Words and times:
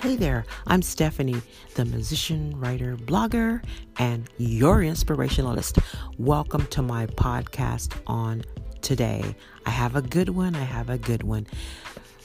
Hey 0.00 0.14
there, 0.14 0.44
I'm 0.66 0.82
Stephanie, 0.82 1.40
the 1.74 1.86
musician, 1.86 2.60
writer, 2.60 2.96
blogger, 2.96 3.64
and 3.98 4.28
your 4.36 4.80
inspirationalist. 4.80 5.82
Welcome 6.18 6.66
to 6.66 6.82
my 6.82 7.06
podcast 7.06 7.98
on 8.06 8.42
today. 8.82 9.34
I 9.64 9.70
have 9.70 9.96
a 9.96 10.02
good 10.02 10.28
one. 10.28 10.54
I 10.54 10.64
have 10.64 10.90
a 10.90 10.98
good 10.98 11.22
one. 11.22 11.46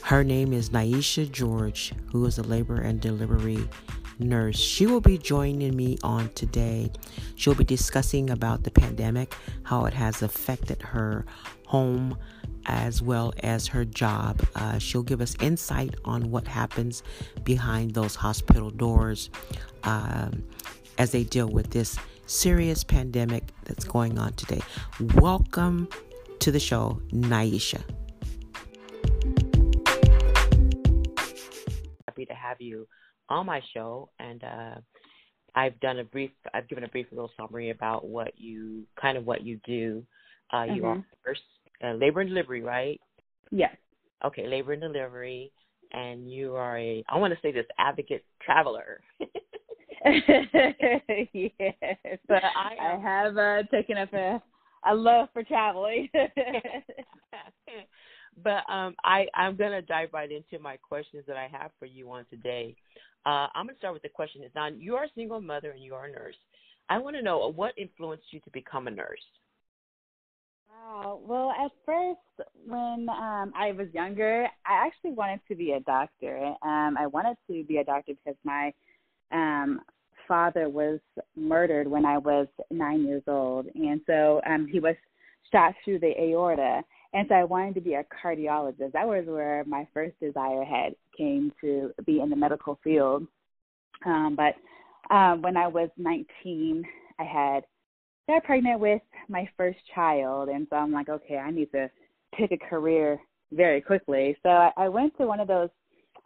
Her 0.02 0.22
name 0.22 0.52
is 0.52 0.68
Niesha 0.68 1.30
George, 1.30 1.94
who 2.10 2.26
is 2.26 2.36
a 2.36 2.42
labor 2.42 2.76
and 2.76 3.00
delivery 3.00 3.66
nurse. 4.18 4.58
She 4.58 4.86
will 4.86 5.00
be 5.00 5.16
joining 5.16 5.74
me 5.74 5.96
on 6.02 6.28
today. 6.34 6.92
She'll 7.36 7.54
be 7.54 7.64
discussing 7.64 8.28
about 8.28 8.64
the 8.64 8.70
pandemic, 8.70 9.34
how 9.62 9.86
it 9.86 9.94
has 9.94 10.22
affected 10.22 10.82
her 10.82 11.24
home 11.66 12.18
as 12.66 13.02
well 13.02 13.32
as 13.42 13.66
her 13.68 13.84
job. 13.84 14.40
Uh, 14.54 14.78
she'll 14.78 15.02
give 15.02 15.20
us 15.20 15.36
insight 15.40 15.94
on 16.04 16.30
what 16.30 16.46
happens 16.46 17.02
behind 17.44 17.94
those 17.94 18.14
hospital 18.14 18.70
doors 18.70 19.30
um, 19.84 20.44
as 20.98 21.10
they 21.10 21.24
deal 21.24 21.48
with 21.48 21.70
this 21.70 21.98
serious 22.26 22.84
pandemic 22.84 23.44
that's 23.64 23.84
going 23.84 24.18
on 24.18 24.32
today. 24.34 24.60
Welcome 25.14 25.88
to 26.40 26.50
the 26.50 26.60
show, 26.60 27.00
Niesha. 27.12 27.82
Happy 32.06 32.26
to 32.26 32.34
have 32.34 32.60
you 32.60 32.86
on 33.28 33.46
my 33.46 33.60
show, 33.72 34.10
and 34.18 34.42
uh, 34.44 34.74
I've 35.54 35.78
done 35.80 35.98
a 35.98 36.04
brief. 36.04 36.30
I've 36.52 36.68
given 36.68 36.84
a 36.84 36.88
brief 36.88 37.06
little 37.10 37.30
summary 37.36 37.70
about 37.70 38.06
what 38.06 38.32
you 38.36 38.84
kind 39.00 39.16
of 39.16 39.26
what 39.26 39.42
you 39.42 39.60
do. 39.64 40.04
Uh, 40.52 40.56
mm-hmm. 40.56 40.74
You 40.74 40.86
are 40.86 41.04
first 41.24 41.42
uh, 41.82 41.94
labor 41.94 42.20
and 42.20 42.30
delivery, 42.30 42.62
right? 42.62 43.00
Yes. 43.50 43.76
Okay, 44.24 44.46
labor 44.46 44.72
and 44.72 44.82
delivery, 44.82 45.50
and 45.92 46.30
you 46.30 46.54
are 46.54 46.78
a 46.78 47.02
I 47.08 47.18
want 47.18 47.34
to 47.34 47.40
say 47.40 47.52
this 47.52 47.66
advocate 47.78 48.24
traveler. 48.44 49.00
yes, 50.04 50.24
but 52.26 52.42
I, 52.42 52.74
I 52.80 52.98
have 53.00 53.36
uh, 53.36 53.62
taken 53.70 53.98
up 53.98 54.12
a 54.12 54.42
a 54.84 54.94
love 54.94 55.28
for 55.32 55.44
traveling. 55.44 56.08
but 58.42 58.72
um, 58.72 58.94
I 59.04 59.26
I'm 59.34 59.56
gonna 59.56 59.82
dive 59.82 60.08
right 60.12 60.30
into 60.30 60.62
my 60.62 60.76
questions 60.76 61.24
that 61.26 61.36
I 61.36 61.48
have 61.52 61.70
for 61.78 61.86
you 61.86 62.10
on 62.10 62.24
today. 62.30 62.74
Uh, 63.24 63.46
I'm 63.54 63.66
gonna 63.66 63.78
start 63.78 63.94
with 63.94 64.02
the 64.02 64.08
question: 64.08 64.42
Is 64.42 64.50
now 64.54 64.68
you 64.68 64.96
are 64.96 65.04
a 65.04 65.12
single 65.14 65.40
mother 65.40 65.70
and 65.70 65.82
you 65.82 65.94
are 65.94 66.06
a 66.06 66.12
nurse. 66.12 66.36
I 66.88 66.98
want 66.98 67.16
to 67.16 67.22
know 67.22 67.52
what 67.54 67.74
influenced 67.78 68.32
you 68.32 68.40
to 68.40 68.50
become 68.50 68.88
a 68.88 68.90
nurse. 68.90 69.20
Wow. 70.82 71.20
Well, 71.24 71.50
at 71.50 71.70
first, 71.86 72.48
when 72.66 73.08
um, 73.08 73.52
I 73.56 73.72
was 73.76 73.88
younger, 73.92 74.48
I 74.66 74.86
actually 74.86 75.12
wanted 75.12 75.40
to 75.48 75.54
be 75.54 75.72
a 75.72 75.80
doctor. 75.80 76.54
Um, 76.62 76.96
I 76.98 77.06
wanted 77.06 77.36
to 77.48 77.64
be 77.64 77.76
a 77.76 77.84
doctor 77.84 78.12
because 78.14 78.38
my 78.44 78.72
um, 79.30 79.80
father 80.26 80.68
was 80.68 80.98
murdered 81.36 81.86
when 81.86 82.04
I 82.04 82.18
was 82.18 82.46
nine 82.70 83.04
years 83.04 83.22
old, 83.28 83.66
and 83.74 84.00
so 84.06 84.40
um, 84.46 84.66
he 84.66 84.80
was 84.80 84.96
shot 85.52 85.74
through 85.84 86.00
the 86.00 86.14
aorta. 86.20 86.82
And 87.14 87.26
so 87.28 87.34
I 87.34 87.44
wanted 87.44 87.74
to 87.74 87.80
be 87.82 87.94
a 87.94 88.04
cardiologist. 88.04 88.92
That 88.92 89.06
was 89.06 89.24
where 89.26 89.64
my 89.66 89.86
first 89.92 90.18
desire 90.18 90.64
had 90.64 90.94
came 91.16 91.52
to 91.60 91.92
be 92.06 92.20
in 92.20 92.30
the 92.30 92.36
medical 92.36 92.78
field. 92.82 93.26
Um, 94.06 94.36
but 94.36 94.54
um, 95.14 95.42
when 95.42 95.58
I 95.58 95.68
was 95.68 95.90
19, 95.98 96.84
I 97.18 97.24
had 97.24 97.64
got 98.26 98.44
pregnant 98.44 98.80
with 98.80 99.02
my 99.28 99.48
first 99.56 99.78
child, 99.94 100.48
and 100.48 100.66
so 100.70 100.76
I'm 100.76 100.92
like, 100.92 101.08
okay, 101.08 101.38
I 101.38 101.50
need 101.50 101.70
to 101.72 101.90
pick 102.34 102.52
a 102.52 102.56
career 102.56 103.18
very 103.52 103.80
quickly. 103.80 104.36
So 104.42 104.48
I, 104.48 104.70
I 104.76 104.88
went 104.88 105.16
to 105.18 105.26
one 105.26 105.40
of 105.40 105.48
those 105.48 105.68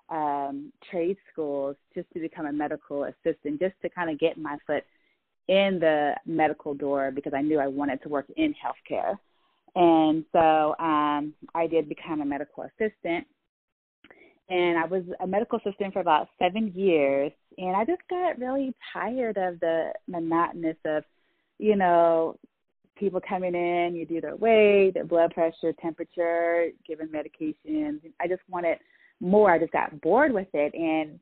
um, 0.09 0.73
trade 0.91 1.17
schools 1.33 1.77
just 1.95 2.07
to 2.13 2.21
become 2.21 2.47
a 2.47 2.53
medical 2.53 3.05
assistant, 3.05 3.61
just 3.61 3.75
to 3.83 3.89
kind 3.89 4.11
of 4.11 4.19
get 4.19 4.39
my 4.39 4.57
foot 4.67 4.85
in 5.49 5.79
the 5.81 6.15
medical 6.27 6.75
door 6.75 7.11
because 7.15 7.33
I 7.35 7.43
knew 7.43 7.59
I 7.59 7.67
wanted 7.67 8.03
to 8.03 8.09
work 8.09 8.27
in 8.37 8.55
healthcare. 8.55 9.17
And 9.75 10.25
so 10.33 10.75
um, 10.79 11.35
I 11.55 11.67
did 11.67 11.89
become 11.89 12.21
a 12.21 12.25
medical 12.25 12.65
assistant. 12.65 13.27
And 14.49 14.79
I 14.79 14.87
was 14.87 15.03
a 15.21 15.27
medical 15.27 15.59
assistant 15.59 15.93
for 15.93 16.01
about 16.01 16.29
seven 16.39 16.73
years. 16.75 17.33
And 17.59 17.77
I 17.77 17.85
just 17.85 18.03
got 18.09 18.39
really 18.39 18.75
tired 18.93 19.37
of 19.37 19.61
the 19.61 19.91
monotonous 20.09 20.77
of 20.85 21.05
you 21.59 21.77
know, 21.77 22.39
people 22.97 23.21
coming 23.27 23.55
in, 23.55 23.95
you 23.95 24.07
do 24.07 24.21
their 24.21 24.37
weight, 24.37 24.93
their 24.95 25.05
blood 25.05 25.33
pressure, 25.33 25.73
temperature, 25.81 26.69
given 26.87 27.09
medications. 27.09 28.01
I 28.21 28.27
just 28.27 28.43
wanted 28.49 28.79
more. 29.21 29.51
I 29.51 29.59
just 29.59 29.73
got 29.73 30.01
bored 30.01 30.33
with 30.33 30.49
it. 30.55 30.75
And 30.75 31.19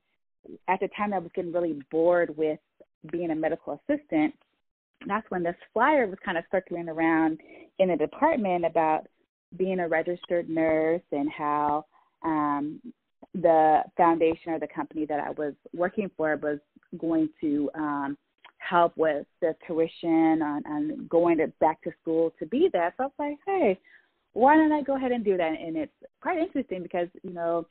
at 0.69 0.81
the 0.81 0.89
time, 0.97 1.13
I 1.13 1.19
was 1.19 1.31
getting 1.35 1.53
really 1.53 1.81
bored 1.91 2.37
with 2.37 2.59
being 3.11 3.31
a 3.31 3.35
medical 3.35 3.81
assistant. 3.89 4.35
That's 5.07 5.29
when 5.31 5.43
this 5.43 5.57
flyer 5.73 6.07
was 6.07 6.19
kind 6.25 6.39
of 6.39 6.45
circling 6.51 6.89
around 6.89 7.39
in 7.79 7.89
the 7.89 7.97
department 7.97 8.65
about 8.65 9.07
being 9.57 9.81
a 9.81 9.89
registered 9.89 10.49
nurse 10.49 11.03
and 11.13 11.31
how 11.31 11.85
um, 12.25 12.81
the 13.35 13.83
foundation 13.97 14.53
or 14.53 14.59
the 14.59 14.69
company 14.75 15.05
that 15.07 15.21
I 15.21 15.31
was 15.31 15.55
working 15.75 16.11
for 16.17 16.37
was 16.37 16.59
going 16.99 17.29
to 17.41 17.71
um, 17.75 18.17
help 18.69 18.97
with 18.97 19.27
the 19.41 19.55
tuition 19.67 20.41
and, 20.43 20.65
and 20.67 21.09
going 21.09 21.39
to 21.39 21.49
back 21.61 21.83
to 21.83 21.91
school 22.01 22.33
to 22.39 22.47
be 22.47 22.69
there. 22.73 22.93
So 22.97 23.05
I 23.05 23.07
was 23.07 23.13
like, 23.19 23.39
hey, 23.47 23.79
why 24.33 24.57
don't 24.57 24.73
I 24.73 24.83
go 24.83 24.97
ahead 24.97 25.13
and 25.13 25.25
do 25.25 25.37
that? 25.37 25.53
And 25.61 25.77
it's 25.77 25.93
quite 26.21 26.39
interesting 26.39 26.83
because, 26.83 27.09
you 27.23 27.33
know, 27.33 27.67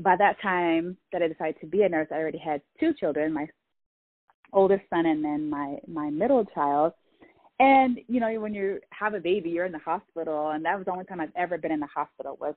by 0.00 0.16
that 0.16 0.40
time 0.42 0.96
that 1.12 1.22
I 1.22 1.28
decided 1.28 1.60
to 1.60 1.66
be 1.66 1.82
a 1.82 1.88
nurse, 1.88 2.08
I 2.10 2.16
already 2.16 2.38
had 2.38 2.60
two 2.80 2.92
children, 2.94 3.32
my 3.32 3.46
oldest 4.52 4.82
son 4.88 5.06
and 5.06 5.24
then 5.24 5.50
my 5.50 5.76
my 5.86 6.10
middle 6.10 6.44
child. 6.46 6.92
And 7.60 8.00
you 8.08 8.20
know, 8.20 8.40
when 8.40 8.54
you 8.54 8.80
have 8.90 9.14
a 9.14 9.20
baby, 9.20 9.50
you're 9.50 9.66
in 9.66 9.72
the 9.72 9.78
hospital, 9.78 10.50
and 10.50 10.64
that 10.64 10.76
was 10.76 10.86
the 10.86 10.92
only 10.92 11.04
time 11.04 11.20
I've 11.20 11.30
ever 11.36 11.58
been 11.58 11.72
in 11.72 11.80
the 11.80 11.86
hospital 11.86 12.36
was 12.40 12.54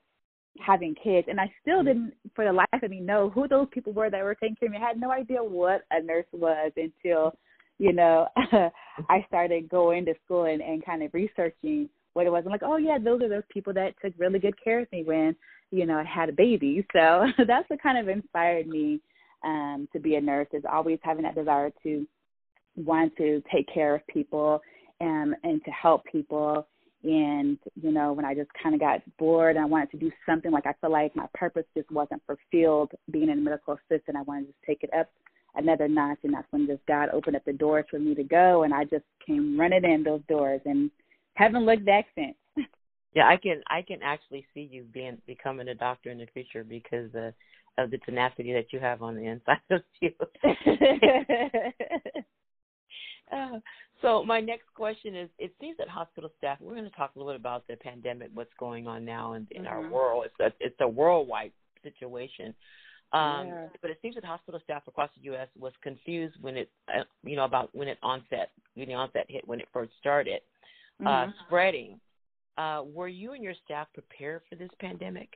having 0.60 0.96
kids. 0.96 1.28
And 1.30 1.40
I 1.40 1.52
still 1.62 1.78
mm-hmm. 1.78 1.88
didn't, 1.88 2.14
for 2.36 2.46
the 2.46 2.54
life 2.54 2.68
of 2.82 2.90
me, 2.90 3.00
know 3.00 3.30
who 3.30 3.48
those 3.48 3.68
people 3.72 3.94
were 3.94 4.10
that 4.10 4.24
were 4.24 4.36
taking 4.36 4.56
care 4.56 4.68
of 4.68 4.72
me. 4.72 4.80
I 4.82 4.88
had 4.88 5.00
no 5.00 5.12
idea 5.12 5.44
what 5.44 5.84
a 5.92 6.02
nurse 6.02 6.26
was 6.32 6.72
until 6.76 7.38
you 7.80 7.94
know, 7.94 8.28
I 9.10 9.26
started 9.28 9.70
going 9.70 10.06
to 10.06 10.14
school 10.26 10.46
and, 10.46 10.62
and 10.62 10.86
kind 10.86 11.04
of 11.04 11.14
researching 11.14 11.90
what 12.14 12.26
it 12.26 12.32
was. 12.32 12.44
I'm 12.46 12.52
like, 12.52 12.64
oh 12.64 12.78
yeah, 12.78 12.98
those 12.98 13.22
are 13.22 13.30
those 13.30 13.44
people 13.50 13.74
that 13.74 13.94
took 14.04 14.14
really 14.18 14.40
good 14.40 14.56
care 14.64 14.80
of 14.80 14.92
me 14.92 15.04
when, 15.04 15.36
you 15.72 15.86
know, 15.86 15.98
I 15.98 16.04
had 16.04 16.30
a 16.30 16.34
baby. 16.34 16.86
So 16.94 17.28
that's 17.46 17.70
what 17.70 17.82
kind 17.82 17.98
of 17.98 18.10
inspired 18.10 18.68
me 18.68 19.00
um, 19.44 19.88
to 19.94 20.00
be 20.00 20.16
a 20.16 20.22
nurse 20.22 20.48
is 20.54 20.64
always 20.72 21.00
having 21.04 21.24
that 21.24 21.36
desire 21.36 21.72
to 21.84 22.08
want 22.76 23.16
to 23.18 23.42
take 23.54 23.72
care 23.74 23.96
of 23.96 24.06
people 24.08 24.62
and 25.00 25.36
and 25.44 25.64
to 25.66 25.72
help 25.72 26.06
people. 26.06 26.68
And 27.04 27.60
you 27.80 27.92
know, 27.92 28.14
when 28.14 28.26
I 28.26 28.34
just 28.34 28.50
kind 28.62 28.74
of 28.74 28.82
got 28.82 29.02
bored 29.20 29.56
and 29.56 29.64
I 29.64 29.68
wanted 29.68 29.92
to 29.92 29.98
do 29.98 30.12
something, 30.26 30.52
like 30.52 30.66
I 30.66 30.74
feel 30.82 30.92
like 30.92 31.16
my 31.16 31.28
purpose 31.36 31.66
just 31.76 31.92
wasn't 31.92 32.24
fulfilled 32.26 32.92
being 33.12 33.30
a 33.30 33.36
medical 33.36 33.78
assistant. 33.78 34.18
I 34.18 34.24
wanted 34.24 34.48
to 34.48 34.54
take 34.66 34.82
it 34.82 34.90
up 34.98 35.08
another 35.58 35.88
notch 35.88 36.20
and 36.24 36.34
that's 36.34 36.48
when 36.52 36.68
just 36.68 36.86
God 36.88 37.10
opened 37.14 37.36
up 37.36 37.46
the 37.46 37.54
doors 37.54 37.86
for 37.90 38.00
me 38.00 38.16
to 38.16 38.24
go 38.24 38.64
and 38.64 38.74
I 38.74 38.84
just 38.84 39.06
came 39.26 39.60
running 39.60 39.84
in 39.84 40.04
those 40.04 40.22
doors 40.30 40.62
and 40.66 40.92
haven't 41.36 41.66
looked 41.66 41.86
back 41.86 42.06
since. 42.16 42.36
Yeah, 43.16 43.28
I 43.28 43.38
can 43.38 43.62
I 43.68 43.82
can 43.82 44.04
actually 44.04 44.46
see 44.54 44.70
you 44.72 44.84
being 44.94 45.18
becoming 45.26 45.70
a 45.70 45.74
doctor 45.74 46.12
in 46.12 46.20
the 46.20 46.28
future 46.36 46.64
because 46.64 47.10
uh, 47.16 47.32
of 47.78 47.90
the 47.90 47.98
tenacity 48.00 48.54
that 48.54 48.72
you 48.72 48.80
have 48.80 49.02
on 49.02 49.16
the 49.16 49.26
inside 49.26 49.58
of 49.72 49.82
you. 50.02 50.12
uh, 53.32 53.60
so 54.02 54.24
my 54.24 54.40
next 54.40 54.66
question 54.76 55.16
is: 55.16 55.30
It 55.40 55.52
seems 55.60 55.78
that 55.78 55.88
hospital 55.88 56.32
staff. 56.38 56.60
We're 56.62 56.76
going 56.76 56.84
to 56.84 56.96
talk 56.96 57.16
a 57.16 57.20
little 57.20 57.34
bit 57.34 57.40
about 57.40 57.66
the 57.68 57.76
pandemic, 57.78 58.30
what's 58.34 58.54
going 58.60 58.88
on 58.88 59.04
now 59.06 59.34
in, 59.34 59.48
in 59.52 59.64
mm-hmm. 59.64 59.74
our 59.74 59.90
world. 59.90 60.26
It's 60.26 60.40
a, 60.40 60.52
it's 60.64 60.80
a 60.82 60.88
worldwide 60.88 61.54
situation. 61.84 62.54
Um, 63.14 63.48
yeah. 63.48 63.68
But 63.82 63.92
it 63.92 64.00
seems 64.02 64.16
that 64.16 64.26
hospital 64.26 64.60
staff 64.64 64.84
across 64.88 65.10
the 65.16 65.24
U.S. 65.26 65.48
was 65.58 65.74
confused 65.82 66.36
when 66.42 66.58
it, 66.58 66.70
uh, 66.90 67.04
you 67.24 67.36
know, 67.36 67.46
about 67.46 67.70
when 67.74 67.88
it 67.88 67.98
onset, 68.04 68.52
when 68.76 68.88
the 68.88 68.94
onset 68.94 69.26
hit, 69.30 69.48
when 69.48 69.60
it 69.60 69.68
first 69.72 69.92
started 70.00 70.42
uh, 71.02 71.10
mm-hmm. 71.10 71.32
spreading. 71.46 72.00
Uh, 72.58 72.82
were 72.86 73.08
you 73.08 73.34
and 73.34 73.44
your 73.44 73.54
staff 73.64 73.88
prepared 73.94 74.42
for 74.50 74.56
this 74.56 74.70
pandemic? 74.80 75.30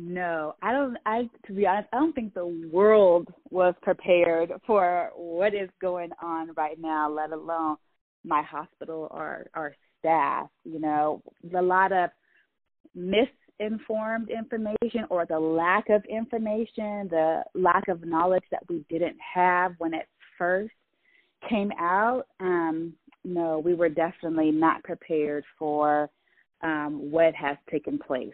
No, 0.00 0.54
I 0.62 0.72
don't. 0.72 0.96
I 1.06 1.28
to 1.46 1.52
be 1.52 1.66
honest, 1.66 1.88
I 1.92 1.96
don't 1.96 2.14
think 2.14 2.32
the 2.32 2.46
world 2.72 3.26
was 3.50 3.74
prepared 3.82 4.52
for 4.64 5.10
what 5.16 5.54
is 5.54 5.68
going 5.80 6.10
on 6.22 6.52
right 6.56 6.80
now. 6.80 7.10
Let 7.10 7.32
alone 7.32 7.76
my 8.24 8.42
hospital 8.42 9.08
or 9.10 9.48
our 9.54 9.74
staff. 9.98 10.48
You 10.64 10.78
know, 10.78 11.20
a 11.52 11.60
lot 11.60 11.90
of 11.90 12.10
mis 12.94 13.26
informed 13.60 14.30
information 14.30 15.04
or 15.10 15.26
the 15.26 15.38
lack 15.38 15.88
of 15.88 16.04
information, 16.04 17.08
the 17.08 17.42
lack 17.54 17.88
of 17.88 18.04
knowledge 18.04 18.44
that 18.50 18.62
we 18.68 18.84
didn't 18.88 19.16
have 19.34 19.72
when 19.78 19.94
it 19.94 20.06
first 20.36 20.72
came 21.48 21.70
out, 21.78 22.24
um, 22.40 22.92
no, 23.24 23.58
we 23.58 23.74
were 23.74 23.88
definitely 23.88 24.50
not 24.50 24.82
prepared 24.84 25.44
for 25.58 26.08
um, 26.62 27.10
what 27.10 27.34
has 27.34 27.56
taken 27.70 27.98
place. 27.98 28.32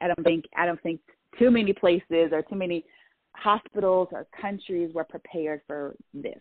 I 0.00 0.06
don't 0.08 0.24
think 0.24 0.44
I 0.56 0.66
don't 0.66 0.82
think 0.82 1.00
too 1.38 1.50
many 1.50 1.72
places 1.72 2.30
or 2.32 2.42
too 2.42 2.56
many 2.56 2.84
hospitals 3.32 4.08
or 4.12 4.26
countries 4.40 4.94
were 4.94 5.04
prepared 5.04 5.60
for 5.66 5.94
this. 6.12 6.40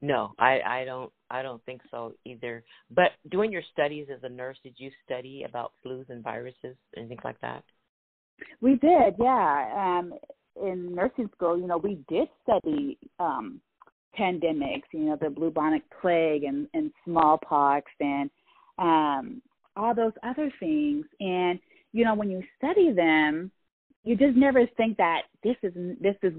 No, 0.00 0.32
I, 0.38 0.60
I 0.60 0.84
don't 0.84 1.12
I 1.32 1.42
don't 1.42 1.64
think 1.64 1.80
so 1.90 2.12
either. 2.24 2.62
But 2.90 3.12
doing 3.30 3.50
your 3.50 3.62
studies 3.72 4.06
as 4.12 4.20
a 4.22 4.28
nurse, 4.28 4.58
did 4.62 4.74
you 4.76 4.90
study 5.04 5.44
about 5.48 5.72
flus 5.84 6.08
and 6.10 6.22
viruses 6.22 6.76
and 6.94 7.08
things 7.08 7.22
like 7.24 7.40
that? 7.40 7.64
We 8.60 8.72
did, 8.76 9.14
yeah. 9.18 9.98
Um, 10.00 10.14
in 10.62 10.94
nursing 10.94 11.30
school, 11.34 11.58
you 11.58 11.66
know, 11.66 11.78
we 11.78 11.98
did 12.08 12.28
study 12.42 12.98
um, 13.18 13.60
pandemics, 14.18 14.82
you 14.92 15.06
know, 15.06 15.16
the 15.20 15.30
bubonic 15.30 15.82
plague 16.00 16.44
and, 16.44 16.68
and 16.74 16.92
smallpox 17.04 17.90
and 18.00 18.30
um, 18.78 19.42
all 19.76 19.94
those 19.94 20.12
other 20.22 20.52
things. 20.60 21.06
And 21.20 21.58
you 21.92 22.04
know, 22.04 22.14
when 22.14 22.30
you 22.30 22.42
study 22.58 22.92
them, 22.92 23.50
you 24.04 24.16
just 24.16 24.36
never 24.36 24.66
think 24.76 24.96
that 24.96 25.22
this 25.44 25.56
is 25.62 25.72
this 26.00 26.16
is 26.22 26.32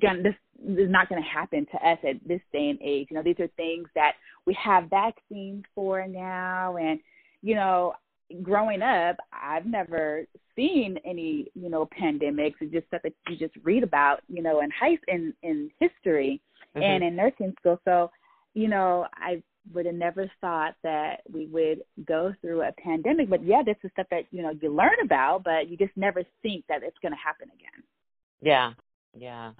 gonna 0.00 0.22
this 0.22 0.34
is 0.64 0.90
not 0.90 1.08
going 1.08 1.22
to 1.22 1.28
happen 1.28 1.66
to 1.70 1.88
us 1.88 1.98
at 2.08 2.16
this 2.26 2.40
day 2.52 2.70
and 2.70 2.78
age. 2.82 3.08
You 3.10 3.16
know, 3.16 3.22
these 3.22 3.38
are 3.38 3.48
things 3.56 3.88
that 3.94 4.12
we 4.46 4.56
have 4.62 4.90
vaccines 4.90 5.64
for 5.74 6.06
now, 6.06 6.76
and 6.76 7.00
you 7.42 7.54
know, 7.54 7.94
growing 8.42 8.82
up, 8.82 9.16
I've 9.32 9.66
never 9.66 10.24
seen 10.54 10.98
any 11.04 11.50
you 11.54 11.68
know 11.68 11.88
pandemics. 12.00 12.54
It's 12.60 12.72
just 12.72 12.86
stuff 12.88 13.02
that 13.04 13.12
you 13.28 13.36
just 13.36 13.54
read 13.62 13.82
about, 13.82 14.20
you 14.28 14.42
know, 14.42 14.60
in 14.60 14.70
high 14.70 14.98
in 15.08 15.34
in 15.42 15.70
history 15.78 16.40
mm-hmm. 16.74 16.82
and 16.82 17.04
in 17.04 17.16
nursing 17.16 17.54
school. 17.60 17.80
So, 17.84 18.10
you 18.54 18.68
know, 18.68 19.06
I 19.14 19.42
would 19.74 19.86
have 19.86 19.94
never 19.94 20.30
thought 20.40 20.74
that 20.82 21.22
we 21.32 21.46
would 21.46 21.82
go 22.06 22.32
through 22.40 22.62
a 22.62 22.72
pandemic. 22.72 23.28
But 23.28 23.44
yeah, 23.44 23.62
this 23.64 23.76
is 23.82 23.90
stuff 23.92 24.06
that 24.10 24.24
you 24.30 24.42
know 24.42 24.52
you 24.60 24.74
learn 24.74 24.96
about, 25.04 25.44
but 25.44 25.68
you 25.68 25.76
just 25.76 25.96
never 25.96 26.22
think 26.42 26.64
that 26.68 26.82
it's 26.82 26.98
going 27.02 27.12
to 27.12 27.18
happen 27.18 27.48
again. 27.48 27.82
Yeah, 28.40 28.72
yeah, 29.16 29.52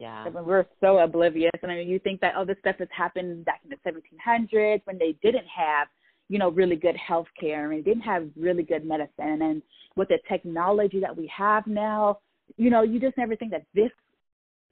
yeah. 0.00 0.28
we're 0.28 0.66
so 0.80 0.98
oblivious, 0.98 1.52
and 1.62 1.70
I 1.70 1.76
mean, 1.76 1.88
you 1.88 1.98
think 1.98 2.20
that 2.20 2.34
oh, 2.36 2.44
this 2.44 2.56
stuff 2.60 2.76
has 2.78 2.88
happened 2.96 3.44
back 3.44 3.60
in 3.64 3.70
the 3.70 3.90
1700s 3.90 4.82
when 4.84 4.98
they 4.98 5.16
didn't 5.22 5.46
have 5.46 5.88
you 6.28 6.38
know 6.38 6.50
really 6.50 6.76
good 6.76 6.96
health 6.96 7.26
care 7.38 7.72
and 7.72 7.84
didn't 7.84 8.02
have 8.02 8.28
really 8.36 8.62
good 8.62 8.84
medicine, 8.84 9.42
and 9.42 9.62
with 9.96 10.08
the 10.08 10.18
technology 10.28 11.00
that 11.00 11.16
we 11.16 11.30
have 11.36 11.66
now, 11.66 12.18
you 12.56 12.70
know, 12.70 12.82
you 12.82 12.98
just 12.98 13.16
never 13.18 13.36
think 13.36 13.50
that 13.50 13.66
this 13.74 13.90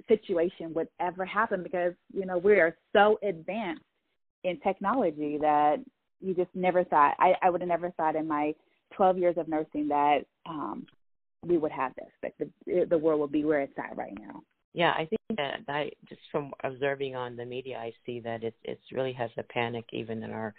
situation 0.09 0.73
would 0.75 0.89
ever 0.99 1.25
happen 1.25 1.63
because 1.63 1.93
you 2.13 2.27
know 2.27 2.39
we 2.39 2.59
are 2.59 2.77
so 2.93 3.19
advanced 3.23 3.83
in 4.45 4.59
technology 4.61 5.39
that 5.41 5.77
you 6.21 6.35
just 6.35 6.51
never 6.55 6.85
thought 6.85 7.15
I, 7.19 7.35
I 7.43 7.51
would 7.51 7.61
have 7.61 7.69
never 7.69 7.91
thought 7.93 8.17
in 8.17 8.27
my 8.27 8.55
12 8.95 9.19
years 9.19 9.37
of 9.39 9.49
nursing 9.49 9.89
that 9.89 10.21
um, 10.47 10.87
we 11.47 11.59
would 11.59 11.73
have 11.73 11.93
this, 11.95 12.11
that 12.23 12.33
the, 12.39 12.87
the 12.89 12.99
world 12.99 13.21
would 13.21 13.33
be 13.33 13.45
where 13.45 13.61
it's 13.61 13.79
at 13.79 13.97
right 13.97 14.17
now. 14.19 14.43
Yeah, 14.73 14.91
I 14.91 15.07
think 15.07 15.21
that 15.37 15.61
I 15.69 15.91
just 16.09 16.21
from 16.31 16.53
observing 16.63 17.17
on 17.17 17.37
the 17.37 17.45
media, 17.45 17.79
I 17.79 17.93
see 18.07 18.21
that 18.21 18.45
it 18.45 18.55
it 18.63 18.79
really 18.93 19.13
has 19.15 19.31
a 19.37 19.43
panic 19.43 19.85
even 19.93 20.23
in 20.23 20.31
our 20.31 20.55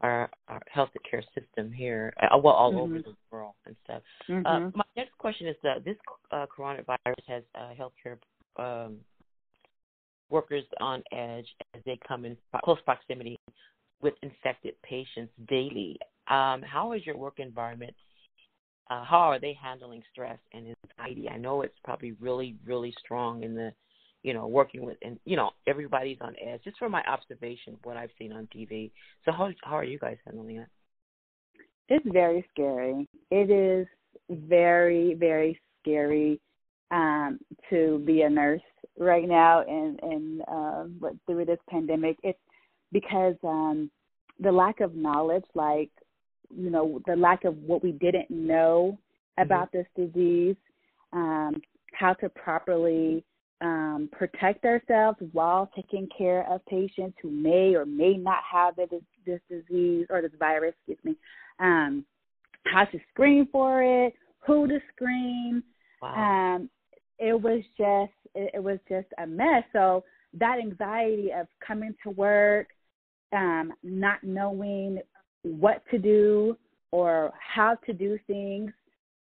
our, 0.00 0.30
our 0.48 0.60
healthcare 0.74 1.22
system 1.34 1.72
here, 1.72 2.12
uh, 2.22 2.38
well, 2.38 2.54
all 2.54 2.70
mm-hmm. 2.70 2.80
over 2.80 2.98
the 3.00 3.14
world 3.30 3.54
and 3.66 3.74
stuff. 3.84 4.02
Uh, 4.28 4.32
mm-hmm. 4.32 4.46
Uh, 4.46 4.70
my 4.74 4.84
next 4.96 5.16
question 5.18 5.48
is 5.48 5.56
that 5.62 5.84
this 5.84 5.96
uh, 6.30 6.46
coronavirus 6.56 6.96
has 7.26 7.42
uh, 7.54 7.70
healthcare 7.78 8.16
um, 8.62 8.98
workers 10.30 10.64
on 10.80 11.02
edge 11.12 11.46
as 11.74 11.82
they 11.84 11.98
come 12.06 12.24
in 12.24 12.36
close 12.64 12.78
proximity 12.84 13.38
with 14.00 14.14
infected 14.22 14.74
patients 14.82 15.32
daily. 15.48 15.98
Um, 16.28 16.62
how 16.62 16.92
is 16.94 17.04
your 17.04 17.16
work 17.16 17.38
environment? 17.38 17.94
Uh, 18.90 19.04
how 19.04 19.18
are 19.18 19.38
they 19.38 19.56
handling 19.62 20.02
stress 20.12 20.38
and 20.52 20.74
anxiety? 20.98 21.28
I 21.28 21.36
know 21.36 21.62
it's 21.62 21.78
probably 21.84 22.12
really, 22.12 22.56
really 22.64 22.94
strong 22.98 23.42
in 23.42 23.54
the, 23.54 23.72
you 24.22 24.32
know, 24.32 24.46
working 24.46 24.84
with, 24.84 24.96
and 25.02 25.18
you 25.24 25.36
know, 25.36 25.50
everybody's 25.66 26.18
on 26.20 26.34
edge. 26.44 26.62
Just 26.64 26.78
from 26.78 26.92
my 26.92 27.02
observation, 27.04 27.76
what 27.84 27.96
I've 27.96 28.10
seen 28.18 28.32
on 28.32 28.48
TV. 28.54 28.90
So 29.24 29.32
how 29.32 29.50
how 29.62 29.76
are 29.76 29.84
you 29.84 29.98
guys 29.98 30.16
handling 30.24 30.56
it? 30.56 30.68
It's 31.90 32.06
very 32.12 32.46
scary. 32.52 33.06
It 33.30 33.50
is 33.50 33.86
very, 34.30 35.14
very 35.14 35.60
scary 35.80 36.40
um, 36.90 37.38
to 37.70 38.02
be 38.06 38.22
a 38.22 38.30
nurse 38.30 38.62
right 38.98 39.28
now 39.28 39.62
and 39.62 40.00
and 40.02 40.42
uh, 40.48 41.08
through 41.26 41.44
this 41.44 41.60
pandemic. 41.70 42.16
It's 42.22 42.38
because 42.92 43.36
um, 43.44 43.90
the 44.40 44.52
lack 44.52 44.80
of 44.80 44.94
knowledge, 44.94 45.44
like 45.54 45.90
you 46.56 46.70
know, 46.70 47.00
the 47.06 47.16
lack 47.16 47.44
of 47.44 47.56
what 47.58 47.82
we 47.82 47.92
didn't 47.92 48.30
know 48.30 48.98
about 49.38 49.72
mm-hmm. 49.72 49.78
this 49.78 50.12
disease, 50.12 50.56
um, 51.12 51.60
how 51.92 52.12
to 52.14 52.28
properly 52.28 53.24
um, 53.60 54.08
protect 54.12 54.64
ourselves 54.64 55.18
while 55.32 55.70
taking 55.74 56.08
care 56.16 56.50
of 56.50 56.64
patients 56.66 57.16
who 57.20 57.30
may 57.30 57.74
or 57.74 57.84
may 57.84 58.16
not 58.16 58.42
have 58.50 58.76
this, 58.76 58.88
this 59.26 59.40
disease 59.50 60.06
or 60.10 60.22
this 60.22 60.30
virus, 60.38 60.74
excuse 60.86 61.04
me, 61.04 61.16
um, 61.58 62.04
how 62.64 62.84
to 62.84 62.98
screen 63.12 63.48
for 63.50 63.82
it, 63.82 64.14
who 64.46 64.66
to 64.68 64.78
screen. 64.94 65.62
Wow. 66.00 66.54
Um, 66.56 66.70
it 67.18 67.40
was 67.40 67.62
just 67.76 68.12
it, 68.34 68.52
it 68.54 68.62
was 68.62 68.78
just 68.88 69.08
a 69.22 69.26
mess. 69.26 69.64
So 69.72 70.04
that 70.34 70.58
anxiety 70.58 71.30
of 71.32 71.46
coming 71.66 71.94
to 72.04 72.10
work, 72.10 72.68
um, 73.32 73.72
not 73.82 74.22
knowing 74.22 75.00
what 75.42 75.82
to 75.90 75.98
do 75.98 76.56
or 76.90 77.32
how 77.38 77.76
to 77.86 77.92
do 77.92 78.18
things, 78.26 78.72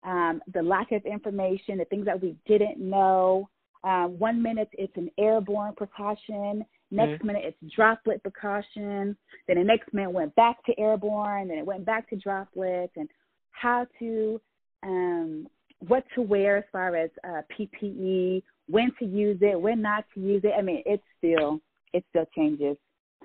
um, 0.05 0.41
the 0.53 0.63
lack 0.63 0.93
of 0.93 1.05
information, 1.05 1.79
the 1.79 1.85
things 1.87 2.05
that 2.07 2.21
we 2.21 2.37
didn't 2.47 2.79
know. 2.79 3.49
Um, 3.85 4.19
one 4.19 4.43
minute 4.43 4.69
it's 4.73 4.97
an 4.97 5.11
airborne 5.19 5.75
precaution, 5.77 6.65
next 6.91 7.19
mm-hmm. 7.19 7.27
minute 7.29 7.43
it's 7.45 7.75
droplet 7.75 8.23
precaution, 8.23 9.17
then 9.47 9.57
the 9.57 9.65
next 9.65 9.93
minute 9.95 10.11
went 10.11 10.35
back 10.35 10.65
to 10.67 10.79
airborne, 10.79 11.49
then 11.49 11.59
it 11.59 11.67
went 11.67 11.85
back 11.85 12.09
to 12.11 12.17
droplets, 12.17 12.93
and 12.97 13.09
how 13.51 13.87
to 13.99 14.41
um, 14.83 15.47
what 15.87 16.05
to 16.15 16.23
wear 16.23 16.57
as 16.57 16.65
far 16.73 16.97
as 16.97 17.11
uh, 17.25 17.43
PPE, 17.57 18.43
when 18.69 18.91
to 18.99 19.05
use 19.05 19.39
it, 19.41 19.61
when 19.61 19.81
not 19.81 20.05
to 20.15 20.21
use 20.21 20.43
it. 20.45 20.53
I 20.59 20.63
mean, 20.63 20.83
it 20.87 21.01
still 21.19 21.61
it 21.93 22.05
still 22.11 22.27
changes. 22.35 22.77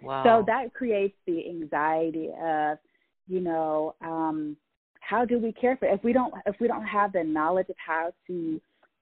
Wow. 0.02 0.24
So 0.24 0.44
that 0.48 0.74
creates 0.74 1.16
the 1.26 1.48
anxiety 1.48 2.30
of, 2.42 2.78
you 3.28 3.40
know, 3.40 3.96
um, 4.02 4.58
how 5.00 5.26
do 5.26 5.38
we 5.38 5.52
care 5.52 5.78
for 5.78 5.88
if 5.88 6.04
we 6.04 6.14
don't 6.14 6.34
if 6.46 6.56
we 6.60 6.68
don't 6.68 6.86
have 6.86 7.14
the 7.14 7.24
knowledge 7.24 7.70
of 7.70 7.76
how 7.86 8.12
to 8.28 8.62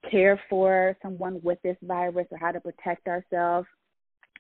care 0.09 0.41
for 0.49 0.97
someone 1.01 1.39
with 1.43 1.59
this 1.63 1.77
virus 1.83 2.27
or 2.31 2.37
how 2.37 2.51
to 2.51 2.59
protect 2.59 3.07
ourselves, 3.07 3.67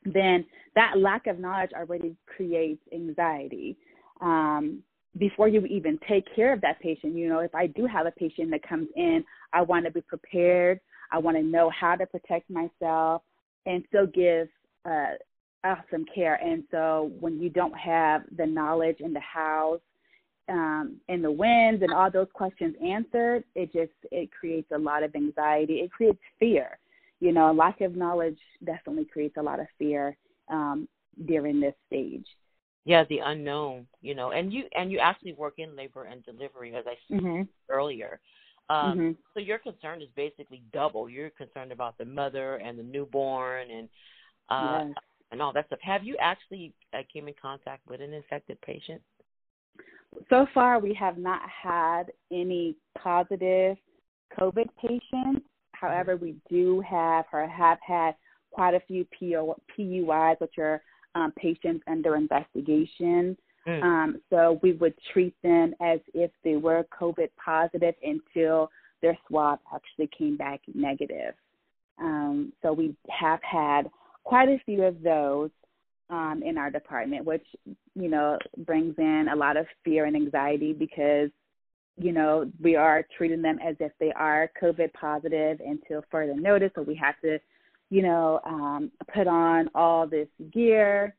then 0.05 0.45
that 0.75 0.97
lack 0.97 1.27
of 1.27 1.39
knowledge 1.39 1.71
already 1.73 2.15
creates 2.25 2.81
anxiety. 2.91 3.77
Um, 4.21 4.83
before 5.17 5.47
you 5.47 5.65
even 5.65 5.99
take 6.07 6.25
care 6.35 6.53
of 6.53 6.61
that 6.61 6.79
patient. 6.79 7.15
You 7.15 7.27
know, 7.29 7.39
if 7.39 7.53
I 7.53 7.67
do 7.67 7.85
have 7.85 8.05
a 8.05 8.11
patient 8.11 8.49
that 8.51 8.67
comes 8.67 8.87
in, 8.95 9.23
I 9.53 9.61
want 9.61 9.85
to 9.85 9.91
be 9.91 10.01
prepared. 10.01 10.79
I 11.11 11.17
want 11.17 11.37
to 11.37 11.43
know 11.43 11.69
how 11.69 11.95
to 11.95 12.05
protect 12.05 12.49
myself 12.49 13.21
and 13.65 13.83
still 13.89 14.07
give 14.07 14.47
uh, 14.85 15.15
awesome 15.63 16.05
care. 16.13 16.35
And 16.35 16.63
so 16.71 17.11
when 17.19 17.39
you 17.39 17.49
don't 17.49 17.77
have 17.77 18.23
the 18.37 18.45
knowledge 18.45 18.97
and 18.99 19.15
the 19.15 19.21
hows 19.21 19.79
um, 20.49 20.97
and 21.07 21.23
the 21.23 21.31
wins 21.31 21.81
and 21.81 21.93
all 21.93 22.11
those 22.11 22.27
questions 22.33 22.75
answered, 22.83 23.43
it 23.55 23.71
just 23.73 23.91
it 24.11 24.29
creates 24.31 24.71
a 24.73 24.77
lot 24.77 25.03
of 25.03 25.15
anxiety. 25.15 25.75
It 25.75 25.91
creates 25.91 26.19
fear. 26.39 26.77
You 27.19 27.31
know, 27.31 27.51
lack 27.51 27.81
of 27.81 27.95
knowledge 27.95 28.39
definitely 28.65 29.05
creates 29.05 29.37
a 29.37 29.41
lot 29.41 29.59
of 29.59 29.67
fear 29.77 30.17
um, 30.49 30.87
during 31.25 31.59
this 31.59 31.75
stage 31.87 32.25
yeah 32.85 33.03
the 33.09 33.19
unknown 33.19 33.85
you 34.01 34.15
know 34.15 34.31
and 34.31 34.51
you 34.51 34.63
and 34.75 34.91
you 34.91 34.99
actually 34.99 35.33
work 35.33 35.55
in 35.57 35.75
labor 35.75 36.05
and 36.05 36.23
delivery 36.25 36.75
as 36.75 36.85
i 36.87 36.95
said 37.07 37.21
mm-hmm. 37.21 37.43
earlier 37.69 38.19
um 38.69 38.97
mm-hmm. 38.97 39.11
so 39.33 39.39
your 39.39 39.59
concern 39.59 40.01
is 40.01 40.07
basically 40.15 40.63
double 40.73 41.09
you're 41.09 41.29
concerned 41.31 41.71
about 41.71 41.97
the 41.97 42.05
mother 42.05 42.55
and 42.55 42.77
the 42.77 42.83
newborn 42.83 43.69
and 43.69 43.89
uh 44.49 44.85
yes. 44.87 44.95
And 45.31 45.41
all 45.41 45.53
that 45.53 45.67
stuff 45.67 45.79
have 45.81 46.03
you 46.03 46.15
actually 46.19 46.73
uh, 46.93 46.99
came 47.11 47.27
in 47.27 47.33
contact 47.41 47.81
with 47.87 48.01
an 48.01 48.13
infected 48.13 48.59
patient 48.61 49.01
so 50.29 50.45
far 50.53 50.79
we 50.79 50.93
have 50.93 51.17
not 51.17 51.41
had 51.47 52.03
any 52.31 52.75
positive 52.97 53.77
covid 54.37 54.67
patients 54.79 55.45
however 55.71 56.15
we 56.17 56.35
do 56.49 56.81
have 56.81 57.25
or 57.33 57.47
have 57.47 57.77
had 57.85 58.13
quite 58.51 58.73
a 58.73 58.81
few 58.81 59.05
PUIs, 59.19 60.39
which 60.39 60.57
are 60.59 60.81
um, 61.15 61.31
patients 61.37 61.83
under 61.87 62.15
investigation. 62.15 63.37
Mm. 63.67 63.83
Um, 63.83 64.21
so 64.29 64.59
we 64.61 64.73
would 64.73 64.93
treat 65.13 65.35
them 65.43 65.73
as 65.81 65.99
if 66.13 66.31
they 66.43 66.57
were 66.57 66.85
COVID 66.99 67.29
positive 67.43 67.95
until 68.03 68.69
their 69.01 69.17
swab 69.27 69.59
actually 69.73 70.09
came 70.17 70.37
back 70.37 70.61
negative. 70.73 71.33
Um, 71.99 72.53
so 72.61 72.73
we 72.73 72.95
have 73.09 73.39
had 73.43 73.89
quite 74.23 74.49
a 74.49 74.61
few 74.65 74.83
of 74.83 75.01
those 75.01 75.49
um, 76.09 76.41
in 76.45 76.57
our 76.57 76.69
department, 76.69 77.25
which 77.25 77.45
you 77.95 78.09
know 78.09 78.37
brings 78.65 78.95
in 78.97 79.27
a 79.31 79.35
lot 79.35 79.57
of 79.57 79.65
fear 79.83 80.05
and 80.05 80.15
anxiety 80.15 80.73
because 80.73 81.29
you 81.97 82.11
know, 82.11 82.49
we 82.59 82.75
are 82.75 83.05
treating 83.15 83.41
them 83.41 83.59
as 83.65 83.75
if 83.79 83.91
they 83.99 84.11
are 84.13 84.49
COVID 84.61 84.91
positive 84.93 85.59
until 85.65 86.03
further 86.09 86.35
notice. 86.35 86.71
So 86.75 86.81
we 86.81 86.95
have 86.95 87.19
to, 87.21 87.37
you 87.89 88.01
know, 88.01 88.39
um, 88.45 88.91
put 89.13 89.27
on 89.27 89.69
all 89.75 90.07
this 90.07 90.27
gear 90.51 91.15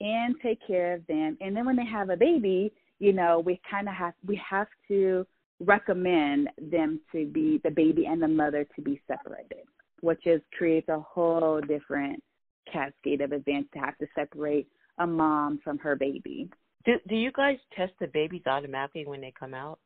and 0.00 0.34
take 0.42 0.58
care 0.66 0.94
of 0.94 1.06
them. 1.06 1.38
And 1.40 1.56
then 1.56 1.64
when 1.64 1.76
they 1.76 1.86
have 1.86 2.10
a 2.10 2.16
baby, 2.16 2.72
you 2.98 3.12
know, 3.12 3.40
we 3.40 3.60
kind 3.70 3.88
of 3.88 3.94
have 3.94 4.14
we 4.26 4.40
have 4.48 4.68
to 4.88 5.26
recommend 5.60 6.48
them 6.70 7.00
to 7.12 7.26
be 7.26 7.60
the 7.64 7.70
baby 7.70 8.06
and 8.06 8.20
the 8.20 8.28
mother 8.28 8.66
to 8.76 8.82
be 8.82 9.00
separated, 9.06 9.64
which 10.00 10.26
is 10.26 10.40
creates 10.56 10.88
a 10.88 11.00
whole 11.00 11.60
different 11.60 12.22
cascade 12.70 13.20
of 13.20 13.32
events 13.32 13.70
to 13.74 13.78
have 13.78 13.96
to 13.98 14.06
separate 14.14 14.68
a 14.98 15.06
mom 15.06 15.60
from 15.62 15.78
her 15.78 15.96
baby. 15.96 16.48
Do 16.84 16.94
do 17.08 17.16
you 17.16 17.32
guys 17.32 17.58
test 17.76 17.92
the 18.00 18.06
babies 18.06 18.42
automatically 18.46 19.06
when 19.06 19.20
they 19.20 19.32
come 19.38 19.54
out? 19.54 19.78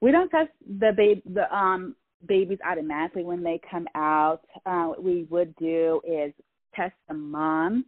We 0.00 0.12
don't 0.12 0.30
test 0.30 0.50
the 0.78 0.92
baby 0.96 1.22
the 1.32 1.54
um 1.54 1.96
babies 2.26 2.58
automatically 2.66 3.24
when 3.24 3.42
they 3.42 3.60
come 3.70 3.86
out. 3.94 4.40
Uh, 4.64 4.84
what 4.84 5.02
we 5.02 5.26
would 5.30 5.54
do 5.56 6.00
is 6.06 6.32
test 6.74 6.94
the 7.08 7.14
mom 7.14 7.84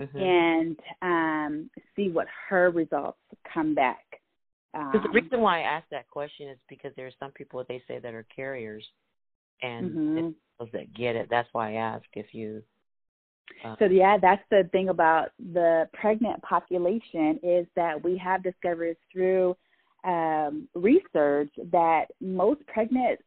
mm-hmm. 0.00 0.18
and 0.18 0.78
um, 1.02 1.70
see 1.96 2.08
what 2.08 2.26
her 2.48 2.70
results 2.70 3.18
come 3.52 3.74
back. 3.74 4.04
Um, 4.72 4.92
the 4.92 5.20
reason 5.20 5.40
why 5.40 5.60
I 5.60 5.62
asked 5.62 5.90
that 5.90 6.08
question 6.08 6.48
is 6.48 6.58
because 6.68 6.92
there 6.96 7.06
are 7.06 7.12
some 7.18 7.32
people 7.32 7.64
they 7.68 7.82
say 7.88 7.98
that 7.98 8.14
are 8.14 8.26
carriers, 8.34 8.86
and 9.62 9.90
mm-hmm. 9.90 10.28
those 10.58 10.68
that 10.72 10.94
get 10.94 11.16
it. 11.16 11.28
That's 11.28 11.48
why 11.52 11.72
I 11.72 11.74
ask 11.74 12.04
if 12.14 12.26
you. 12.32 12.62
Uh, 13.64 13.76
so 13.78 13.84
yeah, 13.86 14.16
that's 14.20 14.42
the 14.50 14.68
thing 14.72 14.88
about 14.88 15.30
the 15.52 15.88
pregnant 15.92 16.40
population 16.42 17.38
is 17.42 17.66
that 17.76 18.02
we 18.02 18.16
have 18.16 18.42
discovered 18.42 18.96
through 19.12 19.56
um, 20.04 20.68
research 20.74 21.50
that 21.70 22.06
most 22.20 22.66
pregnant 22.66 23.20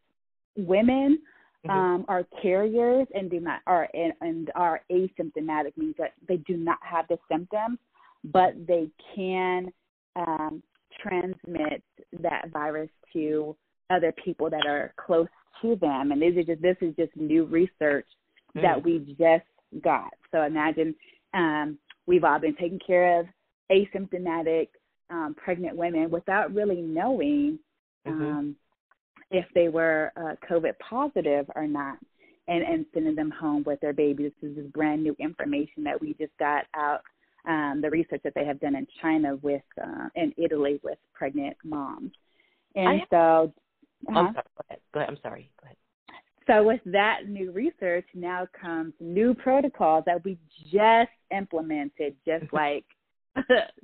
women 0.58 1.20
mm-hmm. 1.66 1.70
um, 1.70 2.06
are 2.08 2.26
carriers 2.42 3.08
and 3.14 3.30
do 3.30 3.40
not 3.40 3.62
are 3.68 3.88
and, 3.94 4.14
and 4.22 4.52
are 4.56 4.82
asymptomatic 4.92 5.78
means 5.78 5.96
that 5.98 6.14
they 6.28 6.38
do 6.38 6.58
not 6.58 6.80
have 6.82 7.06
the 7.10 7.18
symptoms, 7.32 7.78
but 8.26 8.54
they 8.68 8.90
can 9.16 9.72
um, 10.16 10.64
transmit 11.02 11.84
that 12.22 12.50
virus 12.52 12.90
to 13.12 13.56
other 13.90 14.14
people 14.24 14.50
that 14.50 14.66
are 14.66 14.94
close 14.98 15.28
to 15.62 15.76
them. 15.76 16.12
And 16.12 16.22
these 16.22 16.38
are 16.38 16.44
just 16.44 16.62
this 16.62 16.78
is 16.82 16.96
just 16.96 17.16
new 17.16 17.46
research 17.46 18.08
mm. 18.56 18.62
that 18.62 18.84
we 18.84 19.00
just 19.20 19.46
got. 19.82 20.14
So 20.32 20.44
imagine 20.44 20.96
um, 21.34 21.78
we've 22.06 22.24
all 22.24 22.40
been 22.40 22.56
taking 22.56 22.80
care 22.86 23.20
of 23.20 23.28
asymptomatic 23.72 24.68
um, 25.10 25.36
pregnant 25.38 25.76
women 25.76 26.10
without 26.10 26.54
really 26.54 26.82
knowing 26.82 27.60
mm-hmm. 28.08 28.22
um, 28.22 28.56
if 29.32 29.46
they 29.54 29.70
were 29.70 30.12
uh, 30.16 30.36
COVID 30.50 30.74
positive 30.80 31.50
or 31.56 31.68
not, 31.68 31.98
and 32.48 32.64
and 32.64 32.86
sending 32.94 33.16
them 33.16 33.32
home 33.32 33.64
with 33.66 33.80
their 33.80 33.94
baby. 33.94 34.24
This 34.42 34.52
is 34.58 34.68
brand 34.68 35.04
new 35.04 35.16
information 35.20 35.84
that 35.84 36.00
we 36.00 36.14
just 36.20 36.38
got 36.40 36.66
out. 36.76 37.02
Um, 37.46 37.80
the 37.82 37.90
research 37.90 38.22
that 38.24 38.34
they 38.36 38.46
have 38.46 38.60
done 38.62 38.76
in 38.76 38.88
China 39.02 39.36
with 39.42 39.64
uh, 39.82 40.08
in 40.16 40.34
Italy 40.38 40.80
with 40.84 40.98
pregnant 41.14 41.58
moms, 41.64 42.12
and 42.76 43.00
have, 43.00 43.08
so. 43.10 43.54
Uh-huh. 44.10 44.20
I'm 44.20 44.34
sorry, 44.34 44.46
go 44.58 44.64
ahead. 44.70 44.80
Go 44.94 45.00
ahead. 45.00 45.10
I'm 45.10 45.18
sorry. 45.22 45.50
Go 45.62 45.66
ahead. 45.66 45.78
So 46.48 46.64
with 46.64 46.82
that 46.86 47.28
new 47.28 47.52
research, 47.52 48.06
now 48.14 48.48
comes 48.60 48.94
new 49.00 49.34
protocols 49.34 50.04
that 50.06 50.24
we 50.24 50.38
just 50.72 51.12
implemented, 51.36 52.16
just 52.26 52.52
like 52.52 52.86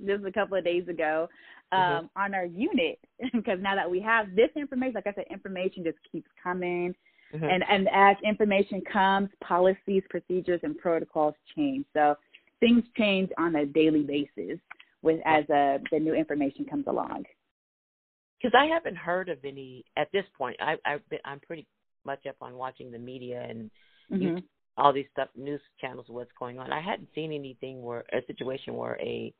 just 0.06 0.26
a 0.26 0.32
couple 0.32 0.58
of 0.58 0.64
days 0.64 0.88
ago 0.88 1.30
mm-hmm. 1.74 1.80
um, 1.80 2.06
mm-hmm. 2.06 2.22
on 2.22 2.34
our 2.34 2.46
unit 2.46 3.00
because 3.34 3.60
now 3.62 3.76
that 3.76 3.90
we 3.90 4.00
have 4.02 4.36
this 4.36 4.50
information, 4.56 4.96
like 4.96 5.08
I 5.08 5.14
said, 5.14 5.26
information 5.30 5.84
just 5.84 5.98
keeps 6.12 6.30
coming. 6.42 6.94
Mm-hmm. 7.34 7.46
And 7.46 7.64
and 7.70 7.88
as 7.94 8.18
information 8.26 8.82
comes, 8.92 9.30
policies, 9.42 10.04
procedures, 10.10 10.60
and 10.64 10.78
protocols 10.78 11.36
change. 11.56 11.86
So 11.94 12.16
things 12.60 12.84
change 12.98 13.30
on 13.38 13.56
a 13.56 13.66
daily 13.66 14.02
basis 14.02 14.60
with 15.02 15.20
as 15.26 15.44
uh, 15.50 15.78
the 15.92 16.00
new 16.00 16.14
information 16.14 16.66
comes 16.66 16.86
along. 16.88 17.26
Because 18.42 18.58
I 18.58 18.66
haven't 18.66 18.96
heard 18.96 19.30
of 19.30 19.38
any 19.44 19.86
at 19.98 20.08
this 20.12 20.24
point. 20.38 20.58
I, 20.60 20.76
I've 20.86 21.08
been, 21.10 21.20
I'm 21.26 21.40
pretty 21.42 21.68
much 22.06 22.26
up 22.28 22.36
on 22.42 22.56
watching 22.56 22.92
the 22.92 23.00
media 23.00 23.46
and 23.48 23.72
mm-hmm 24.12 24.38
all 24.80 24.94
these 24.94 25.06
stuff 25.12 25.30
news 25.36 25.62
channels 25.80 26.06
what's 26.08 26.32
going 26.40 26.58
on. 26.58 26.72
I 26.72 26.82
hadn't 26.82 27.10
seen 27.14 27.34
anything 27.34 27.82
where 27.84 28.06
a 28.14 28.26
situation 28.28 28.76
where 28.76 28.98
a 29.00 29.34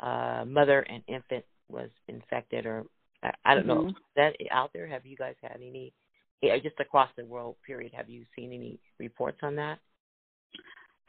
uh, 0.00 0.44
mother 0.46 0.80
and 0.80 1.02
infant 1.06 1.44
was 1.68 1.90
infected 2.08 2.66
or 2.66 2.84
I, 3.22 3.30
I 3.44 3.54
don't 3.54 3.66
mm-hmm. 3.66 3.88
know. 3.88 3.94
That 4.16 4.32
out 4.50 4.70
there? 4.72 4.86
Have 4.88 5.04
you 5.04 5.16
guys 5.16 5.34
had 5.42 5.56
any 5.56 5.92
yeah, 6.42 6.56
just 6.58 6.80
across 6.80 7.10
the 7.16 7.24
world 7.24 7.56
period, 7.66 7.92
have 7.94 8.08
you 8.08 8.24
seen 8.34 8.52
any 8.52 8.78
reports 8.98 9.38
on 9.42 9.56
that? 9.56 9.78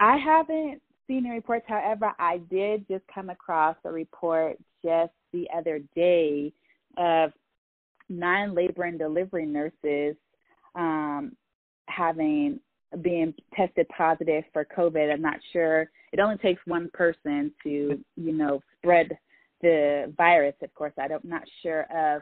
I 0.02 0.18
haven't 0.18 0.82
seen 1.08 1.26
any 1.26 1.36
reports. 1.36 1.64
However, 1.68 2.12
I 2.20 2.40
did 2.50 2.86
just 2.90 3.04
come 3.14 3.30
across 3.30 3.78
a 3.86 3.92
report 3.92 4.58
just 4.84 5.14
the 5.32 5.48
other 5.56 5.80
day 5.96 6.52
of 6.98 7.32
nine 8.10 8.54
labor 8.54 8.84
and 8.84 9.00
delivery 9.00 9.46
nurses 9.46 10.18
um, 10.76 11.34
having 11.88 12.60
being 13.02 13.34
tested 13.56 13.88
positive 13.96 14.44
for 14.52 14.66
COVID. 14.66 15.12
I'm 15.12 15.22
not 15.22 15.40
sure. 15.54 15.90
It 16.12 16.20
only 16.20 16.38
takes 16.38 16.62
one 16.66 16.90
person 16.94 17.52
to, 17.64 17.98
you 18.18 18.34
know, 18.34 18.62
spread 18.78 19.18
the 19.62 20.14
virus. 20.18 20.56
Of 20.62 20.74
course, 20.74 20.94
I'm 21.00 21.12
not 21.24 21.44
sure 21.64 21.84
of 21.84 22.22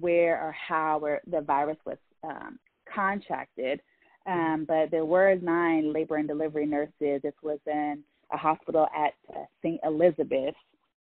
where 0.00 0.40
or 0.42 0.52
how 0.52 0.98
or 1.00 1.20
the 1.30 1.40
virus 1.40 1.78
was 1.86 1.98
um, 2.24 2.58
contracted. 2.92 3.80
Um, 4.26 4.64
but 4.66 4.90
there 4.90 5.04
were 5.04 5.34
nine 5.36 5.92
labor 5.92 6.16
and 6.16 6.28
delivery 6.28 6.66
nurses. 6.66 7.20
This 7.22 7.34
was 7.42 7.58
in 7.66 8.02
a 8.32 8.36
hospital 8.36 8.86
at 8.96 9.14
uh, 9.34 9.44
St. 9.62 9.80
Elizabeth's 9.84 10.56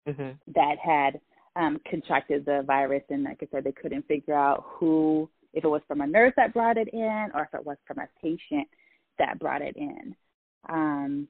mm-hmm. 0.07 0.31
that 0.53 0.75
had 0.83 1.19
um, 1.55 1.79
contracted 1.89 2.45
the 2.45 2.63
virus, 2.65 3.03
and 3.09 3.23
like 3.23 3.39
I 3.41 3.47
said, 3.51 3.63
they 3.65 3.73
couldn't 3.73 4.07
figure 4.07 4.33
out 4.33 4.63
who, 4.65 5.29
if 5.53 5.63
it 5.63 5.67
was 5.67 5.81
from 5.87 6.01
a 6.01 6.07
nurse 6.07 6.33
that 6.37 6.53
brought 6.53 6.77
it 6.77 6.89
in, 6.93 7.29
or 7.33 7.43
if 7.43 7.53
it 7.53 7.65
was 7.65 7.77
from 7.85 7.99
a 7.99 8.07
patient 8.21 8.67
that 9.19 9.39
brought 9.39 9.61
it 9.61 9.75
in. 9.75 10.15
Um, 10.69 11.27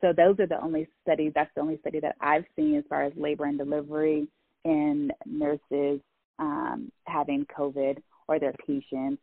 so 0.00 0.12
those 0.16 0.38
are 0.40 0.46
the 0.46 0.62
only 0.62 0.88
studies. 1.02 1.32
That's 1.34 1.50
the 1.54 1.62
only 1.62 1.78
study 1.78 2.00
that 2.00 2.16
I've 2.20 2.44
seen 2.54 2.76
as 2.76 2.84
far 2.88 3.04
as 3.04 3.12
labor 3.16 3.44
and 3.44 3.58
delivery 3.58 4.28
and 4.64 5.12
nurses 5.24 6.00
um, 6.38 6.90
having 7.06 7.46
COVID 7.56 7.98
or 8.28 8.38
their 8.38 8.54
patients. 8.66 9.22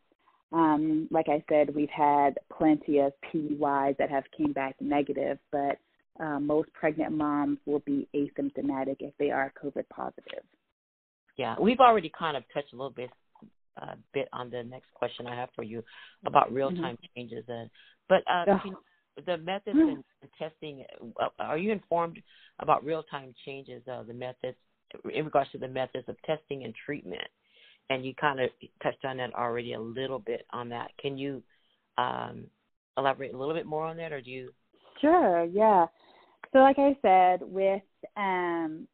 Um, 0.52 1.08
like 1.12 1.28
I 1.30 1.44
said, 1.50 1.76
we've 1.76 1.90
had 1.90 2.38
plenty 2.56 3.00
of 3.00 3.12
PUIs 3.34 3.98
that 3.98 4.10
have 4.10 4.24
came 4.36 4.54
back 4.54 4.76
negative, 4.80 5.38
but 5.52 5.78
uh, 6.20 6.40
most 6.40 6.72
pregnant 6.74 7.12
moms 7.12 7.58
will 7.66 7.80
be 7.80 8.08
asymptomatic 8.16 8.98
if 9.00 9.14
they 9.20 9.32
are 9.32 9.52
COVID 9.62 9.88
positive. 9.90 10.44
Yeah, 11.38 11.56
we've 11.60 11.80
already 11.80 12.12
kind 12.18 12.38
of 12.38 12.44
touched 12.54 12.72
a 12.74 12.76
little 12.76 12.92
bit 12.92 13.10
uh, 13.82 13.96
bit 14.14 14.28
on 14.34 14.50
the 14.50 14.64
next 14.64 14.94
question 14.94 15.28
I 15.28 15.36
have 15.36 15.50
for 15.56 15.64
you 15.64 15.84
about 16.26 16.54
real 16.54 16.70
time 16.70 16.96
mm-hmm. 16.96 17.20
changes. 17.20 17.46
And 17.48 17.70
but 18.10 18.24
uh, 18.30 18.46
oh. 18.48 18.60
you, 18.66 18.78
the 19.26 19.38
methods 19.38 19.78
mm. 19.78 20.04
and 20.22 20.30
testing, 20.40 20.84
uh, 21.22 21.28
are 21.40 21.58
you 21.58 21.72
informed 21.72 22.20
about 22.60 22.84
real 22.84 23.04
time 23.04 23.34
changes? 23.46 23.82
Uh, 23.88 24.04
the 24.04 24.14
methods 24.14 24.58
in 25.14 25.26
regards 25.26 25.52
to 25.52 25.58
the 25.58 25.68
methods 25.68 26.08
of 26.08 26.16
testing 26.24 26.64
and 26.64 26.74
treatment, 26.86 27.28
and 27.90 28.06
you 28.06 28.14
kind 28.16 28.40
of 28.40 28.50
touched 28.82 29.04
on 29.06 29.18
that 29.18 29.34
already 29.36 29.74
a 29.74 29.80
little 29.80 30.20
bit 30.20 30.46
on 30.52 30.70
that. 30.70 30.92
Can 31.00 31.18
you 31.18 31.42
um, 31.98 32.46
elaborate 32.98 33.34
a 33.34 33.38
little 33.38 33.56
bit 33.56 33.66
more 33.66 33.86
on 33.86 33.98
that, 33.98 34.12
or 34.12 34.22
do 34.22 34.30
you? 34.30 34.54
Sure. 35.02 35.46
Yeah. 35.46 35.88
So, 36.52 36.60
like 36.60 36.78
I 36.78 36.96
said, 37.02 37.42
with 37.42 37.82
um, 38.16 38.88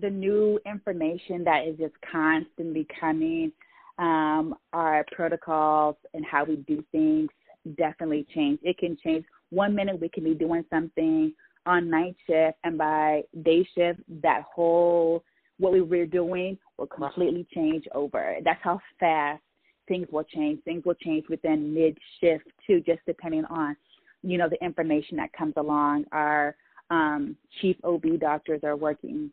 the 0.00 0.10
new 0.10 0.60
information 0.66 1.44
that 1.44 1.66
is 1.66 1.76
just 1.78 1.94
constantly 2.10 2.86
coming 3.00 3.52
um, 3.98 4.54
our 4.72 5.04
protocols 5.12 5.96
and 6.14 6.24
how 6.24 6.44
we 6.44 6.56
do 6.56 6.84
things 6.92 7.28
definitely 7.76 8.26
change. 8.34 8.58
It 8.62 8.78
can 8.78 8.96
change. 9.02 9.24
One 9.50 9.74
minute 9.74 10.00
we 10.00 10.08
can 10.08 10.24
be 10.24 10.34
doing 10.34 10.64
something 10.70 11.32
on 11.66 11.88
night 11.88 12.16
shift, 12.26 12.58
and 12.64 12.76
by 12.76 13.22
day 13.42 13.66
shift, 13.74 14.00
that 14.22 14.42
whole 14.42 15.24
what 15.58 15.72
we 15.72 15.80
were 15.80 16.06
doing 16.06 16.58
will 16.76 16.86
completely 16.86 17.46
change 17.54 17.84
over. 17.94 18.36
That's 18.44 18.62
how 18.62 18.80
fast 18.98 19.42
things 19.86 20.08
will 20.10 20.24
change. 20.24 20.62
Things 20.64 20.84
will 20.84 20.94
change 20.94 21.24
within 21.28 21.72
mid 21.72 21.96
shift 22.20 22.44
too, 22.66 22.80
just 22.80 23.00
depending 23.06 23.44
on 23.46 23.76
you 24.22 24.38
know 24.38 24.48
the 24.48 24.62
information 24.64 25.16
that 25.18 25.32
comes 25.32 25.54
along. 25.56 26.04
Our 26.12 26.56
um, 26.90 27.36
chief 27.60 27.76
OB 27.84 28.20
doctors 28.20 28.60
are 28.64 28.76
working 28.76 29.30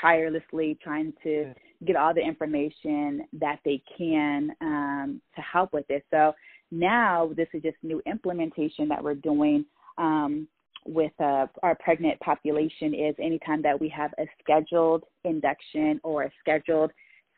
tirelessly 0.00 0.78
trying 0.82 1.12
to 1.22 1.52
get 1.86 1.96
all 1.96 2.12
the 2.14 2.20
information 2.20 3.26
that 3.32 3.58
they 3.64 3.82
can 3.96 4.50
um, 4.60 5.20
to 5.34 5.40
help 5.40 5.72
with 5.72 5.86
this. 5.88 6.02
So 6.10 6.32
now 6.70 7.32
this 7.36 7.48
is 7.52 7.62
just 7.62 7.76
new 7.82 8.02
implementation 8.06 8.88
that 8.88 9.02
we're 9.02 9.14
doing 9.14 9.64
um, 9.98 10.46
with 10.86 11.12
uh, 11.20 11.46
our 11.62 11.74
pregnant 11.80 12.18
population 12.20 12.94
is 12.94 13.14
anytime 13.18 13.62
that 13.62 13.78
we 13.78 13.88
have 13.88 14.12
a 14.18 14.24
scheduled 14.42 15.04
induction 15.24 16.00
or 16.02 16.24
a 16.24 16.30
scheduled 16.40 16.90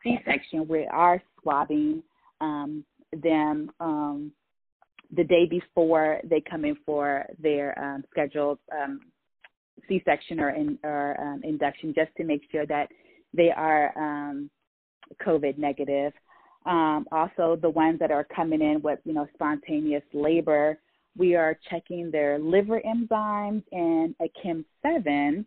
C-section, 0.03 0.67
we 0.67 0.85
are 0.87 1.21
swabbing 1.41 2.03
um, 2.41 2.83
them 3.21 3.71
um, 3.79 4.31
the 5.15 5.23
day 5.23 5.45
before 5.45 6.19
they 6.23 6.41
come 6.41 6.65
in 6.65 6.77
for 6.85 7.25
their 7.39 7.77
um, 7.79 8.03
scheduled 8.11 8.59
um, 8.77 8.99
C-section 9.87 10.39
or, 10.39 10.49
in, 10.49 10.77
or 10.83 11.39
induction, 11.43 11.93
just 11.93 12.11
to 12.17 12.23
make 12.23 12.41
sure 12.51 12.65
that 12.65 12.89
they 13.33 13.51
are 13.51 13.97
um, 13.97 14.49
COVID 15.25 15.57
negative. 15.57 16.13
Um, 16.65 17.05
also, 17.11 17.57
the 17.61 17.69
ones 17.69 17.99
that 17.99 18.11
are 18.11 18.25
coming 18.35 18.61
in 18.61 18.81
with 18.81 18.99
you 19.03 19.13
know 19.13 19.27
spontaneous 19.33 20.03
labor, 20.13 20.79
we 21.17 21.35
are 21.35 21.57
checking 21.69 22.09
their 22.09 22.39
liver 22.39 22.81
enzymes 22.85 23.63
and 23.71 24.15
a 24.21 24.29
Chem 24.41 24.65
seven 24.81 25.45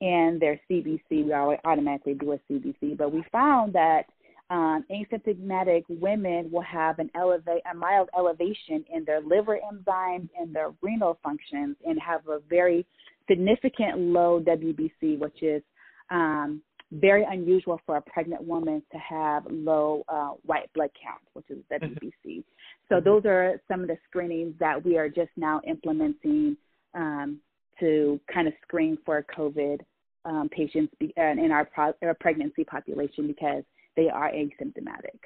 and 0.00 0.40
their 0.40 0.60
CBC. 0.70 1.00
We 1.10 1.32
always 1.32 1.58
automatically 1.64 2.14
do 2.14 2.32
a 2.32 2.38
CBC, 2.50 2.96
but 2.96 3.12
we 3.12 3.24
found 3.32 3.72
that 3.74 4.04
um, 4.50 4.84
asymptomatic 4.90 5.84
women 5.88 6.50
will 6.52 6.62
have 6.62 6.98
an 6.98 7.10
elevate 7.16 7.62
a 7.70 7.74
mild 7.74 8.10
elevation 8.16 8.84
in 8.92 9.04
their 9.04 9.20
liver 9.20 9.58
enzymes 9.58 10.28
and 10.38 10.54
their 10.54 10.72
renal 10.82 11.18
functions, 11.22 11.76
and 11.84 11.98
have 12.00 12.28
a 12.28 12.38
very 12.48 12.86
significant 13.28 13.98
low 13.98 14.40
WBC, 14.40 15.18
which 15.18 15.42
is 15.42 15.62
um, 16.10 16.62
very 16.94 17.24
unusual 17.28 17.80
for 17.84 17.96
a 17.96 18.02
pregnant 18.02 18.42
woman 18.42 18.82
to 18.92 18.98
have 18.98 19.44
low 19.50 20.04
uh, 20.08 20.30
white 20.44 20.72
blood 20.74 20.90
count, 21.02 21.20
which 21.32 21.46
is 21.50 21.58
WBC. 21.72 22.12
Mm-hmm. 22.24 22.40
So 22.88 22.96
mm-hmm. 22.96 23.04
those 23.04 23.22
are 23.26 23.60
some 23.68 23.80
of 23.80 23.88
the 23.88 23.98
screenings 24.08 24.54
that 24.60 24.84
we 24.84 24.96
are 24.96 25.08
just 25.08 25.30
now 25.36 25.60
implementing 25.66 26.56
um, 26.94 27.40
to 27.80 28.20
kind 28.32 28.46
of 28.46 28.54
screen 28.62 28.96
for 29.04 29.24
COVID 29.36 29.80
um, 30.24 30.48
patients 30.50 30.94
be, 30.98 31.12
uh, 31.18 31.22
in 31.22 31.50
our, 31.50 31.64
pro- 31.64 31.94
our 32.02 32.14
pregnancy 32.14 32.64
population 32.64 33.26
because 33.26 33.64
they 33.96 34.08
are 34.08 34.30
asymptomatic. 34.30 35.18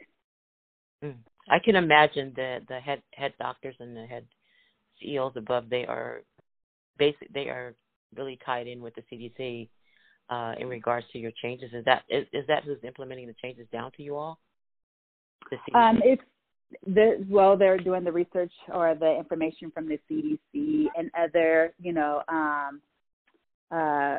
Mm. 1.04 1.14
I 1.50 1.58
can 1.58 1.76
imagine 1.76 2.32
the 2.36 2.58
the 2.68 2.78
head 2.78 3.00
head 3.14 3.32
doctors 3.38 3.76
and 3.80 3.96
the 3.96 4.04
head 4.04 4.26
CEOs 5.00 5.32
above 5.36 5.70
they 5.70 5.86
are 5.86 6.22
basic 6.98 7.32
they 7.32 7.48
are 7.48 7.74
really 8.14 8.38
tied 8.44 8.66
in 8.66 8.80
with 8.80 8.94
the 8.94 9.02
CDC 9.10 9.68
uh, 10.30 10.54
in 10.58 10.68
regards 10.68 11.06
to 11.12 11.18
your 11.18 11.32
changes. 11.42 11.72
Is 11.72 11.84
that 11.84 12.02
is, 12.08 12.26
is 12.32 12.46
that 12.48 12.64
who's 12.64 12.78
implementing 12.84 13.26
the 13.26 13.34
changes 13.40 13.66
down 13.72 13.92
to 13.96 14.02
you 14.02 14.16
all? 14.16 14.38
Um, 15.74 16.00
it's 16.04 16.22
the 16.86 17.24
well, 17.28 17.56
they're 17.56 17.78
doing 17.78 18.04
the 18.04 18.12
research 18.12 18.52
or 18.72 18.94
the 18.94 19.16
information 19.16 19.70
from 19.70 19.88
the 19.88 19.98
CDC 20.10 20.86
and 20.96 21.10
other, 21.18 21.72
you 21.80 21.92
know, 21.92 22.22
um, 22.28 22.80
uh, 23.70 24.18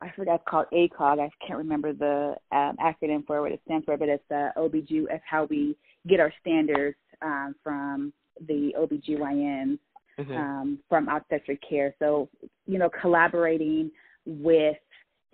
I 0.00 0.10
forgot 0.16 0.36
it's 0.36 0.44
called 0.48 0.66
ACOG. 0.72 1.20
I 1.20 1.30
can't 1.46 1.58
remember 1.58 1.92
the 1.92 2.34
um, 2.50 2.76
acronym 2.82 3.26
for 3.26 3.40
what 3.40 3.52
it 3.52 3.60
stands 3.64 3.84
for, 3.84 3.96
but 3.96 4.08
it's 4.08 4.24
uh, 4.30 4.50
OBG. 4.56 5.04
It's 5.10 5.22
how 5.28 5.44
we 5.44 5.76
get 6.08 6.18
our 6.18 6.32
standards 6.40 6.96
um, 7.22 7.54
from 7.62 8.12
the 8.48 8.72
OBGYNs 8.78 9.78
mm-hmm. 10.18 10.32
um, 10.32 10.78
from 10.88 11.08
obstetric 11.08 11.60
care. 11.68 11.94
So, 11.98 12.28
you 12.66 12.78
know, 12.78 12.90
collaborating 13.00 13.90
with 14.26 14.76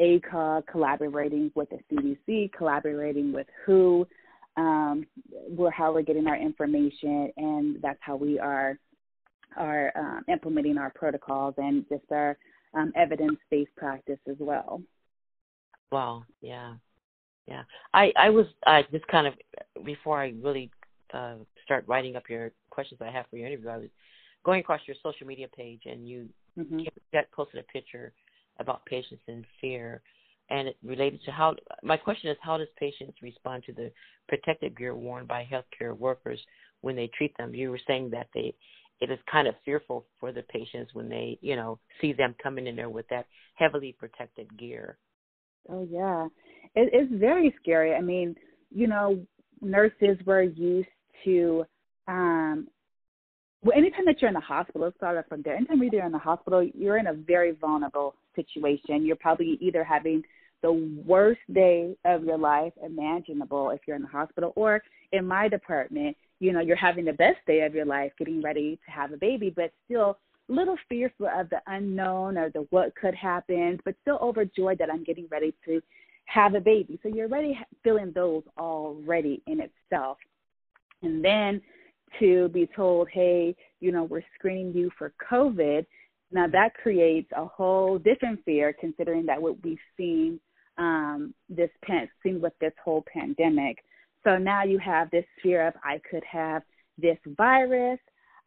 ACOG, 0.01 0.67
collaborating 0.67 1.51
with 1.55 1.69
the 1.71 1.79
CDC, 1.91 2.53
collaborating 2.53 3.33
with 3.33 3.47
WHO, 3.67 4.07
um, 4.57 5.07
we're 5.49 5.71
how 5.71 5.93
we're 5.93 6.03
getting 6.03 6.27
our 6.27 6.37
information, 6.37 7.33
and 7.37 7.81
that's 7.83 7.99
how 8.01 8.17
we 8.17 8.39
are 8.39 8.79
are 9.57 9.93
um, 9.97 10.25
implementing 10.29 10.79
our 10.79 10.91
protocols 10.91 11.55
and 11.59 11.85
just 11.89 12.05
our 12.11 12.37
um, 12.75 12.93
evidence-based 12.97 13.75
practice 13.77 14.19
as 14.29 14.37
well. 14.39 14.83
Wow. 15.91 16.25
Yeah. 16.41 16.75
Yeah. 17.47 17.63
I 17.95 18.13
I 18.17 18.31
was 18.31 18.47
I 18.67 18.85
just 18.93 19.07
kind 19.07 19.27
of 19.27 19.35
before 19.85 20.21
I 20.21 20.35
really 20.43 20.71
uh, 21.15 21.37
start 21.65 21.85
writing 21.87 22.17
up 22.17 22.25
your 22.29 22.53
questions 22.71 22.99
that 22.99 23.09
I 23.09 23.13
have 23.13 23.27
for 23.31 23.37
your 23.37 23.47
interview, 23.47 23.69
I 23.69 23.79
was 23.79 23.89
going 24.45 24.61
across 24.61 24.81
your 24.87 24.97
social 25.03 25.27
media 25.27 25.47
page 25.57 25.83
and 25.87 26.07
you 26.07 26.29
mm-hmm. 26.59 26.81
posted 27.35 27.61
a 27.61 27.73
picture 27.73 28.13
about 28.59 28.85
patients 28.87 29.23
in 29.29 29.45
fear 29.61 30.03
and 30.51 30.69
it 30.69 30.77
related 30.83 31.23
to 31.25 31.31
how 31.31 31.55
my 31.83 31.97
question 31.97 32.31
is 32.31 32.37
how 32.41 32.57
does 32.57 32.69
patients 32.79 33.17
respond 33.23 33.63
to 33.65 33.73
the 33.73 33.91
protective 34.29 34.77
gear 34.77 34.95
worn 34.95 35.27
by 35.27 35.47
healthcare 35.51 35.97
workers 35.97 36.41
when 36.81 36.97
they 36.97 37.11
treat 37.17 37.37
them 37.37 37.55
you 37.55 37.71
were 37.71 37.81
saying 37.87 38.11
that 38.11 38.29
they 38.35 38.55
it 39.01 39.11
is 39.11 39.19
kind 39.31 39.47
of 39.47 39.55
fearful 39.65 40.07
for 40.19 40.33
the 40.33 40.43
patients 40.43 40.95
when 40.95 41.09
they, 41.09 41.39
you 41.41 41.57
know, 41.57 41.79
see 42.01 42.13
them 42.13 42.35
coming 42.43 42.67
in 42.67 42.77
there 42.77 42.91
with 42.91 43.07
that 43.09 43.27
heavily 43.55 43.95
protected 43.99 44.57
gear. 44.59 44.99
Oh 45.71 45.87
yeah, 45.91 46.27
it, 46.75 46.91
it's 46.93 47.13
very 47.15 47.55
scary. 47.61 47.95
I 47.95 48.01
mean, 48.01 48.35
you 48.75 48.87
know, 48.87 49.25
nurses 49.61 50.19
were 50.25 50.43
used 50.43 50.89
to. 51.25 51.65
um 52.07 52.69
well, 53.63 53.77
anytime 53.77 54.05
that 54.07 54.23
you're 54.23 54.29
in 54.29 54.35
the 54.35 54.41
hospital, 54.41 54.93
start 54.97 55.25
from 55.29 55.43
there. 55.43 55.57
Anytime 55.57 55.83
you're 55.83 56.07
in 56.07 56.13
the 56.13 56.19
hospital, 56.19 56.63
you're 56.63 56.99
in 56.99 57.09
a 57.09 57.13
very 57.13 57.53
vulnerable 57.53 58.15
situation. 58.41 59.05
You're 59.05 59.17
probably 59.17 59.59
either 59.61 59.85
having 59.85 60.23
the 60.63 60.73
worst 61.07 61.41
day 61.53 61.97
of 62.05 62.25
your 62.25 62.39
life 62.39 62.73
imaginable 62.85 63.71
if 63.71 63.81
you're 63.87 63.97
in 63.97 64.03
the 64.03 64.09
hospital, 64.09 64.53
or 64.57 64.83
in 65.13 65.25
my 65.27 65.49
department, 65.49 66.17
you 66.41 66.53
know, 66.53 66.61
you're 66.61 66.77
having 66.77 67.05
the 67.05 67.13
best 67.13 67.39
day 67.47 67.61
of 67.63 67.75
your 67.75 67.85
life, 67.85 68.13
getting 68.19 68.43
ready 68.43 68.79
to 68.85 68.91
have 68.91 69.13
a 69.13 69.17
baby, 69.17 69.51
but 69.55 69.73
still 69.85 70.19
a 70.49 70.53
little 70.53 70.77
fearful 70.89 71.29
of 71.29 71.49
the 71.51 71.61
unknown 71.67 72.37
or 72.39 72.51
the 72.51 72.67
what 72.71 72.95
could 72.97 73.15
happen, 73.15 73.79
but 73.85 73.95
still 74.03 74.19
overjoyed 74.21 74.79
that 74.79 74.91
I'm 74.91 75.05
getting 75.05 75.29
ready 75.31 75.55
to 75.67 75.81
have 76.27 76.55
a 76.55 76.61
baby. 76.61 76.99
So 77.03 77.09
you're 77.09 77.29
already 77.29 77.59
feeling 77.83 78.13
those 78.15 78.43
already 78.57 79.43
in 79.47 79.61
itself. 79.61 80.19
And 81.03 81.25
then 81.25 81.61
to 82.19 82.49
be 82.49 82.69
told, 82.75 83.09
hey, 83.13 83.55
you 83.81 83.93
know, 83.93 84.05
we're 84.05 84.25
screening 84.37 84.73
you 84.73 84.91
for 84.99 85.13
COVID. 85.31 85.87
Now 86.31 86.47
that 86.49 86.75
creates 86.75 87.31
a 87.37 87.47
whole 87.47 87.99
different 87.99 88.45
fear, 88.45 88.75
considering 88.79 89.27
that 89.27 89.41
what 89.41 89.63
we've 89.63 89.79
seen 89.97 90.41
um, 90.77 91.35
this 91.49 91.71
pan- 91.85 92.09
seen 92.23 92.41
with 92.41 92.53
this 92.61 92.73
whole 92.85 93.05
pandemic. 93.13 93.79
So 94.25 94.37
now 94.39 94.65
you 94.65 94.79
have 94.79 95.11
this 95.11 95.25
fear 95.43 95.67
of 95.67 95.75
I 95.83 96.01
could 96.11 96.25
have 96.31 96.63
this 96.97 97.19
virus. 97.27 97.99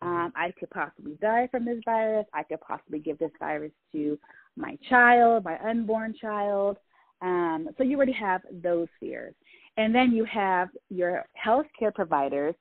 Um, 0.01 0.33
I 0.35 0.51
could 0.59 0.69
possibly 0.71 1.17
die 1.21 1.47
from 1.51 1.65
this 1.65 1.79
virus. 1.85 2.25
I 2.33 2.43
could 2.43 2.61
possibly 2.61 2.99
give 2.99 3.19
this 3.19 3.31
virus 3.39 3.71
to 3.91 4.17
my 4.55 4.77
child, 4.89 5.43
my 5.43 5.57
unborn 5.59 6.15
child. 6.19 6.77
Um, 7.21 7.69
so 7.77 7.83
you 7.83 7.97
already 7.97 8.13
have 8.13 8.41
those 8.63 8.87
fears. 8.99 9.35
And 9.77 9.93
then 9.93 10.11
you 10.11 10.25
have 10.25 10.69
your 10.89 11.25
healthcare 11.45 11.93
providers 11.93 12.55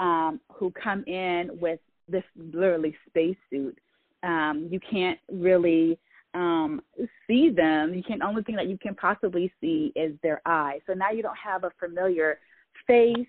um, 0.00 0.40
who 0.52 0.70
come 0.70 1.02
in 1.06 1.50
with 1.60 1.80
this 2.08 2.24
literally 2.36 2.94
spacesuit. 3.08 3.78
Um, 4.22 4.68
you 4.70 4.80
can't 4.80 5.18
really 5.30 5.98
um, 6.34 6.80
see 7.26 7.50
them. 7.50 7.94
You 7.94 8.02
can 8.02 8.22
only 8.22 8.42
thing 8.42 8.56
that 8.56 8.68
you 8.68 8.78
can 8.78 8.94
possibly 8.94 9.52
see 9.60 9.92
is 9.96 10.14
their 10.22 10.40
eyes. 10.46 10.80
So 10.86 10.94
now 10.94 11.10
you 11.10 11.22
don't 11.22 11.36
have 11.36 11.64
a 11.64 11.70
familiar 11.78 12.38
face. 12.86 13.26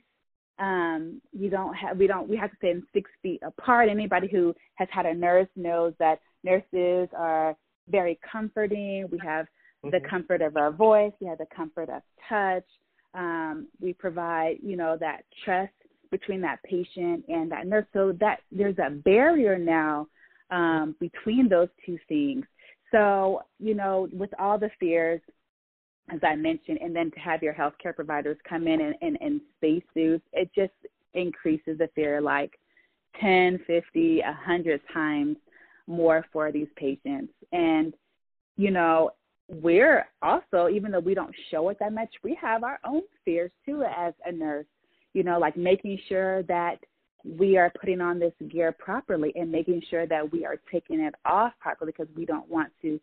Um, 0.59 1.19
you 1.31 1.49
don't 1.49 1.73
have 1.73 1.97
we 1.97 2.05
don't 2.05 2.29
we 2.29 2.37
have 2.37 2.51
to 2.51 2.57
stand 2.57 2.83
six 2.93 3.09
feet 3.21 3.41
apart. 3.43 3.89
Anybody 3.89 4.27
who 4.27 4.53
has 4.75 4.87
had 4.91 5.05
a 5.05 5.13
nurse 5.13 5.47
knows 5.55 5.93
that 5.99 6.19
nurses 6.43 7.09
are 7.17 7.55
very 7.89 8.19
comforting. 8.31 9.07
We 9.11 9.19
have 9.23 9.47
mm-hmm. 9.83 9.89
the 9.89 10.07
comfort 10.07 10.41
of 10.41 10.55
our 10.55 10.71
voice. 10.71 11.11
We 11.19 11.27
have 11.27 11.39
the 11.39 11.47
comfort 11.55 11.89
of 11.89 12.01
touch. 12.29 12.65
Um, 13.15 13.67
we 13.79 13.93
provide, 13.93 14.57
you 14.63 14.77
know, 14.77 14.97
that 14.99 15.23
trust 15.43 15.73
between 16.11 16.41
that 16.41 16.61
patient 16.63 17.25
and 17.27 17.51
that 17.51 17.65
nurse. 17.65 17.85
So 17.93 18.13
that 18.19 18.39
there's 18.51 18.77
a 18.77 18.91
barrier 18.91 19.57
now 19.57 20.07
um, 20.53 20.95
between 20.99 21.49
those 21.49 21.69
two 21.85 21.97
things. 22.07 22.45
So, 22.91 23.41
you 23.59 23.73
know, 23.73 24.07
with 24.13 24.29
all 24.39 24.59
the 24.59 24.69
fears, 24.79 25.19
as 26.13 26.19
I 26.21 26.35
mentioned, 26.35 26.79
and 26.81 26.95
then 26.95 27.09
to 27.11 27.19
have 27.19 27.41
your 27.41 27.53
healthcare 27.53 27.95
providers 27.95 28.37
come 28.47 28.67
in 28.67 28.79
and, 28.79 28.95
and, 29.01 29.17
and 29.19 29.41
spacesuits, 29.57 30.23
it 30.31 30.51
just 30.55 30.73
increases 31.13 31.79
the 31.79 31.89
fear 31.95 32.21
like 32.21 32.51
10, 33.19 33.59
50, 33.65 34.21
100 34.23 34.81
times 34.93 35.37
more 35.87 36.25
for 36.31 36.51
these 36.51 36.67
patients. 36.75 37.33
And, 37.51 37.93
you 38.55 38.69
know, 38.69 39.11
we're 39.49 40.07
also, 40.21 40.69
even 40.69 40.91
though 40.91 40.99
we 40.99 41.15
don't 41.15 41.33
show 41.49 41.69
it 41.69 41.77
that 41.79 41.93
much, 41.93 42.09
we 42.23 42.37
have 42.39 42.63
our 42.63 42.79
own 42.85 43.01
fears 43.25 43.51
too 43.65 43.83
as 43.83 44.13
a 44.25 44.31
nurse, 44.31 44.65
you 45.13 45.23
know, 45.23 45.39
like 45.39 45.57
making 45.57 45.99
sure 46.07 46.43
that 46.43 46.77
we 47.23 47.57
are 47.57 47.71
putting 47.79 48.01
on 48.01 48.19
this 48.19 48.33
gear 48.49 48.71
properly 48.71 49.31
and 49.35 49.51
making 49.51 49.81
sure 49.89 50.05
that 50.07 50.31
we 50.31 50.45
are 50.45 50.57
taking 50.71 50.99
it 50.99 51.15
off 51.25 51.53
properly 51.59 51.93
because 51.95 52.13
we 52.15 52.25
don't 52.25 52.49
want 52.49 52.71
to 52.81 52.99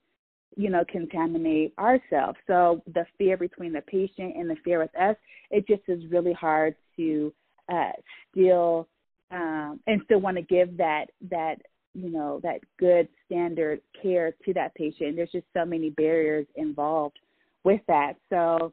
you 0.56 0.68
know, 0.68 0.84
contaminate 0.90 1.72
ourselves. 1.78 2.38
So 2.46 2.82
the 2.92 3.06
fear 3.18 3.36
between 3.36 3.72
the 3.72 3.82
patient 3.82 4.36
and 4.36 4.50
the 4.50 4.56
fear 4.64 4.80
with 4.80 4.94
us, 5.00 5.16
it 5.50 5.66
just 5.66 5.82
is 5.88 6.10
really 6.10 6.32
hard 6.32 6.74
to 6.96 7.32
uh, 7.72 7.92
still 8.30 8.88
um, 9.30 9.78
and 9.86 10.02
still 10.04 10.20
want 10.20 10.36
to 10.36 10.42
give 10.42 10.76
that 10.76 11.06
that 11.30 11.56
you 11.94 12.10
know 12.10 12.40
that 12.42 12.60
good 12.78 13.08
standard 13.26 13.80
care 14.02 14.32
to 14.44 14.52
that 14.54 14.74
patient. 14.74 15.16
There's 15.16 15.30
just 15.30 15.46
so 15.54 15.64
many 15.64 15.90
barriers 15.90 16.46
involved 16.56 17.18
with 17.62 17.80
that. 17.86 18.14
So 18.28 18.72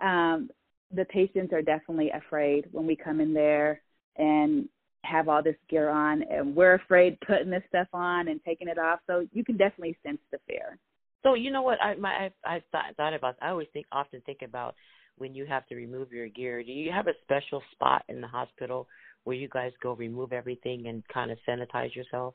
um, 0.00 0.50
the 0.92 1.04
patients 1.04 1.52
are 1.52 1.62
definitely 1.62 2.10
afraid 2.10 2.66
when 2.72 2.86
we 2.86 2.96
come 2.96 3.20
in 3.20 3.32
there 3.32 3.80
and 4.16 4.68
have 5.04 5.28
all 5.28 5.42
this 5.42 5.56
gear 5.68 5.88
on 5.88 6.22
and 6.22 6.54
we're 6.54 6.74
afraid 6.74 7.18
putting 7.26 7.50
this 7.50 7.62
stuff 7.68 7.88
on 7.92 8.28
and 8.28 8.40
taking 8.44 8.68
it 8.68 8.78
off. 8.78 9.00
So 9.06 9.26
you 9.32 9.44
can 9.44 9.56
definitely 9.56 9.96
sense 10.04 10.18
the 10.30 10.38
fear. 10.46 10.78
So 11.22 11.34
you 11.34 11.50
know 11.50 11.62
what? 11.62 11.80
I 11.82 11.94
my 11.96 12.10
i, 12.44 12.56
I 12.56 12.62
thought, 12.72 12.96
thought 12.96 13.14
about 13.14 13.36
i 13.40 13.50
always 13.50 13.68
think 13.72 13.86
often 13.92 14.20
think 14.26 14.42
about 14.42 14.74
when 15.18 15.34
you 15.34 15.46
have 15.46 15.66
to 15.66 15.74
remove 15.74 16.12
your 16.12 16.28
gear. 16.28 16.62
Do 16.62 16.72
you 16.72 16.90
have 16.90 17.06
a 17.06 17.12
special 17.22 17.62
spot 17.72 18.02
in 18.08 18.20
the 18.20 18.26
hospital 18.26 18.88
where 19.24 19.36
you 19.36 19.48
guys 19.48 19.72
go 19.82 19.92
remove 19.92 20.32
everything 20.32 20.88
and 20.88 21.06
kind 21.08 21.30
of 21.30 21.38
sanitize 21.48 21.94
yourself? 21.94 22.34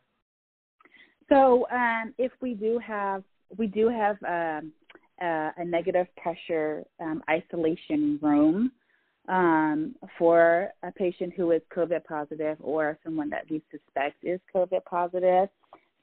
So 1.30 1.68
um 1.72 2.14
if 2.18 2.32
we 2.42 2.54
do 2.54 2.80
have 2.80 3.24
we 3.58 3.68
do 3.68 3.90
have 3.90 4.18
um 4.24 4.72
uh, 5.22 5.50
a 5.58 5.66
negative 5.66 6.06
pressure 6.18 6.84
um, 7.00 7.24
isolation 7.28 8.20
room 8.22 8.72
um, 9.28 9.96
for 10.18 10.70
a 10.84 10.92
patient 10.92 11.34
who 11.36 11.52
is 11.52 11.62
COVID 11.76 12.06
positive 12.06 12.58
or 12.62 12.98
someone 13.04 13.30
that 13.30 13.46
we 13.50 13.62
suspect 13.72 14.24
is 14.24 14.40
COVID 14.56 14.84
positive. 14.86 15.50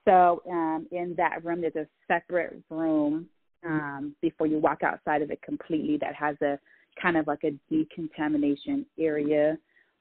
So 0.05 0.43
um, 0.51 0.87
in 0.93 1.15
that 1.17 1.45
room, 1.45 1.63
there's 1.63 1.77
a 1.77 1.87
separate 2.07 2.63
room 2.69 3.27
um, 3.65 4.15
before 4.21 4.47
you 4.47 4.59
walk 4.59 4.83
outside 4.83 5.23
of 5.23 5.31
it 5.31 5.41
completely 5.43 5.97
that 5.99 6.15
has 6.15 6.37
a 6.43 6.59
kind 7.01 7.17
of 7.17 7.27
like 7.27 7.45
a 7.45 7.53
decontamination 7.71 8.85
area 8.99 9.57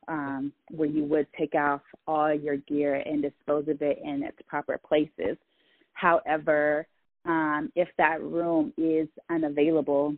um, 0.09 0.51
where 0.69 0.89
you 0.89 1.05
would 1.05 1.27
take 1.37 1.55
off 1.55 1.81
all 2.07 2.33
your 2.33 2.57
gear 2.57 2.95
and 3.05 3.21
dispose 3.21 3.67
of 3.69 3.81
it 3.81 3.99
in 4.03 4.23
its 4.23 4.37
proper 4.47 4.77
places. 4.85 5.37
However, 5.93 6.85
um, 7.25 7.71
if 7.75 7.87
that 7.97 8.21
room 8.21 8.73
is 8.77 9.07
unavailable 9.29 10.15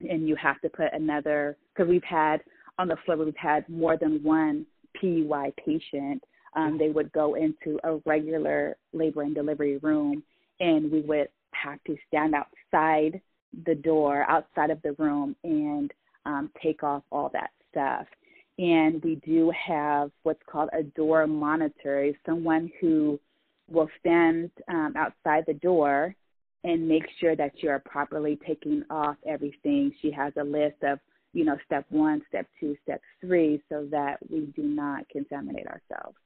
and 0.00 0.28
you 0.28 0.36
have 0.36 0.60
to 0.60 0.68
put 0.68 0.92
another 0.92 1.56
because 1.74 1.88
we've 1.88 2.04
had 2.04 2.40
on 2.78 2.88
the 2.88 2.96
floor 3.04 3.16
we've 3.16 3.36
had 3.36 3.68
more 3.68 3.96
than 3.96 4.22
one 4.22 4.66
PUI 5.00 5.52
patient. 5.64 6.22
Um, 6.56 6.78
they 6.78 6.90
would 6.90 7.12
go 7.12 7.34
into 7.34 7.78
a 7.84 7.96
regular 8.04 8.76
labor 8.92 9.22
and 9.22 9.34
delivery 9.34 9.78
room, 9.78 10.22
and 10.60 10.90
we 10.90 11.00
would 11.00 11.28
have 11.52 11.82
to 11.86 11.96
stand 12.08 12.34
outside 12.34 13.20
the 13.66 13.74
door, 13.74 14.24
outside 14.28 14.70
of 14.70 14.80
the 14.82 14.92
room, 14.92 15.34
and 15.42 15.92
um, 16.26 16.50
take 16.62 16.82
off 16.82 17.02
all 17.10 17.30
that 17.32 17.50
stuff. 17.70 18.06
And 18.58 19.02
we 19.02 19.16
do 19.26 19.52
have 19.66 20.10
what's 20.22 20.42
called 20.48 20.70
a 20.72 20.84
door 20.84 21.26
monitor, 21.26 22.12
someone 22.24 22.70
who 22.80 23.18
will 23.68 23.88
stand 23.98 24.50
um, 24.68 24.94
outside 24.96 25.44
the 25.46 25.54
door 25.54 26.14
and 26.64 26.88
make 26.88 27.04
sure 27.20 27.36
that 27.36 27.52
you're 27.62 27.78
properly 27.78 28.38
taking 28.46 28.82
off 28.90 29.16
everything. 29.28 29.92
She 30.00 30.10
has 30.10 30.32
a 30.38 30.42
list 30.42 30.82
of, 30.82 30.98
you 31.34 31.44
know, 31.44 31.56
step 31.66 31.84
one, 31.90 32.22
step 32.28 32.46
two, 32.58 32.74
step 32.82 33.00
three, 33.20 33.62
so 33.68 33.86
that 33.90 34.16
we 34.30 34.46
do 34.56 34.62
not 34.62 35.08
contaminate 35.10 35.66
ourselves. 35.66 36.16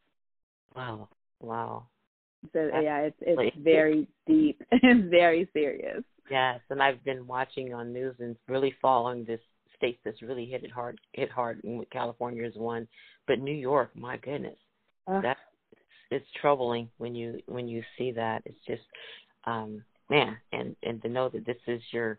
Wow. 0.74 1.08
Wow. 1.40 1.86
So 2.52 2.70
That's 2.72 2.84
yeah, 2.84 2.98
it's 3.00 3.16
it's 3.20 3.56
very 3.58 4.06
deep 4.26 4.62
and 4.82 5.10
very 5.10 5.48
serious. 5.52 6.04
Yes, 6.30 6.60
and 6.70 6.80
I've 6.80 7.02
been 7.04 7.26
watching 7.26 7.74
on 7.74 7.92
news 7.92 8.14
and 8.20 8.36
really 8.46 8.74
following 8.80 9.24
this 9.24 9.40
states 9.76 9.98
that's 10.04 10.22
really 10.22 10.44
hit 10.44 10.64
it 10.64 10.70
hard 10.70 11.00
hit 11.12 11.30
hard 11.30 11.60
and 11.64 11.84
California 11.90 12.46
is 12.46 12.54
one. 12.56 12.86
But 13.26 13.40
New 13.40 13.54
York, 13.54 13.90
my 13.96 14.18
goodness. 14.18 14.56
Uh, 15.08 15.20
that 15.22 15.36
it's, 15.72 15.80
it's 16.10 16.26
troubling 16.40 16.88
when 16.98 17.16
you 17.16 17.40
when 17.46 17.66
you 17.66 17.82
see 17.96 18.12
that. 18.12 18.42
It's 18.44 18.58
just 18.66 18.82
um 19.44 19.82
man, 20.10 20.36
and 20.52 20.76
and 20.82 21.00
to 21.02 21.08
know 21.08 21.28
that 21.28 21.46
this 21.46 21.56
is 21.66 21.82
your 21.92 22.18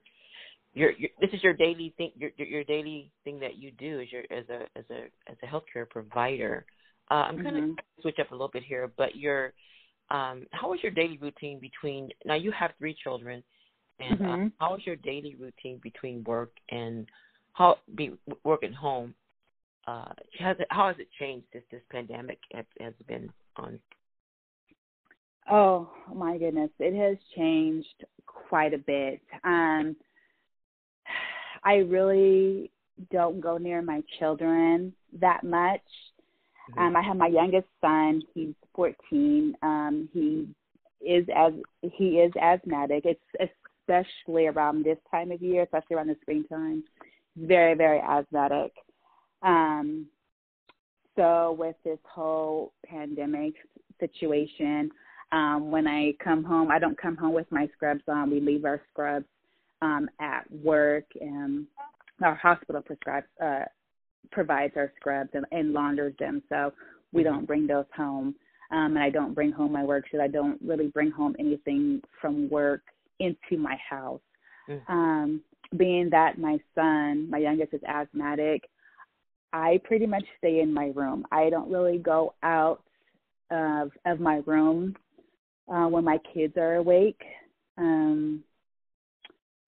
your, 0.73 0.91
your 0.91 1.09
this 1.19 1.29
is 1.33 1.43
your 1.43 1.53
daily 1.53 1.93
thing 1.97 2.11
your, 2.15 2.31
your 2.37 2.63
daily 2.63 3.11
thing 3.23 3.39
that 3.39 3.57
you 3.57 3.71
do 3.71 4.01
as 4.01 4.11
your 4.11 4.23
as 4.31 4.45
a 4.49 4.63
as 4.77 4.85
a 4.89 5.31
as 5.31 5.37
a 5.43 5.45
healthcare 5.45 5.89
provider. 5.89 6.65
Uh, 7.11 7.15
I'm 7.15 7.37
mm-hmm. 7.37 7.49
going 7.49 7.75
to 7.75 7.83
switch 8.01 8.17
up 8.19 8.31
a 8.31 8.33
little 8.33 8.49
bit 8.49 8.63
here, 8.63 8.91
but 8.97 9.15
your 9.15 9.53
um, 10.11 10.45
how 10.51 10.73
is 10.73 10.79
your 10.81 10.91
daily 10.91 11.17
routine 11.17 11.59
between 11.59 12.09
now 12.25 12.35
you 12.35 12.51
have 12.51 12.71
three 12.77 12.95
children, 13.03 13.43
and 13.99 14.21
uh, 14.21 14.23
mm-hmm. 14.23 14.45
uh, 14.45 14.49
how 14.59 14.75
is 14.75 14.81
your 14.85 14.95
daily 14.97 15.35
routine 15.35 15.79
between 15.81 16.23
work 16.23 16.51
and 16.69 17.07
how 17.53 17.77
be 17.95 18.11
work 18.43 18.63
at 18.63 18.73
home? 18.73 19.13
Uh, 19.87 20.13
has 20.39 20.55
it, 20.59 20.67
how 20.69 20.87
has 20.87 20.95
it 20.99 21.07
changed 21.19 21.47
since 21.51 21.63
this 21.71 21.81
pandemic 21.91 22.37
has, 22.53 22.65
has 22.79 22.93
been 23.07 23.27
on 23.55 23.79
Oh 25.49 25.89
my 26.13 26.37
goodness, 26.37 26.69
it 26.79 26.95
has 26.95 27.17
changed 27.35 28.05
quite 28.25 28.73
a 28.73 28.77
bit. 28.77 29.21
Um, 29.43 29.95
I 31.63 31.75
really 31.75 32.71
don't 33.11 33.41
go 33.41 33.57
near 33.57 33.81
my 33.81 34.03
children 34.19 34.93
that 35.19 35.43
much. 35.43 35.81
Mm-hmm. 36.71 36.79
Um, 36.79 36.95
I 36.95 37.01
have 37.01 37.17
my 37.17 37.27
youngest 37.27 37.67
son. 37.81 38.21
He's 38.33 38.53
14. 38.75 39.55
Um, 39.63 40.09
he 40.13 40.47
is 41.01 41.25
as 41.35 41.53
he 41.81 42.19
is 42.19 42.31
asthmatic. 42.39 43.05
It's 43.05 43.51
especially 43.89 44.47
around 44.47 44.83
this 44.83 44.97
time 45.09 45.31
of 45.31 45.41
year, 45.41 45.63
especially 45.63 45.95
around 45.95 46.07
the 46.07 46.17
springtime. 46.21 46.83
Very, 47.35 47.73
very 47.75 47.99
asthmatic. 47.99 48.73
Um, 49.41 50.07
so 51.15 51.55
with 51.57 51.75
this 51.83 51.99
whole 52.03 52.73
pandemic 52.85 53.53
situation, 53.99 54.91
um, 55.31 55.71
when 55.71 55.87
I 55.87 56.13
come 56.23 56.43
home, 56.43 56.71
I 56.71 56.79
don't 56.79 56.99
come 56.99 57.15
home 57.15 57.33
with 57.33 57.51
my 57.51 57.67
scrubs 57.75 58.01
on. 58.07 58.31
We 58.31 58.39
leave 58.39 58.65
our 58.65 58.81
scrubs 58.91 59.25
um, 59.81 60.09
at 60.19 60.43
work, 60.51 61.05
and 61.21 61.65
our 62.23 62.35
hospital 62.35 62.81
prescribes 62.81 63.27
uh, 63.43 63.65
provides 64.31 64.73
our 64.75 64.91
scrubs 64.99 65.29
and, 65.33 65.45
and 65.51 65.73
launders 65.73 66.13
them, 66.19 66.41
so 66.49 66.73
we 67.13 67.23
don't 67.23 67.45
bring 67.45 67.67
those 67.67 67.85
home. 67.95 68.35
Um, 68.71 68.95
and 68.95 68.99
I 68.99 69.09
don't 69.09 69.33
bring 69.33 69.51
home 69.51 69.71
my 69.71 69.83
work 69.83 70.05
so 70.11 70.21
I 70.21 70.27
don't 70.27 70.59
really 70.61 70.87
bring 70.87 71.09
home 71.09 71.35
anything 71.39 72.01
from 72.21 72.49
work 72.49 72.81
into 73.19 73.57
my 73.57 73.75
house. 73.89 74.21
Mm-hmm. 74.69 74.91
Um, 74.91 75.41
being 75.77 76.09
that 76.11 76.37
my 76.37 76.59
son, 76.75 77.29
my 77.29 77.39
youngest, 77.39 77.73
is 77.73 77.81
asthmatic, 77.87 78.69
I 79.53 79.79
pretty 79.83 80.05
much 80.05 80.23
stay 80.37 80.59
in 80.59 80.71
my 80.73 80.91
room. 80.95 81.25
I 81.31 81.49
don't 81.49 81.71
really 81.71 81.97
go 81.97 82.33
out 82.43 82.81
of 83.51 83.91
of 84.05 84.19
my 84.19 84.41
room 84.45 84.95
uh, 85.71 85.87
when 85.87 86.03
my 86.03 86.19
kids 86.33 86.55
are 86.57 86.75
awake. 86.75 87.21
Um, 87.77 88.43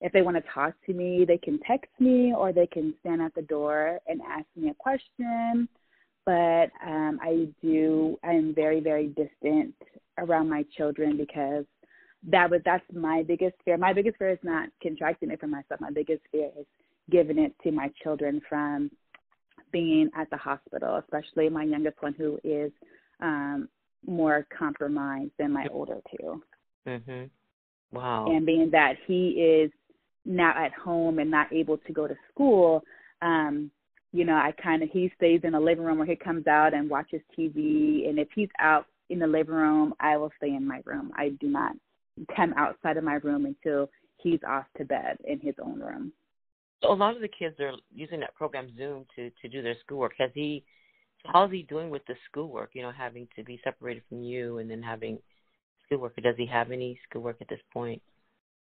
if 0.02 0.12
they 0.12 0.24
want 0.24 0.38
to 0.38 0.52
talk 0.52 0.74
to 0.88 0.94
me, 0.94 1.26
they 1.26 1.38
can 1.38 1.60
text 1.60 1.92
me 2.00 2.34
or 2.36 2.52
they 2.52 2.66
can 2.68 2.94
stand 3.02 3.22
at 3.22 3.36
the 3.36 3.44
door 3.44 4.00
and 4.08 4.20
ask 4.22 4.46
me 4.56 4.70
a 4.70 4.74
question. 4.74 5.70
But 6.26 6.72
um, 6.86 7.20
I 7.22 7.48
do, 7.62 8.20
I 8.24 8.32
am 8.32 8.54
very, 8.54 8.80
very 8.80 9.08
distant 9.08 9.76
around 10.18 10.50
my 10.50 10.66
children 10.76 11.18
because 11.18 11.66
that 12.30 12.50
was 12.50 12.62
that's 12.64 12.84
my 12.94 13.24
biggest 13.24 13.56
fear. 13.66 13.78
My 13.78 13.94
biggest 13.94 14.18
fear 14.18 14.30
is 14.30 14.40
not 14.44 14.70
contracting 14.82 15.32
it 15.32 15.40
for 15.40 15.48
myself. 15.48 15.82
My 15.82 15.92
biggest 15.92 16.22
fear 16.32 16.50
is 16.60 16.66
giving 17.10 17.40
it 17.40 17.54
to 17.64 17.72
my 17.72 17.92
children 18.04 18.42
from 18.48 18.92
being 19.72 20.10
at 20.16 20.30
the 20.30 20.38
hospital, 20.38 20.98
especially 20.98 21.50
my 21.50 21.64
youngest 21.64 22.02
one 22.02 22.14
who 22.14 22.40
is 22.44 22.72
um, 23.22 23.70
more 24.06 24.46
compromised 24.58 25.32
than 25.38 25.52
my 25.52 25.68
older 25.72 26.02
two. 26.10 26.44
Mhm. 26.86 27.30
Wow. 27.92 28.32
And 28.32 28.46
being 28.46 28.70
that 28.72 28.98
he 29.06 29.30
is 29.32 29.72
now 30.26 30.54
at 30.56 30.74
home 30.74 31.20
and 31.20 31.30
not 31.30 31.52
able 31.52 31.78
to 31.78 31.94
go 31.94 32.08
to 32.08 32.16
school, 32.30 32.84
um, 33.22 33.72
you 34.14 34.26
know, 34.26 34.36
I 34.36 34.54
kind 34.62 34.84
of 34.84 34.90
he 34.90 35.12
stays 35.16 35.42
in 35.44 35.54
the 35.54 35.60
living 35.60 35.84
room 35.84 36.02
or 36.02 36.06
he 36.06 36.16
comes 36.16 36.48
out 36.48 36.74
and 36.74 36.90
watches 36.90 37.22
TV. 37.38 38.10
And 38.10 38.20
if 38.20 38.28
he's 38.36 38.50
out 38.60 38.86
in 39.10 39.20
the 39.20 39.28
living 39.28 39.56
room, 39.56 39.94
I 40.00 40.18
will 40.18 40.32
stay 40.38 40.54
in 40.54 40.68
my 40.68 40.82
room. 40.86 41.12
I 41.16 41.30
do 41.40 41.48
not 41.48 41.76
come 42.36 42.54
outside 42.58 42.98
of 42.98 43.04
my 43.04 43.16
room 43.16 43.46
until 43.46 43.90
he's 44.18 44.40
off 44.48 44.66
to 44.78 44.86
bed 44.86 45.18
in 45.24 45.40
his 45.40 45.56
own 45.62 45.80
room. 45.80 46.12
So 46.82 46.92
a 46.92 46.94
lot 46.94 47.16
of 47.16 47.22
the 47.22 47.28
kids 47.28 47.60
are 47.60 47.74
using 47.94 48.20
that 48.22 48.36
program 48.36 48.76
Zoom 48.76 49.06
to 49.16 49.30
to 49.42 49.48
do 49.48 49.62
their 49.62 49.76
schoolwork. 49.82 50.14
Has 50.18 50.32
he 50.34 50.64
how's 51.26 51.52
he 51.52 51.64
doing 51.64 51.90
with 51.90 52.06
the 52.08 52.16
schoolwork? 52.30 52.72
You 52.74 52.84
know, 52.84 52.92
having 52.92 53.28
to 53.36 53.44
be 53.44 53.60
separated 53.64 54.04
from 54.10 54.24
you 54.24 54.58
and 54.58 54.70
then 54.70 54.82
having 54.82 55.20
schoolwork. 55.86 56.16
Does 56.22 56.36
he 56.38 56.46
have 56.46 56.72
any 56.72 57.00
schoolwork 57.10 57.38
at 57.42 57.50
this 57.50 57.60
point? 57.74 58.02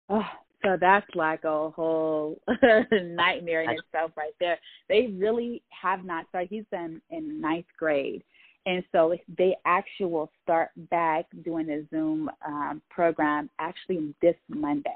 Oh, 0.08 0.22
so 0.62 0.76
that's 0.80 1.06
like 1.14 1.44
a 1.44 1.70
whole 1.70 2.40
nightmare 2.92 3.62
in 3.62 3.70
itself 3.70 4.12
right 4.16 4.34
there. 4.40 4.58
They 4.88 5.08
really 5.18 5.62
have 5.70 6.04
not 6.04 6.28
started. 6.28 6.48
He's 6.50 6.64
in 6.72 7.00
in 7.10 7.40
ninth 7.40 7.66
grade, 7.78 8.22
and 8.66 8.82
so 8.92 9.14
they 9.36 9.56
actually 9.64 10.06
will 10.06 10.30
start 10.42 10.70
back 10.90 11.26
doing 11.44 11.66
the 11.66 11.86
Zoom 11.90 12.30
um, 12.46 12.82
program 12.90 13.50
actually 13.58 14.14
this 14.22 14.36
Monday. 14.48 14.90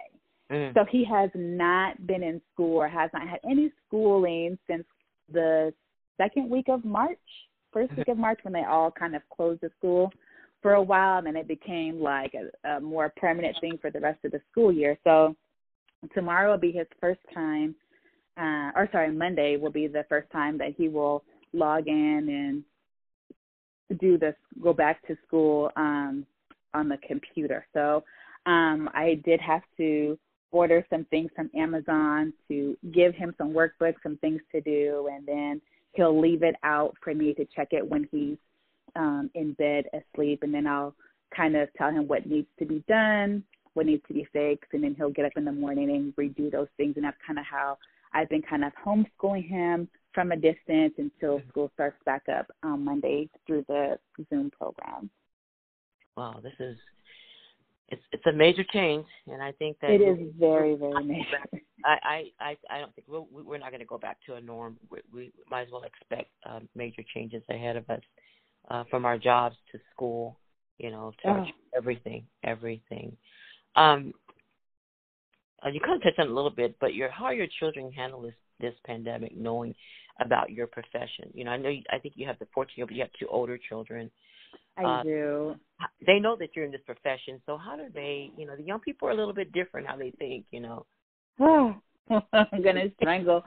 Mm. 0.50 0.74
So 0.74 0.84
he 0.90 1.04
has 1.04 1.30
not 1.34 2.06
been 2.06 2.22
in 2.22 2.40
school 2.52 2.76
or 2.76 2.88
has 2.88 3.10
not 3.12 3.28
had 3.28 3.40
any 3.48 3.70
schooling 3.86 4.58
since 4.68 4.84
the 5.32 5.72
second 6.16 6.48
week 6.50 6.66
of 6.68 6.84
March, 6.84 7.18
first 7.72 7.96
week 7.96 8.08
of 8.08 8.16
March, 8.16 8.40
when 8.42 8.52
they 8.52 8.64
all 8.64 8.90
kind 8.90 9.14
of 9.14 9.22
closed 9.34 9.60
the 9.60 9.70
school 9.78 10.10
for 10.62 10.74
a 10.74 10.82
while, 10.82 11.18
and 11.18 11.26
then 11.26 11.36
it 11.36 11.48
became 11.48 12.00
like 12.00 12.34
a, 12.34 12.68
a 12.68 12.80
more 12.80 13.12
permanent 13.16 13.56
thing 13.60 13.78
for 13.80 13.90
the 13.90 14.00
rest 14.00 14.24
of 14.24 14.32
the 14.32 14.40
school 14.50 14.72
year. 14.72 14.98
So 15.04 15.34
tomorrow 16.14 16.50
will 16.50 16.58
be 16.58 16.72
his 16.72 16.86
first 17.00 17.20
time 17.32 17.74
uh, 18.40 18.70
or 18.74 18.88
sorry, 18.90 19.12
Monday 19.12 19.56
will 19.56 19.70
be 19.70 19.86
the 19.86 20.04
first 20.08 20.30
time 20.30 20.56
that 20.58 20.74
he 20.76 20.88
will 20.88 21.22
log 21.52 21.88
in 21.88 22.64
and 23.88 23.98
do 24.00 24.16
this, 24.16 24.34
go 24.62 24.72
back 24.72 25.06
to 25.06 25.16
school 25.26 25.70
um, 25.76 26.24
on 26.74 26.88
the 26.88 26.96
computer. 27.06 27.66
So 27.74 28.02
um, 28.46 28.88
I 28.94 29.20
did 29.24 29.40
have 29.40 29.62
to 29.76 30.18
order 30.52 30.86
some 30.88 31.04
things 31.06 31.30
from 31.36 31.50
Amazon 31.54 32.32
to 32.48 32.76
give 32.92 33.14
him 33.14 33.34
some 33.36 33.52
workbooks, 33.52 33.96
some 34.02 34.16
things 34.18 34.40
to 34.52 34.60
do, 34.60 35.08
and 35.12 35.26
then 35.26 35.60
he'll 35.92 36.18
leave 36.18 36.42
it 36.42 36.56
out 36.62 36.94
for 37.02 37.14
me 37.14 37.34
to 37.34 37.44
check 37.54 37.68
it 37.72 37.88
when 37.88 38.08
he's 38.10 38.36
um, 38.96 39.30
in 39.34 39.52
bed 39.54 39.86
asleep, 39.92 40.42
and 40.42 40.52
then 40.52 40.66
I'll 40.66 40.94
kind 41.34 41.56
of 41.56 41.68
tell 41.74 41.90
him 41.90 42.08
what 42.08 42.26
needs 42.26 42.48
to 42.58 42.66
be 42.66 42.82
done, 42.88 43.44
what 43.74 43.86
needs 43.86 44.02
to 44.08 44.14
be 44.14 44.26
fixed, 44.32 44.72
and 44.72 44.82
then 44.82 44.94
he'll 44.96 45.10
get 45.10 45.24
up 45.24 45.32
in 45.36 45.44
the 45.44 45.52
morning 45.52 45.90
and 45.90 46.16
redo 46.16 46.50
those 46.50 46.68
things. 46.76 46.94
And 46.96 47.04
that's 47.04 47.16
kind 47.26 47.38
of 47.38 47.44
how 47.44 47.78
I've 48.12 48.28
been 48.28 48.42
kind 48.42 48.64
of 48.64 48.72
homeschooling 48.84 49.48
him 49.48 49.88
from 50.12 50.32
a 50.32 50.36
distance 50.36 50.94
until 50.98 51.38
mm-hmm. 51.38 51.48
school 51.50 51.70
starts 51.74 51.96
back 52.04 52.22
up 52.28 52.46
on 52.62 52.84
Monday 52.84 53.28
through 53.46 53.64
the 53.68 53.98
Zoom 54.28 54.50
program. 54.50 55.10
Wow, 56.16 56.40
this 56.42 56.52
is 56.58 56.76
it's 57.90 58.02
it's 58.12 58.26
a 58.26 58.32
major 58.32 58.64
change, 58.72 59.06
and 59.26 59.42
I 59.42 59.52
think 59.52 59.78
that 59.80 59.90
it 59.90 60.00
is 60.00 60.32
very 60.38 60.76
very 60.76 61.04
major. 61.04 61.38
I 61.84 62.30
I 62.40 62.56
I 62.70 62.78
don't 62.80 62.94
think 62.94 63.08
we're 63.08 63.42
we're 63.42 63.58
not 63.58 63.70
going 63.70 63.80
to 63.80 63.86
go 63.86 63.98
back 63.98 64.18
to 64.26 64.34
a 64.34 64.40
norm. 64.40 64.76
We, 64.90 64.98
we 65.12 65.32
might 65.50 65.62
as 65.62 65.68
well 65.72 65.82
expect 65.82 66.30
uh, 66.48 66.60
major 66.74 67.02
changes 67.14 67.42
ahead 67.48 67.76
of 67.76 67.88
us, 67.90 68.02
uh, 68.70 68.84
from 68.90 69.04
our 69.04 69.18
jobs 69.18 69.56
to 69.72 69.78
school, 69.92 70.38
you 70.78 70.90
know, 70.90 71.12
to 71.22 71.28
oh. 71.28 71.44
everything, 71.76 72.24
everything. 72.44 73.16
Um, 73.76 74.12
uh, 75.64 75.68
you 75.68 75.80
kind 75.80 75.96
of 75.96 76.02
touched 76.02 76.18
on 76.18 76.26
it 76.26 76.30
a 76.30 76.34
little 76.34 76.50
bit, 76.50 76.76
but 76.80 76.94
your 76.94 77.10
how 77.10 77.24
are 77.26 77.34
your 77.34 77.48
children 77.58 77.92
handle 77.92 78.22
this 78.22 78.34
this 78.60 78.74
pandemic, 78.84 79.36
knowing 79.36 79.74
about 80.20 80.50
your 80.50 80.66
profession? 80.66 81.30
You 81.34 81.44
know, 81.44 81.50
I 81.50 81.56
know 81.56 81.70
you, 81.70 81.82
I 81.92 81.98
think 81.98 82.14
you 82.16 82.26
have 82.26 82.38
the 82.38 82.46
fourteen 82.54 82.74
year, 82.76 82.86
but 82.86 82.94
you 82.94 83.02
have 83.02 83.12
two 83.18 83.28
older 83.28 83.58
children. 83.68 84.10
I 84.76 84.84
uh, 84.84 85.02
do. 85.02 85.54
They 86.06 86.18
know 86.18 86.36
that 86.36 86.50
you're 86.54 86.64
in 86.64 86.72
this 86.72 86.80
profession, 86.84 87.40
so 87.46 87.56
how 87.56 87.76
do 87.76 87.84
they? 87.92 88.30
You 88.36 88.46
know, 88.46 88.56
the 88.56 88.62
young 88.62 88.80
people 88.80 89.08
are 89.08 89.12
a 89.12 89.16
little 89.16 89.34
bit 89.34 89.52
different 89.52 89.86
how 89.86 89.96
they 89.96 90.12
think. 90.18 90.46
You 90.50 90.60
know. 90.60 90.86
I'm 92.32 92.62
gonna 92.62 92.86
strangle. 92.96 93.42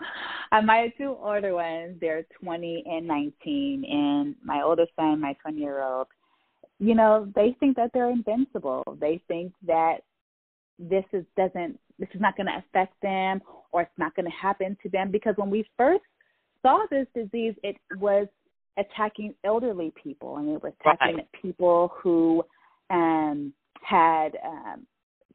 Uh, 0.52 0.62
my 0.62 0.92
two 0.98 1.18
older 1.22 1.54
ones, 1.54 1.98
they're 2.00 2.26
20 2.42 2.84
and 2.86 3.08
19, 3.08 3.84
and 3.89 4.36
my 4.44 4.62
oldest 4.62 4.92
son, 4.96 5.20
my 5.20 5.34
20 5.42 5.58
year 5.58 5.84
old. 5.84 6.08
You 6.80 6.96
know, 6.96 7.28
they 7.36 7.56
think 7.60 7.76
that 7.76 7.92
they're 7.94 8.10
invincible. 8.10 8.84
They 9.00 9.22
think 9.28 9.54
that 9.68 9.98
this 10.80 11.04
is 11.13 11.26
doesn't 11.38 11.80
this 12.00 12.10
is 12.13 12.22
not 12.22 12.36
going 12.36 12.48
to 12.48 12.58
affect 12.58 12.94
them 13.02 13.42
or 13.72 13.82
it's 13.82 13.92
not 13.98 14.16
going 14.16 14.26
to 14.26 14.32
happen 14.32 14.76
to 14.82 14.89
them 14.89 15.12
because 15.12 15.36
when 15.38 15.50
we 15.50 15.66
first 15.78 16.04
saw 16.62 16.86
this 16.89 17.08
disease, 17.13 17.54
it 17.63 17.78
was 18.00 18.28
attacking 18.77 19.33
elderly 19.43 19.91
people 20.01 20.38
and 20.38 20.49
it 20.49 20.63
was 20.63 20.73
attacking 20.81 21.17
right. 21.17 21.41
people 21.41 21.91
who 22.01 22.43
um, 22.89 23.53
had 23.81 24.38
um, 24.45 24.86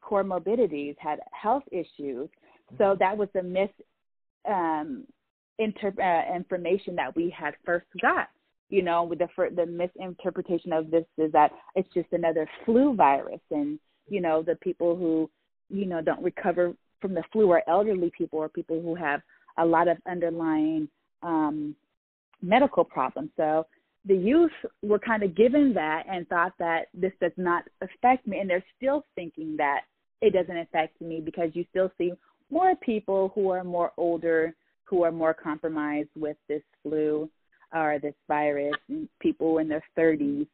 comorbidities, 0.03 0.96
had 0.98 1.20
health 1.33 1.64
issues. 1.70 2.29
So 2.77 2.85
mm-hmm. 2.85 2.98
that 2.98 3.16
was 3.16 3.29
the 3.35 3.42
mis 3.42 3.70
um, 4.48 5.05
inter- 5.59 5.92
uh, 6.03 6.35
information 6.35 6.96
that 6.96 7.14
we 7.14 7.31
had 7.31 7.55
first 7.64 7.87
got. 8.01 8.29
You 8.70 8.83
know, 8.83 9.05
with 9.05 9.20
the 9.20 9.29
the 9.57 9.64
misinterpretation 9.64 10.74
of 10.74 10.90
this 10.90 11.05
is 11.16 11.33
that 11.33 11.53
it's 11.74 11.88
just 11.94 12.12
another 12.12 12.46
flu 12.66 12.94
virus, 12.94 13.40
and 13.51 13.79
you 14.09 14.20
know 14.20 14.42
the 14.42 14.57
people 14.57 14.94
who 14.94 15.31
you 15.70 15.87
know 15.87 16.03
don't 16.03 16.22
recover 16.22 16.74
from 17.01 17.14
the 17.14 17.22
flu 17.33 17.51
are 17.51 17.62
elderly 17.66 18.11
people 18.16 18.38
or 18.38 18.48
people 18.51 18.83
who 18.83 18.94
have 18.94 19.22
a 19.57 19.64
lot 19.64 19.88
of 19.88 19.96
underlying 20.07 20.87
um, 21.22 21.74
medical 22.42 22.85
problems. 22.85 23.31
So 23.37 23.66
the 24.05 24.16
youth 24.16 24.53
were 24.83 24.98
kind 24.98 25.22
of 25.22 25.37
given 25.37 25.72
that 25.74 26.05
and 26.11 26.27
thought 26.29 26.53
that 26.59 26.87
this 26.94 27.12
does 27.20 27.33
not 27.37 27.64
affect 27.83 28.27
me, 28.27 28.38
and 28.38 28.48
they're 28.48 28.64
still 28.77 29.05
thinking 29.14 29.57
that 29.59 29.83
it 30.20 30.33
doesn't 30.33 30.57
affect 30.57 31.01
me 31.01 31.20
because 31.20 31.51
you 31.53 31.64
still 31.70 31.92
see 31.98 32.12
more 32.51 32.74
people 32.77 33.33
who 33.35 33.51
are 33.51 33.64
more 33.64 33.92
older, 33.96 34.55
who 34.85 35.03
are 35.03 35.12
more 35.12 35.35
compromised 35.35 36.09
with 36.16 36.37
this 36.48 36.62
flu 36.83 37.29
or 37.74 37.98
this 38.01 38.14
virus, 38.27 38.74
and 38.88 39.09
people 39.20 39.59
in 39.59 39.68
their 39.68 39.85
30s 39.96 40.46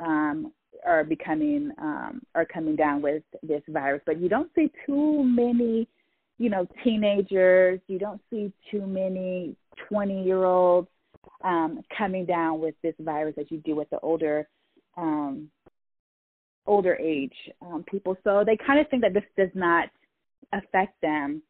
um, 0.00 0.52
are 0.86 1.02
becoming 1.02 1.72
um, 1.78 2.20
are 2.34 2.44
coming 2.44 2.76
down 2.76 3.00
with 3.00 3.22
this 3.42 3.62
virus. 3.68 4.02
But 4.04 4.20
you 4.20 4.28
don't 4.28 4.50
see 4.54 4.70
too 4.86 5.24
many, 5.24 5.88
you 6.36 6.50
know, 6.50 6.68
teenagers. 6.84 7.80
You 7.88 7.98
don't 7.98 8.20
see 8.30 8.52
too 8.70 8.86
many 8.86 9.56
20 9.88 10.24
year 10.24 10.44
olds 10.44 10.88
um, 11.42 11.80
coming 11.96 12.24
down 12.24 12.60
with 12.60 12.74
this 12.82 12.94
virus 13.00 13.34
as 13.38 13.46
you 13.50 13.58
do 13.58 13.76
with 13.76 13.88
the 13.90 13.98
older 14.00 14.48
um, 14.96 15.50
older 16.66 16.96
age 16.96 17.34
um, 17.62 17.84
people. 17.90 18.16
So 18.24 18.44
they 18.44 18.56
kind 18.56 18.78
of 18.78 18.88
think 18.88 19.02
that 19.02 19.14
this 19.14 19.24
does 19.36 19.50
not 19.54 19.88
affect 20.52 21.00
them. 21.00 21.42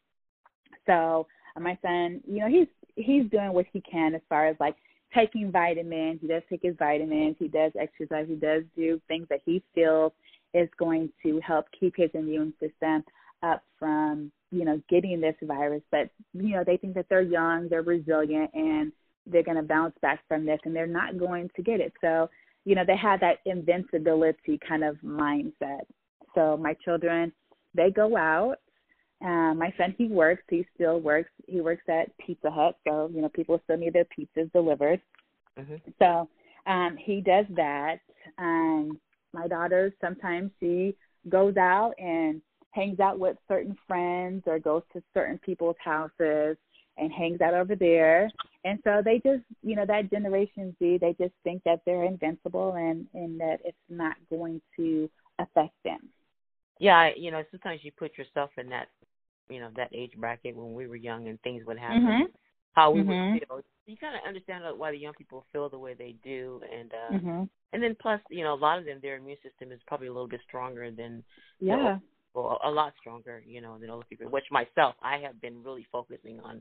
So 0.86 1.26
uh, 1.56 1.60
my 1.60 1.76
son, 1.82 2.20
you 2.26 2.40
know, 2.40 2.48
he's 2.48 2.68
he's 2.96 3.30
doing 3.30 3.52
what 3.52 3.66
he 3.72 3.80
can 3.80 4.14
as 4.14 4.20
far 4.28 4.46
as 4.46 4.56
like 4.60 4.76
taking 5.14 5.50
vitamins. 5.50 6.20
He 6.20 6.28
does 6.28 6.42
take 6.48 6.60
his 6.62 6.76
vitamins. 6.78 7.36
He 7.38 7.48
does 7.48 7.72
exercise. 7.78 8.26
He 8.28 8.36
does 8.36 8.62
do 8.76 9.00
things 9.08 9.26
that 9.30 9.40
he 9.44 9.62
feels 9.74 10.12
is 10.54 10.68
going 10.78 11.10
to 11.22 11.40
help 11.40 11.66
keep 11.78 11.94
his 11.96 12.10
immune 12.14 12.54
system 12.60 13.04
up 13.42 13.62
from 13.78 14.32
you 14.50 14.64
know 14.64 14.80
getting 14.88 15.20
this 15.20 15.36
virus. 15.42 15.82
But 15.90 16.10
you 16.32 16.54
know 16.54 16.64
they 16.64 16.76
think 16.76 16.94
that 16.94 17.06
they're 17.08 17.22
young, 17.22 17.68
they're 17.68 17.82
resilient, 17.82 18.50
and 18.54 18.92
they're 19.30 19.42
going 19.42 19.56
to 19.56 19.62
bounce 19.62 19.94
back 20.02 20.20
from 20.28 20.44
this, 20.44 20.60
and 20.64 20.74
they're 20.74 20.86
not 20.86 21.18
going 21.18 21.50
to 21.56 21.62
get 21.62 21.80
it. 21.80 21.92
So 22.00 22.28
you 22.64 22.74
know 22.74 22.84
they 22.86 22.96
have 22.96 23.20
that 23.20 23.38
invincibility 23.46 24.58
kind 24.66 24.84
of 24.84 24.96
mindset. 24.98 25.82
So 26.34 26.56
my 26.56 26.74
children, 26.84 27.32
they 27.74 27.90
go 27.90 28.16
out 28.16 28.56
um, 29.24 29.58
my 29.58 29.72
son, 29.76 29.94
he 29.98 30.06
works. 30.06 30.42
He 30.48 30.64
still 30.74 31.00
works. 31.00 31.30
He 31.46 31.60
works 31.60 31.82
at 31.88 32.16
Pizza 32.18 32.50
Hut, 32.50 32.76
so 32.86 33.10
you 33.12 33.20
know 33.20 33.28
people 33.28 33.60
still 33.64 33.76
need 33.76 33.94
their 33.94 34.06
pizzas 34.06 34.50
delivered. 34.52 35.00
Mm-hmm. 35.58 35.76
So 35.98 36.28
um, 36.70 36.96
he 36.98 37.20
does 37.20 37.46
that. 37.56 37.96
Um, 38.38 38.98
my 39.32 39.48
daughter 39.48 39.92
sometimes 40.00 40.50
she 40.60 40.96
goes 41.28 41.56
out 41.56 41.94
and 41.98 42.40
hangs 42.70 43.00
out 43.00 43.18
with 43.18 43.36
certain 43.48 43.76
friends 43.88 44.44
or 44.46 44.58
goes 44.60 44.82
to 44.92 45.02
certain 45.12 45.38
people's 45.38 45.76
houses 45.82 46.56
and 46.96 47.12
hangs 47.12 47.40
out 47.40 47.54
over 47.54 47.74
there. 47.74 48.30
And 48.68 48.78
so 48.84 49.00
they 49.02 49.16
just, 49.24 49.44
you 49.62 49.76
know, 49.76 49.86
that 49.86 50.10
Generation 50.10 50.76
Z, 50.78 50.98
they 51.00 51.14
just 51.18 51.32
think 51.42 51.62
that 51.64 51.80
they're 51.86 52.04
invincible 52.04 52.74
and 52.74 53.06
and 53.14 53.40
that 53.40 53.60
it's 53.64 53.76
not 53.88 54.16
going 54.28 54.60
to 54.76 55.08
affect 55.38 55.72
them. 55.84 56.00
Yeah, 56.78 57.10
you 57.16 57.30
know, 57.30 57.42
sometimes 57.50 57.80
you 57.82 57.92
put 57.92 58.18
yourself 58.18 58.50
in 58.58 58.68
that 58.68 58.88
you 59.48 59.58
know 59.60 59.70
that 59.76 59.88
age 59.94 60.12
bracket 60.18 60.54
when 60.54 60.74
we 60.74 60.86
were 60.86 60.96
young 60.96 61.28
and 61.28 61.40
things 61.40 61.64
would 61.66 61.78
happen, 61.78 62.02
mm-hmm. 62.02 62.24
how 62.74 62.90
we 62.90 63.00
mm-hmm. 63.00 63.32
would 63.32 63.40
feel. 63.48 63.60
You 63.86 63.96
kind 63.96 64.16
of 64.16 64.28
understand 64.28 64.64
why 64.76 64.90
the 64.90 64.98
young 64.98 65.14
people 65.14 65.46
feel 65.50 65.70
the 65.70 65.78
way 65.78 65.94
they 65.94 66.14
do, 66.22 66.60
and 66.70 66.92
uh 66.92 67.14
mm-hmm. 67.14 67.44
and 67.72 67.82
then 67.82 67.96
plus, 68.00 68.20
you 68.30 68.44
know, 68.44 68.52
a 68.52 68.62
lot 68.66 68.78
of 68.78 68.84
them 68.84 68.98
their 69.00 69.16
immune 69.16 69.38
system 69.42 69.72
is 69.72 69.80
probably 69.86 70.08
a 70.08 70.12
little 70.12 70.28
bit 70.28 70.40
stronger 70.46 70.90
than 70.90 71.24
yeah, 71.58 71.96
well, 72.34 72.60
a 72.64 72.70
lot 72.70 72.92
stronger, 73.00 73.42
you 73.46 73.62
know, 73.62 73.78
than 73.78 73.88
older 73.88 74.06
people. 74.08 74.30
Which 74.30 74.44
myself, 74.50 74.94
I 75.02 75.16
have 75.18 75.40
been 75.40 75.62
really 75.64 75.86
focusing 75.90 76.40
on 76.40 76.60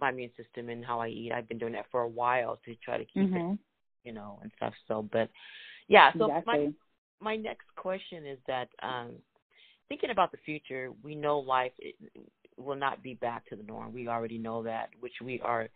my 0.00 0.10
immune 0.10 0.30
system 0.36 0.68
and 0.68 0.84
how 0.84 1.00
I 1.00 1.08
eat. 1.08 1.32
I've 1.32 1.48
been 1.48 1.58
doing 1.58 1.72
that 1.72 1.86
for 1.90 2.02
a 2.02 2.08
while 2.08 2.58
to 2.64 2.74
try 2.76 2.98
to 2.98 3.04
keep 3.04 3.24
it, 3.24 3.32
mm-hmm. 3.32 3.54
you 4.04 4.12
know, 4.12 4.38
and 4.42 4.50
stuff. 4.56 4.74
So, 4.88 5.08
but 5.12 5.30
yeah, 5.88 6.10
so 6.18 6.26
exactly. 6.26 6.74
my 7.20 7.32
my 7.32 7.36
next 7.36 7.66
question 7.76 8.26
is 8.26 8.38
that 8.46 8.68
um 8.82 9.12
thinking 9.88 10.10
about 10.10 10.32
the 10.32 10.38
future, 10.44 10.90
we 11.02 11.14
know 11.14 11.38
life 11.38 11.72
will 12.56 12.76
not 12.76 13.02
be 13.02 13.14
back 13.14 13.46
to 13.46 13.56
the 13.56 13.62
norm. 13.62 13.92
We 13.92 14.08
already 14.08 14.38
know 14.38 14.62
that, 14.64 14.90
which 15.00 15.12
we 15.22 15.40
are, 15.42 15.68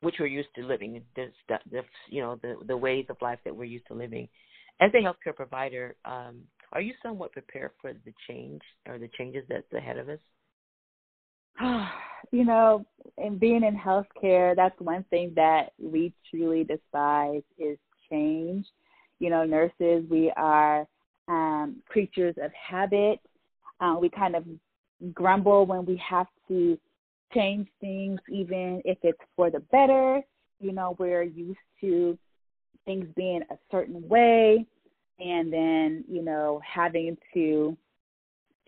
which 0.00 0.16
we're 0.20 0.26
used 0.26 0.48
to 0.56 0.62
living. 0.62 1.02
This, 1.16 1.30
the, 1.48 1.82
you 2.08 2.22
know, 2.22 2.38
the 2.42 2.56
the 2.66 2.76
ways 2.76 3.06
of 3.08 3.16
life 3.20 3.38
that 3.44 3.54
we're 3.54 3.64
used 3.64 3.86
to 3.88 3.94
living. 3.94 4.28
As 4.80 4.90
a 4.94 4.98
healthcare 4.98 5.36
provider, 5.36 5.94
um, 6.06 6.40
are 6.72 6.80
you 6.80 6.94
somewhat 7.02 7.32
prepared 7.32 7.72
for 7.82 7.92
the 7.92 8.14
change 8.26 8.62
or 8.88 8.98
the 8.98 9.10
changes 9.18 9.44
that's 9.48 9.70
ahead 9.74 9.98
of 9.98 10.08
us? 10.08 10.18
you 12.30 12.44
know, 12.44 12.84
in 13.18 13.38
being 13.38 13.64
in 13.64 13.76
healthcare, 13.76 14.54
that's 14.54 14.78
one 14.80 15.04
thing 15.10 15.32
that 15.36 15.72
we 15.78 16.12
truly 16.30 16.64
despise 16.64 17.42
is 17.58 17.78
change. 18.10 18.66
You 19.18 19.30
know, 19.30 19.44
nurses, 19.44 20.04
we 20.10 20.32
are 20.36 20.86
um, 21.28 21.76
creatures 21.88 22.34
of 22.42 22.50
habit. 22.52 23.20
Uh, 23.80 23.96
we 24.00 24.08
kind 24.08 24.34
of 24.34 24.44
grumble 25.14 25.66
when 25.66 25.84
we 25.84 25.96
have 26.08 26.26
to 26.48 26.78
change 27.34 27.68
things, 27.80 28.20
even 28.28 28.82
if 28.84 28.98
it's 29.02 29.18
for 29.36 29.50
the 29.50 29.60
better. 29.60 30.20
You 30.58 30.72
know, 30.72 30.96
we're 30.98 31.22
used 31.22 31.58
to 31.80 32.18
things 32.84 33.06
being 33.16 33.42
a 33.50 33.56
certain 33.70 34.06
way, 34.08 34.66
and 35.18 35.52
then, 35.52 36.04
you 36.08 36.22
know, 36.22 36.60
having 36.66 37.16
to 37.34 37.76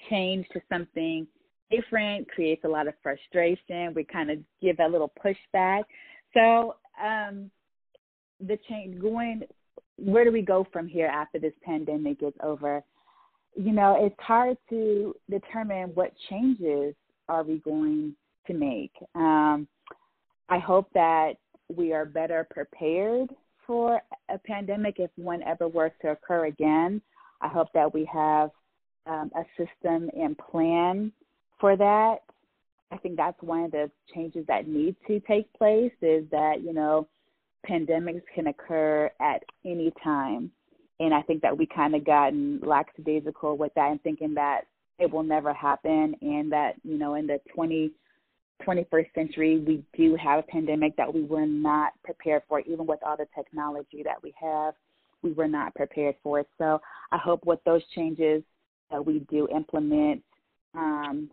change 0.09 0.47
to 0.53 0.61
something 0.71 1.27
different, 1.73 2.29
creates 2.29 2.65
a 2.65 2.69
lot 2.69 2.87
of 2.87 2.95
frustration. 3.03 3.93
We 3.95 4.05
kind 4.05 4.31
of 4.31 4.39
give 4.61 4.79
a 4.79 4.89
little 4.89 5.13
pushback. 5.25 5.83
So 6.35 6.77
um, 7.03 7.51
the 8.41 8.59
change 8.69 9.01
going, 9.01 9.43
where 9.97 10.25
do 10.25 10.33
we 10.33 10.43
go 10.43 10.67
from 10.73 10.87
here 10.87 11.07
after 11.07 11.39
this 11.39 11.53
pandemic 11.65 12.23
is 12.23 12.35
over? 12.43 12.83
You 13.57 13.73
know, 13.73 13.97
it's 13.99 14.17
hard 14.19 14.57
to 14.71 15.15
determine 15.31 15.91
what 15.95 16.13
changes 16.31 16.95
are 17.29 17.43
we 17.43 17.59
going 17.59 18.15
to 18.47 18.55
make. 18.55 18.93
Um, 19.15 19.67
I 20.49 20.59
hope 20.59 20.89
that 20.95 21.35
we 21.75 21.93
are 21.93 22.05
better 22.05 22.47
prepared 22.51 23.31
for 23.67 24.01
a 24.29 24.39
pandemic 24.39 24.97
if 24.99 25.11
one 25.17 25.43
ever 25.43 25.69
were 25.69 25.93
to 26.03 26.11
occur 26.11 26.47
again. 26.47 27.01
I 27.41 27.49
hope 27.49 27.69
that 27.75 27.93
we 27.93 28.09
have 28.13 28.51
um, 29.07 29.31
a 29.37 29.45
system 29.57 30.11
and 30.17 30.37
plan 30.39 31.13
for 31.63 31.77
that. 31.77 32.17
I 32.91 32.97
think 32.99 33.17
that's 33.17 33.41
one 33.41 33.63
of 33.63 33.71
the 33.71 33.91
changes 34.13 34.45
that 34.49 34.67
need 34.67 34.97
to 35.07 35.21
take 35.21 35.51
place 35.55 35.93
is 36.03 36.25
that, 36.33 36.57
you 36.63 36.75
know, 36.75 37.09
pandemics 37.67 38.23
can 38.35 38.49
occur 38.49 39.09
at 39.21 39.45
any 39.65 39.93
time. 40.03 40.51
And 40.99 41.15
I 41.15 41.23
think 41.23 41.41
that 41.43 41.57
we 41.57 41.67
kind 41.67 41.95
of 41.95 42.05
gotten 42.05 42.61
lackadaisical 42.63 43.57
with 43.57 43.73
that 43.77 43.93
and 43.93 44.03
thinking 44.03 44.35
that 44.35 44.63
it 44.99 45.11
will 45.11 45.23
never 45.23 45.55
happen 45.55 46.17
and 46.21 46.51
that, 46.51 46.75
you 46.83 46.99
know, 46.99 47.15
in 47.15 47.29
the 47.29 47.41
20, 47.55 47.93
21st 48.67 49.15
century, 49.15 49.59
we 49.61 49.85
do 49.97 50.17
have 50.17 50.41
a 50.41 50.43
pandemic 50.43 50.97
that 50.97 51.15
we 51.15 51.23
were 51.23 51.47
not 51.47 51.93
prepared 52.05 52.43
for, 52.49 52.61
even 52.61 52.87
with 52.87 52.99
all 53.07 53.17
the 53.17 53.27
technology 53.37 54.03
that 54.05 54.21
we 54.21 54.35
have. 54.41 54.75
We 55.23 55.33
were 55.33 55.49
not 55.49 55.77
prepared 55.77 56.17
for 56.25 56.41
it. 56.41 56.49
So 56.59 56.81
I 57.13 57.19
hope 57.19 57.47
with 57.47 57.61
those 57.65 57.83
changes 57.95 58.43
that 58.91 59.05
we 59.05 59.21
do 59.31 59.47
implement 59.49 60.23
um, 60.75 61.31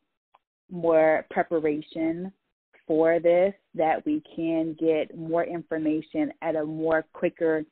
more 0.71 1.25
preparation 1.29 2.31
for 2.87 3.19
this, 3.19 3.53
that 3.75 4.03
we 4.05 4.21
can 4.35 4.75
get 4.79 5.15
more 5.17 5.43
information 5.43 6.31
at 6.41 6.55
a 6.55 6.65
more 6.65 7.05
quicker 7.13 7.63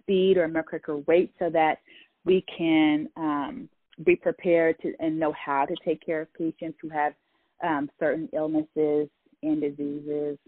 speed 0.00 0.36
or 0.36 0.44
a 0.44 0.48
more 0.48 0.62
quicker 0.62 0.96
rate 1.06 1.32
so 1.38 1.48
that 1.50 1.78
we 2.24 2.44
can 2.56 3.08
um, 3.16 3.68
be 4.04 4.16
prepared 4.16 4.76
to 4.80 4.92
and 4.98 5.18
know 5.18 5.32
how 5.32 5.64
to 5.64 5.74
take 5.84 6.04
care 6.04 6.22
of 6.22 6.34
patients 6.34 6.76
who 6.82 6.88
have 6.88 7.14
um, 7.62 7.88
certain 8.00 8.28
illnesses 8.32 9.08
and 9.42 9.60
diseases 9.60 10.38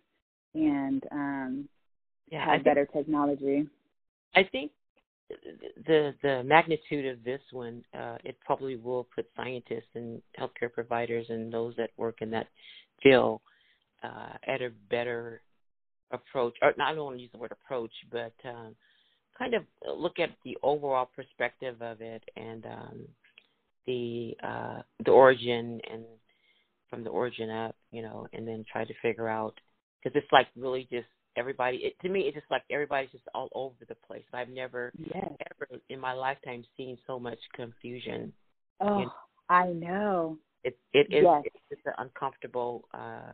and 0.55 1.05
um, 1.13 1.69
yeah, 2.31 2.45
have 2.45 2.57
think, 2.57 2.65
better 2.65 2.87
technology. 2.87 3.67
I 4.35 4.43
think 4.45 4.73
the 5.87 6.15
the 6.23 6.43
magnitude 6.45 7.07
of 7.07 7.25
this 7.25 7.41
one, 7.53 7.85
uh, 7.95 8.17
it 8.25 8.37
probably 8.45 8.77
will 8.77 9.07
put 9.15 9.27
scientists 9.37 9.91
and 9.95 10.23
healthcare 10.39 10.73
providers 10.73 11.27
and 11.29 11.53
those 11.53 11.75
that 11.77 11.91
work 11.97 12.17
in 12.21 12.31
that 12.31 12.47
field 13.03 13.41
uh, 14.03 14.35
at 14.47 14.63
a 14.63 14.71
better 14.91 15.43
approach. 16.13 16.55
Or 16.63 16.73
not, 16.77 16.93
I 16.93 16.95
don't 16.95 17.05
want 17.05 17.17
to 17.17 17.23
use 17.23 17.33
the 17.33 17.39
word 17.39 17.53
approach, 17.53 17.93
but 18.11 18.35
um, 18.49 18.77
kind 19.39 19.55
of 19.55 19.65
look 19.97 20.19
at 20.19 20.31
the 20.45 20.57
overall 20.63 21.09
perspective 21.15 21.81
of 21.81 22.01
it 22.01 22.23
and 22.37 22.65
um, 22.67 23.09
the 23.87 24.35
uh, 24.43 24.83
the 25.05 25.11
origin 25.11 25.81
and 25.93 26.05
from 26.89 27.03
the 27.03 27.11
origin 27.11 27.51
up, 27.51 27.75
you 27.91 28.03
know, 28.03 28.27
and 28.33 28.47
then 28.47 28.65
try 28.71 28.85
to 28.85 28.95
figure 29.03 29.29
out 29.29 29.55
because 30.03 30.17
it's 30.17 30.33
like 30.33 30.47
really 30.57 30.87
just 30.91 31.07
everybody. 31.37 31.79
It, 31.79 31.95
to 32.03 32.09
me, 32.09 32.21
it's 32.23 32.35
just 32.35 32.51
like 32.51 32.63
everybody's 32.71 33.11
just 33.11 33.25
all 33.35 33.49
over 33.55 33.75
the 33.89 33.95
place. 34.07 34.25
I've 34.33 34.49
never 34.49 34.93
yes. 34.99 35.31
ever 35.51 35.81
in 35.89 36.01
my 36.01 36.13
lifetime 36.13 36.65
seen 36.77 36.99
so 37.07 37.19
much 37.19 37.39
confusion. 37.55 38.33
Oh, 38.81 39.01
know? 39.01 39.13
I 39.49 39.67
know. 39.69 40.39
It 40.65 40.77
it 40.93 41.07
is 41.11 41.25
yes. 41.25 41.43
it's 41.71 41.81
an 41.87 41.93
uncomfortable 41.99 42.89
uh 42.93 43.33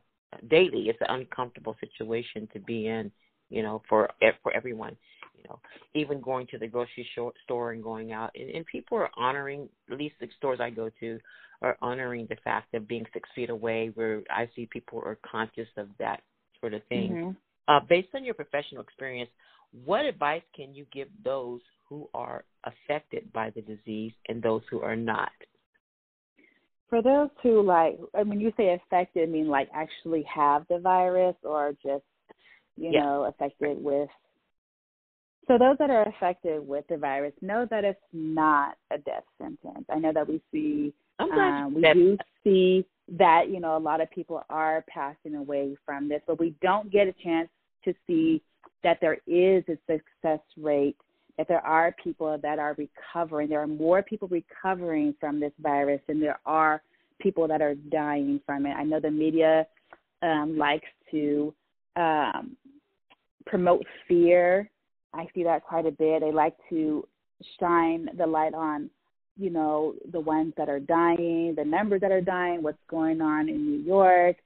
daily. 0.49 0.89
It's 0.89 1.01
an 1.01 1.21
uncomfortable 1.21 1.77
situation 1.81 2.49
to 2.53 2.61
be 2.61 2.87
in, 2.87 3.11
you 3.51 3.63
know, 3.63 3.83
for 3.89 4.11
for 4.43 4.53
everyone. 4.55 4.97
You 5.37 5.45
know, 5.49 5.61
even 5.95 6.21
going 6.21 6.47
to 6.49 6.59
the 6.59 6.69
grocery 6.69 7.09
store 7.45 7.73
and 7.73 7.83
going 7.83 8.13
out, 8.13 8.31
and, 8.35 8.51
and 8.51 8.67
people 8.67 8.99
are 8.99 9.11
honoring. 9.17 9.69
At 9.91 9.99
least 9.99 10.17
the 10.21 10.29
stores 10.37 10.61
I 10.61 10.71
go 10.71 10.91
to 11.01 11.19
are 11.63 11.77
honoring 11.81 12.27
the 12.29 12.37
fact 12.45 12.75
of 12.75 12.87
being 12.87 13.07
six 13.13 13.29
feet 13.35 13.51
away. 13.51 13.91
Where 13.95 14.23
I 14.31 14.49
see 14.55 14.67
people 14.67 15.03
are 15.05 15.19
conscious 15.29 15.69
of 15.77 15.89
that 15.99 16.23
sort 16.61 16.75
of 16.75 16.83
thing. 16.85 17.11
Mm-hmm. 17.11 17.31
Uh, 17.69 17.81
based 17.89 18.09
on 18.15 18.25
your 18.25 18.35
professional 18.35 18.83
experience, 18.83 19.31
what 19.85 20.05
advice 20.05 20.43
can 20.55 20.75
you 20.75 20.87
give 20.93 21.09
those 21.25 21.61
who 21.89 22.09
are 22.15 22.45
affected 22.65 23.33
by 23.33 23.51
the 23.51 23.63
disease 23.63 24.13
and 24.29 24.43
those 24.43 24.63
who 24.71 24.81
are 24.81 24.97
not? 24.97 25.31
For 26.91 27.03
those 27.03 27.31
who 27.43 27.63
like, 27.63 27.99
I 28.15 28.23
mean, 28.23 28.41
you 28.41 28.53
say 28.57 28.75
affected, 28.75 29.29
I 29.29 29.33
mean 29.33 29.49
like 29.49 29.69
actually 29.75 30.25
have 30.35 30.67
the 30.69 30.79
virus 30.79 31.37
or 31.43 31.73
just, 31.83 32.05
you 32.77 32.93
know, 32.93 33.25
affected 33.25 33.83
with. 33.83 34.09
So 35.49 35.59
those 35.59 35.77
that 35.79 35.91
are 35.91 36.07
affected 36.09 36.67
with 36.67 36.85
the 36.89 36.99
virus 36.99 37.33
know 37.41 37.67
that 37.71 37.85
it's 37.85 37.99
not 38.13 38.77
a 38.91 38.99
death 38.99 39.25
sentence. 39.39 39.87
I 39.91 39.99
know 39.99 40.13
that 40.13 40.29
we 40.29 40.41
see, 40.53 40.93
um, 41.19 41.75
we 41.75 41.83
do 41.83 42.19
see 42.45 42.87
that 43.13 43.51
you 43.51 43.61
know 43.61 43.77
a 43.77 43.79
lot 43.79 44.01
of 44.01 44.11
people 44.11 44.43
are 44.49 44.85
passing 44.89 45.37
away 45.37 45.77
from 45.85 46.09
this, 46.09 46.23
but 46.27 46.41
we 46.41 46.55
don't 46.63 46.91
get 46.91 47.07
a 47.07 47.15
chance 47.23 47.49
to 47.85 47.95
see 48.07 48.43
that 48.83 48.99
there 49.01 49.19
is 49.27 49.63
a 49.69 49.79
success 49.87 50.41
rate, 50.57 50.97
that 51.39 51.47
there 51.49 51.65
are 51.65 51.95
people 52.03 52.37
that 52.43 52.59
are 52.59 52.77
recovering. 52.77 53.49
There 53.49 53.61
are 53.61 53.67
more 53.67 54.03
people 54.03 54.29
recovering 54.29 55.15
from 55.21 55.41
this 55.41 55.53
virus 55.61 56.01
than 56.07 56.21
there 56.21 56.41
are 56.47 56.83
people 57.21 57.47
that 57.49 57.63
are 57.63 57.75
dying 57.75 58.41
from 58.45 58.67
it. 58.67 58.73
I 58.73 58.83
know 58.83 58.99
the 58.99 59.11
media 59.11 59.67
um, 60.23 60.57
likes 60.59 60.89
to 61.11 61.55
um, 61.97 62.57
promote 63.47 63.85
fear. 64.09 64.71
I 65.15 65.27
see 65.35 65.45
that 65.45 65.65
quite 65.65 65.87
a 65.87 65.91
bit. 65.91 66.23
They 66.23 66.33
like 66.33 66.57
to 66.71 67.07
shine 67.61 68.09
the 68.17 68.27
light 68.27 68.55
on 68.55 68.89
you 69.37 69.51
know, 69.51 69.95
the 70.13 70.21
ones 70.21 70.53
that 70.57 70.69
are 70.69 70.81
dying, 70.81 71.55
the 71.57 71.65
numbers 71.65 72.01
that 72.03 72.13
are 72.13 72.21
dying, 72.21 72.63
what's 72.63 72.79
going 72.89 73.21
on 73.21 73.49
in 73.49 73.65
New 73.65 73.85
York. 73.85 74.37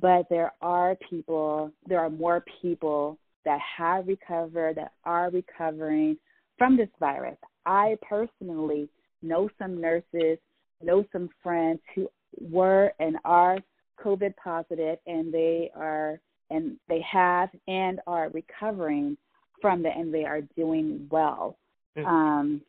But 0.00 0.26
there 0.30 0.52
are 0.62 0.96
people, 1.08 1.70
there 1.86 2.00
are 2.00 2.10
more 2.10 2.42
people 2.62 3.18
that 3.44 3.58
have 3.76 4.06
recovered, 4.06 4.76
that 4.76 4.92
are 5.04 5.30
recovering 5.30 6.16
from 6.56 6.76
this 6.76 6.88
virus. 6.98 7.36
I 7.66 7.96
personally 8.00 8.88
know 9.22 9.50
some 9.58 9.80
nurses, 9.80 10.38
know 10.82 11.04
some 11.12 11.28
friends 11.42 11.80
who 11.94 12.08
were 12.40 12.92
and 12.98 13.16
are 13.24 13.58
COVID 14.02 14.34
positive, 14.42 14.98
and 15.06 15.32
they 15.32 15.70
are 15.76 16.20
and 16.48 16.76
they 16.88 17.04
have 17.10 17.48
and 17.68 18.00
are 18.06 18.30
recovering 18.30 19.16
from 19.60 19.86
it, 19.86 19.92
and 19.96 20.12
they 20.12 20.24
are 20.24 20.40
doing 20.56 21.06
well. 21.10 21.56
Mm-hmm. 21.96 22.06
Um, 22.06 22.60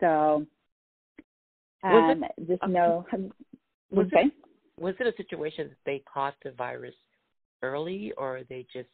so 0.00 0.46
um, 1.82 2.24
it, 2.36 2.46
just 2.46 2.66
know. 2.66 3.06
Was 3.90 4.06
it, 4.12 4.32
was 4.78 4.94
it 5.00 5.06
a 5.06 5.16
situation 5.16 5.68
that 5.68 5.76
they 5.86 6.02
caught 6.12 6.34
the 6.44 6.52
virus 6.52 6.94
early, 7.62 8.12
or 8.16 8.42
they 8.48 8.66
just 8.72 8.88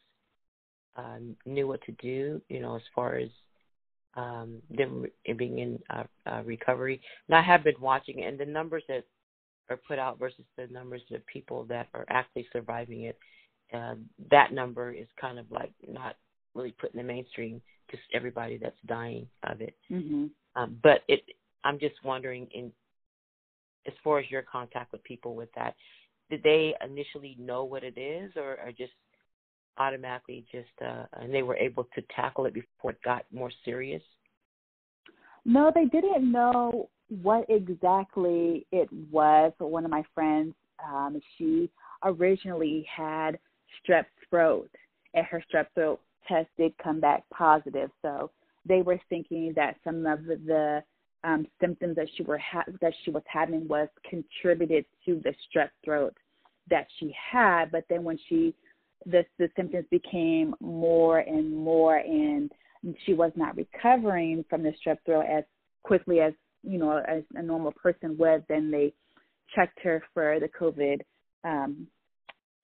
um, 0.95 1.35
knew 1.45 1.67
what 1.67 1.81
to 1.83 1.91
do? 1.93 2.41
You 2.49 2.61
know, 2.61 2.75
as 2.75 2.81
far 2.93 3.15
as 3.17 3.29
um, 4.15 4.61
them 4.69 5.05
being 5.37 5.59
in 5.59 5.79
uh, 5.89 6.03
uh, 6.25 6.41
recovery. 6.43 7.01
And 7.27 7.37
I 7.37 7.41
have 7.41 7.63
been 7.63 7.75
watching 7.79 8.23
and 8.23 8.39
the 8.39 8.45
numbers 8.45 8.83
that 8.87 9.03
are 9.69 9.77
put 9.87 9.99
out 9.99 10.19
versus 10.19 10.45
the 10.57 10.67
numbers 10.67 11.01
of 11.11 11.25
people 11.27 11.65
that 11.65 11.87
are 11.93 12.05
actually 12.09 12.47
surviving 12.53 13.03
it, 13.03 13.17
uh, 13.73 13.95
that 14.31 14.53
number 14.53 14.91
is 14.91 15.07
kind 15.19 15.39
of 15.39 15.45
like 15.51 15.71
not 15.87 16.15
really 16.53 16.73
put 16.79 16.93
in 16.93 16.97
the 16.97 17.03
mainstream. 17.03 17.61
Just 17.91 18.03
everybody 18.13 18.57
that's 18.57 18.79
dying 18.85 19.27
of 19.43 19.61
it. 19.61 19.75
Mm-hmm. 19.91 20.25
Um, 20.55 20.77
but 20.81 21.01
it 21.07 21.21
I'm 21.65 21.79
just 21.79 21.95
wondering, 22.03 22.47
in 22.53 22.71
as 23.87 23.93
far 24.03 24.19
as 24.19 24.31
your 24.31 24.41
contact 24.43 24.91
with 24.91 25.03
people 25.03 25.35
with 25.35 25.49
that, 25.55 25.75
did 26.29 26.41
they 26.43 26.73
initially 26.83 27.35
know 27.39 27.63
what 27.65 27.83
it 27.83 27.97
is, 27.97 28.31
or, 28.35 28.57
or 28.65 28.71
just 28.71 28.93
automatically 29.77 30.45
just 30.51 30.69
uh, 30.83 31.03
and 31.19 31.33
they 31.33 31.43
were 31.43 31.57
able 31.57 31.83
to 31.95 32.01
tackle 32.15 32.45
it 32.45 32.53
before 32.53 32.91
it 32.91 33.01
got 33.03 33.25
more 33.33 33.51
serious? 33.65 34.01
No, 35.43 35.71
they 35.73 35.85
didn't 35.85 36.31
know 36.31 36.89
what 37.21 37.45
exactly 37.49 38.65
it 38.71 38.89
was. 39.11 39.51
One 39.59 39.85
of 39.85 39.91
my 39.91 40.03
friends, 40.13 40.53
um, 40.83 41.19
she 41.37 41.69
originally 42.03 42.85
had 42.95 43.37
strep 43.87 44.05
throat, 44.29 44.69
and 45.13 45.25
her 45.25 45.43
strep 45.51 45.67
throat 45.75 45.99
test 46.27 46.49
did 46.57 46.75
come 46.83 46.99
back 46.99 47.23
positive. 47.31 47.91
So 48.01 48.31
they 48.67 48.81
were 48.81 48.99
thinking 49.09 49.53
that 49.55 49.75
some 49.83 50.05
of 50.07 50.25
the 50.25 50.83
um, 51.25 51.47
symptoms 51.59 51.95
that 51.95 52.07
she 52.15 52.23
were 52.23 52.37
ha- 52.37 52.63
that 52.81 52.93
she 53.03 53.11
was 53.11 53.23
having 53.25 53.67
was 53.67 53.89
contributed 54.09 54.85
to 55.05 55.21
the 55.23 55.33
strep 55.45 55.69
throat 55.83 56.15
that 56.69 56.87
she 56.99 57.13
had. 57.31 57.71
But 57.71 57.85
then 57.89 58.03
when 58.03 58.19
she 58.29 58.53
the 59.05 59.25
the 59.39 59.49
symptoms 59.55 59.85
became 59.89 60.55
more 60.59 61.19
and 61.19 61.55
more, 61.55 61.97
and 61.97 62.51
she 63.05 63.13
was 63.13 63.31
not 63.35 63.57
recovering 63.57 64.45
from 64.49 64.63
the 64.63 64.73
strep 64.85 64.97
throat 65.05 65.25
as 65.29 65.43
quickly 65.83 66.19
as 66.19 66.33
you 66.63 66.77
know 66.77 66.97
as 67.07 67.23
a 67.35 67.41
normal 67.41 67.71
person 67.71 68.17
would, 68.17 68.45
then 68.47 68.69
they 68.69 68.93
checked 69.55 69.79
her 69.81 70.03
for 70.13 70.39
the 70.39 70.49
COVID 70.49 71.01
um, 71.43 71.87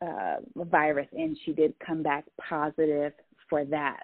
uh, 0.02 0.38
virus, 0.66 1.08
and 1.14 1.38
she 1.46 1.54
did 1.54 1.74
come 1.86 2.04
back 2.04 2.26
positive 2.50 3.14
for 3.50 3.66
that. 3.66 4.04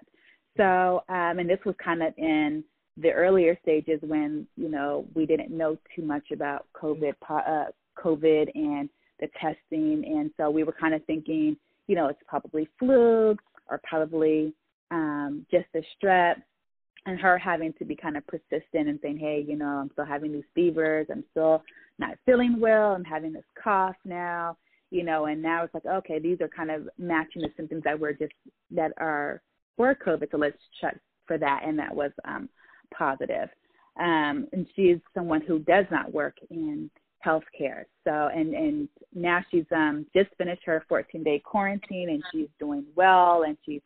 So, 0.56 1.02
um, 1.08 1.38
and 1.38 1.48
this 1.48 1.58
was 1.64 1.74
kind 1.82 2.02
of 2.02 2.12
in 2.16 2.64
the 3.00 3.10
earlier 3.10 3.56
stages 3.62 4.00
when 4.02 4.46
you 4.56 4.68
know 4.68 5.06
we 5.14 5.26
didn't 5.26 5.50
know 5.50 5.76
too 5.94 6.02
much 6.02 6.30
about 6.32 6.66
COVID, 6.74 7.14
uh, 7.28 7.66
COVID 8.02 8.50
and 8.54 8.88
the 9.20 9.28
testing, 9.40 10.04
and 10.06 10.30
so 10.36 10.50
we 10.50 10.64
were 10.64 10.74
kind 10.78 10.94
of 10.94 11.04
thinking, 11.04 11.56
you 11.86 11.96
know, 11.96 12.08
it's 12.08 12.20
probably 12.26 12.68
flu 12.78 13.36
or 13.68 13.80
probably 13.84 14.52
um, 14.90 15.44
just 15.50 15.66
a 15.74 15.82
strep. 15.96 16.36
And 17.06 17.18
her 17.18 17.38
having 17.38 17.72
to 17.78 17.84
be 17.86 17.96
kind 17.96 18.16
of 18.18 18.26
persistent 18.26 18.88
and 18.88 18.98
saying, 19.00 19.18
hey, 19.18 19.42
you 19.46 19.56
know, 19.56 19.66
I'm 19.66 19.90
still 19.92 20.04
having 20.04 20.32
these 20.32 20.44
fevers, 20.54 21.06
I'm 21.10 21.24
still 21.30 21.62
not 21.98 22.18
feeling 22.26 22.60
well, 22.60 22.92
I'm 22.92 23.04
having 23.04 23.32
this 23.32 23.44
cough 23.62 23.96
now, 24.04 24.58
you 24.90 25.04
know, 25.04 25.26
and 25.26 25.40
now 25.40 25.64
it's 25.64 25.72
like, 25.72 25.86
okay, 25.86 26.18
these 26.18 26.40
are 26.40 26.48
kind 26.48 26.70
of 26.70 26.88
matching 26.98 27.42
the 27.42 27.48
symptoms 27.56 27.82
that 27.84 27.98
were 27.98 28.12
just 28.12 28.32
that 28.70 28.92
are 28.98 29.40
for 29.76 29.94
COVID, 29.94 30.30
so 30.30 30.36
let's 30.36 30.58
check 30.80 30.98
for 31.26 31.38
that, 31.38 31.62
and 31.64 31.78
that 31.78 31.94
was 31.94 32.10
um, 32.24 32.48
positive. 32.96 33.48
Um, 33.98 34.46
and 34.52 34.66
she's 34.76 34.98
someone 35.14 35.40
who 35.40 35.58
does 35.60 35.86
not 35.90 36.12
work 36.12 36.36
in 36.50 36.90
healthcare. 37.24 37.84
So, 38.04 38.30
and 38.34 38.54
and 38.54 38.88
now 39.14 39.40
she's 39.50 39.64
um, 39.74 40.06
just 40.14 40.30
finished 40.38 40.62
her 40.64 40.84
14 40.88 41.22
day 41.22 41.40
quarantine, 41.44 42.10
and 42.10 42.22
she's 42.32 42.48
doing 42.60 42.84
well, 42.94 43.42
and 43.42 43.56
she's 43.66 43.82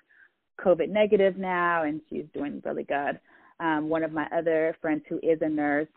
COVID 0.65 0.91
negative 0.91 1.37
now, 1.37 1.85
and 1.85 2.01
she's 2.11 2.25
doing 2.35 2.63
really 2.65 2.85
good. 2.85 3.19
Um, 3.61 3.89
one 3.89 4.03
of 4.03 4.13
my 4.13 4.27
other 4.37 4.77
friends 4.81 5.03
who 5.09 5.19
is 5.23 5.39
a 5.41 5.49
nurse, 5.49 5.89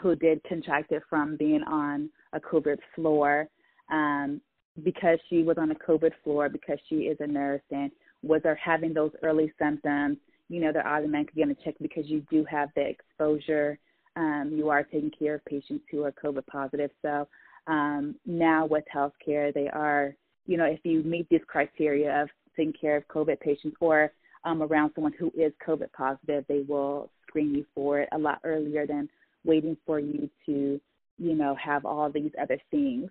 who 0.00 0.16
did 0.16 0.42
contract 0.44 0.92
it 0.92 1.02
from 1.10 1.36
being 1.36 1.62
on 1.64 2.08
a 2.32 2.40
COVID 2.40 2.78
floor, 2.94 3.48
um, 3.90 4.40
because 4.82 5.18
she 5.28 5.42
was 5.42 5.58
on 5.58 5.72
a 5.72 5.74
COVID 5.74 6.12
floor 6.22 6.48
because 6.48 6.78
she 6.88 6.96
is 6.96 7.18
a 7.20 7.26
nurse 7.26 7.62
and 7.70 7.90
was 8.22 8.42
are 8.44 8.54
having 8.54 8.94
those 8.94 9.10
early 9.22 9.52
symptoms 9.58 10.16
you 10.50 10.60
know, 10.60 10.72
they're 10.72 10.86
automatically 10.86 11.42
going 11.42 11.54
to 11.54 11.64
check 11.64 11.76
because 11.80 12.06
you 12.06 12.22
do 12.28 12.44
have 12.50 12.68
the 12.74 12.82
exposure. 12.82 13.78
Um, 14.16 14.50
you 14.52 14.68
are 14.68 14.82
taking 14.82 15.12
care 15.16 15.36
of 15.36 15.44
patients 15.44 15.84
who 15.90 16.02
are 16.02 16.12
COVID 16.12 16.44
positive. 16.46 16.90
So 17.00 17.28
um, 17.68 18.16
now 18.26 18.66
with 18.66 18.84
healthcare, 18.92 19.54
they 19.54 19.68
are, 19.68 20.12
you 20.46 20.56
know, 20.56 20.64
if 20.64 20.80
you 20.82 21.04
meet 21.04 21.30
this 21.30 21.40
criteria 21.46 22.22
of 22.22 22.28
taking 22.56 22.72
care 22.72 22.96
of 22.96 23.06
COVID 23.06 23.38
patients 23.38 23.76
or 23.80 24.10
um, 24.44 24.60
around 24.62 24.90
someone 24.94 25.14
who 25.16 25.30
is 25.38 25.52
COVID 25.66 25.92
positive, 25.92 26.44
they 26.48 26.64
will 26.68 27.10
screen 27.26 27.54
you 27.54 27.64
for 27.72 28.00
it 28.00 28.08
a 28.12 28.18
lot 28.18 28.40
earlier 28.42 28.86
than 28.88 29.08
waiting 29.44 29.76
for 29.86 30.00
you 30.00 30.28
to, 30.46 30.80
you 31.18 31.34
know, 31.34 31.54
have 31.54 31.84
all 31.84 32.10
these 32.10 32.32
other 32.42 32.58
things. 32.72 33.08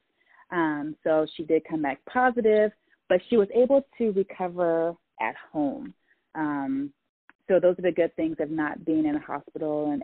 Um, 0.51 0.95
so 1.05 1.25
she 1.37 1.43
did 1.43 1.63
come 1.69 1.83
back 1.83 1.99
positive, 2.11 2.71
but 3.07 3.21
she 3.29 3.37
was 3.37 3.47
able 3.55 3.85
to 3.97 4.11
recover 4.11 4.93
at 5.21 5.35
home. 5.53 5.93
Um, 6.35 6.91
so 7.49 7.59
those 7.59 7.77
are 7.79 7.81
the 7.81 7.91
good 7.91 8.15
things 8.15 8.37
of 8.39 8.51
not 8.51 8.85
being 8.85 9.05
in 9.05 9.15
a 9.15 9.19
hospital 9.19 9.91
and, 9.91 10.03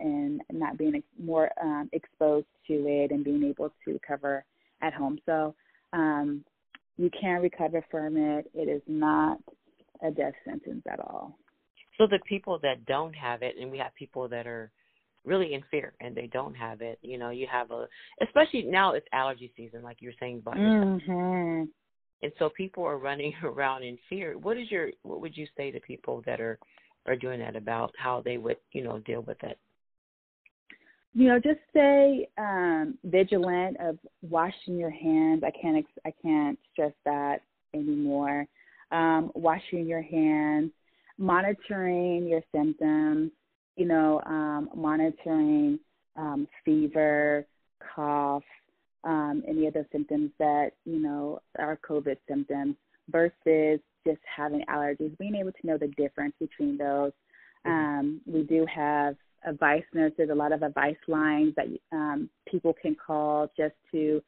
and 0.50 0.60
not 0.60 0.78
being 0.78 1.02
more 1.24 1.50
um, 1.62 1.90
exposed 1.94 2.48
to 2.68 2.74
it 2.74 3.12
and 3.12 3.24
being 3.24 3.44
able 3.44 3.70
to 3.86 3.94
recover 3.94 4.44
at 4.82 4.94
home. 4.94 5.20
So 5.28 5.54
um, 5.94 6.44
you 6.98 7.10
can 7.20 7.42
recover 7.42 7.86
from 7.92 8.18
it. 8.18 8.50
It 8.56 8.68
is 8.68 8.82
not 8.88 9.38
a 10.04 10.10
death 10.10 10.34
sentence 10.44 10.82
at 10.92 11.00
all. 11.00 11.38
So 12.00 12.08
the 12.08 12.20
people 12.28 12.60
that 12.64 12.86
don't 12.88 13.14
have 13.14 13.44
it, 13.44 13.56
and 13.62 13.72
we 13.72 13.78
have 13.78 13.94
people 13.96 14.28
that 14.30 14.48
are 14.48 14.72
really 15.24 15.54
in 15.54 15.62
fear 15.70 15.94
and 16.02 16.16
they 16.16 16.28
don't 16.28 16.56
have 16.56 16.82
it. 16.82 16.98
You 17.02 17.20
know, 17.20 17.30
you 17.30 17.48
have 17.52 17.70
a, 17.70 17.88
especially 18.24 18.64
now 18.64 18.94
it's 18.94 19.08
allergy 19.14 19.52
season, 19.56 19.84
like 19.84 19.98
you're 20.00 20.14
saying 20.20 20.40
about 20.40 20.56
mm-hmm. 20.56 21.64
And 22.24 22.32
so 22.40 22.50
people 22.50 22.84
are 22.84 22.98
running 22.98 23.34
around 23.44 23.84
in 23.84 24.00
fear. 24.10 24.36
What 24.38 24.58
is 24.58 24.72
your, 24.72 24.90
what 25.04 25.22
would 25.22 25.38
you 25.38 25.46
say 25.56 25.70
to 25.70 25.80
people 25.82 26.24
that 26.26 26.42
are 26.42 26.58
are 27.06 27.16
doing 27.16 27.40
that 27.40 27.56
about 27.56 27.94
how 27.98 28.22
they 28.24 28.38
would, 28.38 28.58
you 28.72 28.84
know, 28.84 29.00
deal 29.00 29.22
with 29.22 29.42
it? 29.44 29.58
You 31.14 31.30
know, 31.30 31.40
just 31.40 31.60
stay 31.70 32.28
um, 32.38 32.98
vigilant 33.06 33.78
of 33.80 33.98
washing 34.22 34.78
your 34.78 34.90
hands. 34.90 35.44
I 35.46 35.52
can't 35.52 35.78
ex- 35.78 36.02
I 36.06 36.14
can't 36.22 36.60
stress 36.74 36.92
that 37.06 37.42
anymore. 37.74 38.48
Um, 38.92 39.32
washing 39.34 39.88
your 39.88 40.02
hands, 40.02 40.72
monitoring 41.18 42.28
your 42.28 42.42
symptoms. 42.54 43.32
You 43.78 43.86
know, 43.86 44.22
um, 44.26 44.70
monitoring 44.76 45.80
um, 46.16 46.48
fever, 46.64 47.46
cough, 47.96 48.44
um, 49.06 49.44
any 49.48 49.68
other 49.68 49.88
symptoms 49.92 50.32
that 50.40 50.72
you 50.86 51.00
know 51.00 51.42
are 51.58 51.80
COVID 51.88 52.18
symptoms 52.28 52.76
versus 53.10 53.80
just 54.06 54.20
having 54.36 54.64
allergies, 54.70 55.18
being 55.18 55.36
able 55.36 55.52
to 55.52 55.68
know 55.68 55.78
the 55.78 55.88
difference 55.88 56.34
between 56.40 56.78
those. 56.78 57.12
Mm-hmm. 57.66 57.72
Um, 57.72 58.22
we 58.26 58.44
do 58.44 58.66
have 58.74 59.16
advice 59.46 59.84
nurses, 59.94 60.30
a 60.32 60.36
lot 60.36 60.52
of 60.52 60.64
advice 60.64 60.96
lines 61.08 61.54
that 61.56 61.68
um, 61.92 62.30
people 62.50 62.74
can 62.80 62.96
call 62.96 63.52
just 63.58 63.76
to 63.92 64.22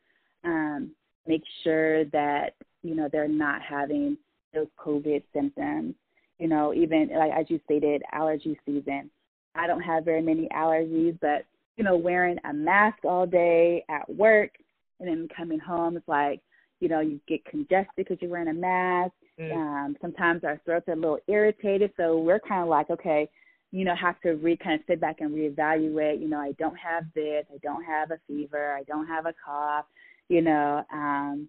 um, 0.43 0.91
make 1.25 1.43
sure 1.63 2.05
that 2.05 2.53
you 2.83 2.95
know 2.95 3.09
they're 3.11 3.27
not 3.27 3.61
having 3.61 4.17
those 4.53 4.67
COVID 4.79 5.23
symptoms. 5.33 5.95
You 6.39 6.47
know, 6.47 6.73
even 6.73 7.09
like 7.15 7.31
as 7.31 7.45
you 7.49 7.59
stated, 7.65 8.03
allergy 8.11 8.59
season. 8.65 9.09
I 9.55 9.65
don't 9.65 9.81
have 9.81 10.05
very 10.05 10.21
many 10.21 10.47
allergies, 10.55 11.17
but 11.19 11.45
you 11.77 11.83
know, 11.83 11.95
wearing 11.95 12.37
a 12.43 12.53
mask 12.53 12.97
all 13.03 13.25
day 13.25 13.83
at 13.89 14.07
work 14.13 14.51
and 14.99 15.07
then 15.07 15.27
coming 15.35 15.59
home, 15.59 15.97
it's 15.97 16.07
like 16.07 16.41
you 16.79 16.89
know, 16.89 16.99
you 16.99 17.19
get 17.27 17.43
congested 17.45 17.93
because 17.95 18.17
you're 18.21 18.31
wearing 18.31 18.49
a 18.49 18.53
mask. 18.53 19.13
Mm. 19.39 19.55
Um, 19.55 19.97
sometimes 20.01 20.43
our 20.43 20.59
throats 20.65 20.87
are 20.87 20.93
a 20.93 20.95
little 20.95 21.19
irritated, 21.27 21.91
so 21.97 22.19
we're 22.19 22.39
kind 22.39 22.63
of 22.63 22.69
like, 22.69 22.89
okay, 22.89 23.29
you 23.71 23.83
know, 23.83 23.95
have 23.95 24.19
to 24.21 24.31
re 24.33 24.57
kind 24.57 24.79
of 24.79 24.85
sit 24.87 25.01
back 25.01 25.17
and 25.19 25.31
reevaluate. 25.31 26.21
You 26.21 26.29
know, 26.29 26.39
I 26.39 26.53
don't 26.53 26.77
have 26.77 27.05
this, 27.13 27.45
I 27.53 27.57
don't 27.61 27.83
have 27.83 28.11
a 28.11 28.19
fever, 28.27 28.73
I 28.73 28.83
don't 28.83 29.07
have 29.07 29.25
a 29.25 29.33
cough. 29.43 29.85
You 30.29 30.41
know, 30.41 30.83
um, 30.91 31.47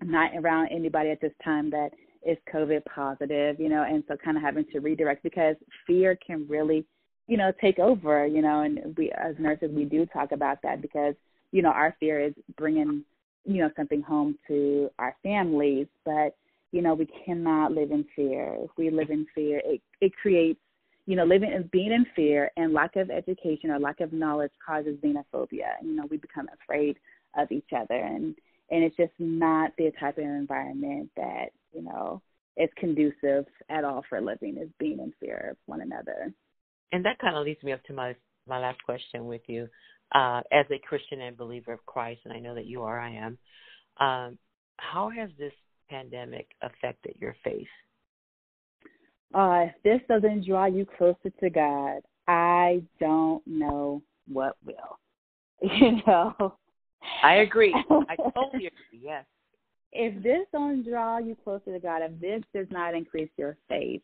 I'm 0.00 0.10
not 0.10 0.30
around 0.36 0.68
anybody 0.70 1.10
at 1.10 1.20
this 1.20 1.32
time 1.44 1.70
that 1.70 1.90
is 2.26 2.38
COVID 2.52 2.84
positive. 2.86 3.60
You 3.60 3.68
know, 3.68 3.84
and 3.84 4.02
so 4.08 4.16
kind 4.16 4.36
of 4.36 4.42
having 4.42 4.64
to 4.72 4.80
redirect 4.80 5.22
because 5.22 5.56
fear 5.86 6.18
can 6.26 6.46
really, 6.48 6.84
you 7.26 7.36
know, 7.36 7.52
take 7.60 7.78
over. 7.78 8.26
You 8.26 8.42
know, 8.42 8.60
and 8.62 8.96
we 8.96 9.12
as 9.12 9.34
nurses 9.38 9.70
we 9.72 9.84
do 9.84 10.06
talk 10.06 10.32
about 10.32 10.62
that 10.62 10.80
because 10.80 11.14
you 11.52 11.62
know 11.62 11.70
our 11.70 11.94
fear 12.00 12.20
is 12.20 12.32
bringing 12.56 13.04
you 13.44 13.60
know 13.62 13.70
something 13.76 14.02
home 14.02 14.38
to 14.48 14.90
our 14.98 15.14
families 15.22 15.86
but 16.04 16.36
you 16.72 16.82
know 16.82 16.94
we 16.94 17.08
cannot 17.24 17.72
live 17.72 17.90
in 17.90 18.04
fear. 18.16 18.56
If 18.60 18.70
we 18.76 18.90
live 18.90 19.10
in 19.10 19.26
fear 19.34 19.60
it 19.64 19.80
it 20.00 20.12
creates 20.20 20.60
you 21.06 21.16
know 21.16 21.24
living 21.24 21.52
and 21.52 21.70
being 21.70 21.92
in 21.92 22.06
fear 22.16 22.50
and 22.56 22.72
lack 22.72 22.96
of 22.96 23.10
education 23.10 23.70
or 23.70 23.78
lack 23.78 24.00
of 24.00 24.12
knowledge 24.12 24.52
causes 24.64 24.98
xenophobia. 25.04 25.78
And, 25.80 25.90
you 25.90 25.96
know 25.96 26.06
we 26.10 26.16
become 26.16 26.48
afraid 26.62 26.96
of 27.36 27.50
each 27.50 27.70
other 27.76 27.96
and 27.96 28.34
and 28.70 28.82
it's 28.82 28.96
just 28.96 29.12
not 29.18 29.72
the 29.76 29.92
type 30.00 30.18
of 30.18 30.24
environment 30.24 31.10
that 31.16 31.46
you 31.72 31.82
know 31.82 32.22
is 32.56 32.70
conducive 32.76 33.46
at 33.68 33.84
all 33.84 34.04
for 34.08 34.20
living 34.20 34.56
is 34.56 34.68
being 34.78 35.00
in 35.00 35.12
fear 35.20 35.48
of 35.50 35.56
one 35.66 35.80
another. 35.80 36.32
And 36.92 37.04
that 37.04 37.18
kind 37.18 37.36
of 37.36 37.44
leads 37.44 37.62
me 37.62 37.72
up 37.72 37.82
to 37.84 37.92
my 37.92 38.14
my 38.46 38.58
last 38.58 38.82
question 38.84 39.26
with 39.26 39.42
you 39.46 39.68
uh, 40.12 40.42
as 40.52 40.66
a 40.70 40.78
Christian 40.78 41.20
and 41.20 41.36
believer 41.36 41.72
of 41.72 41.84
Christ, 41.86 42.20
and 42.24 42.32
I 42.32 42.38
know 42.38 42.54
that 42.54 42.66
you 42.66 42.82
are, 42.82 43.00
I 43.00 43.10
am. 43.10 43.38
Um, 43.98 44.38
how 44.76 45.10
has 45.10 45.30
this 45.38 45.52
pandemic 45.88 46.48
affected 46.62 47.14
your 47.20 47.36
faith? 47.44 47.66
Uh, 49.34 49.66
if 49.66 49.74
this 49.82 50.00
doesn't 50.08 50.46
draw 50.46 50.66
you 50.66 50.86
closer 50.96 51.30
to 51.40 51.50
God, 51.50 52.02
I 52.28 52.82
don't 53.00 53.44
know 53.46 54.02
what 54.28 54.56
will. 54.64 54.98
You 55.80 56.02
know. 56.06 56.56
I 57.22 57.36
agree. 57.36 57.74
I 57.74 58.16
totally 58.34 58.66
agree. 58.66 59.00
Yes. 59.02 59.24
If 59.92 60.22
this 60.22 60.46
don't 60.52 60.82
draw 60.86 61.18
you 61.18 61.36
closer 61.42 61.72
to 61.72 61.78
God, 61.78 62.02
if 62.02 62.20
this 62.20 62.42
does 62.54 62.66
not 62.70 62.94
increase 62.94 63.30
your 63.36 63.56
faith 63.68 64.02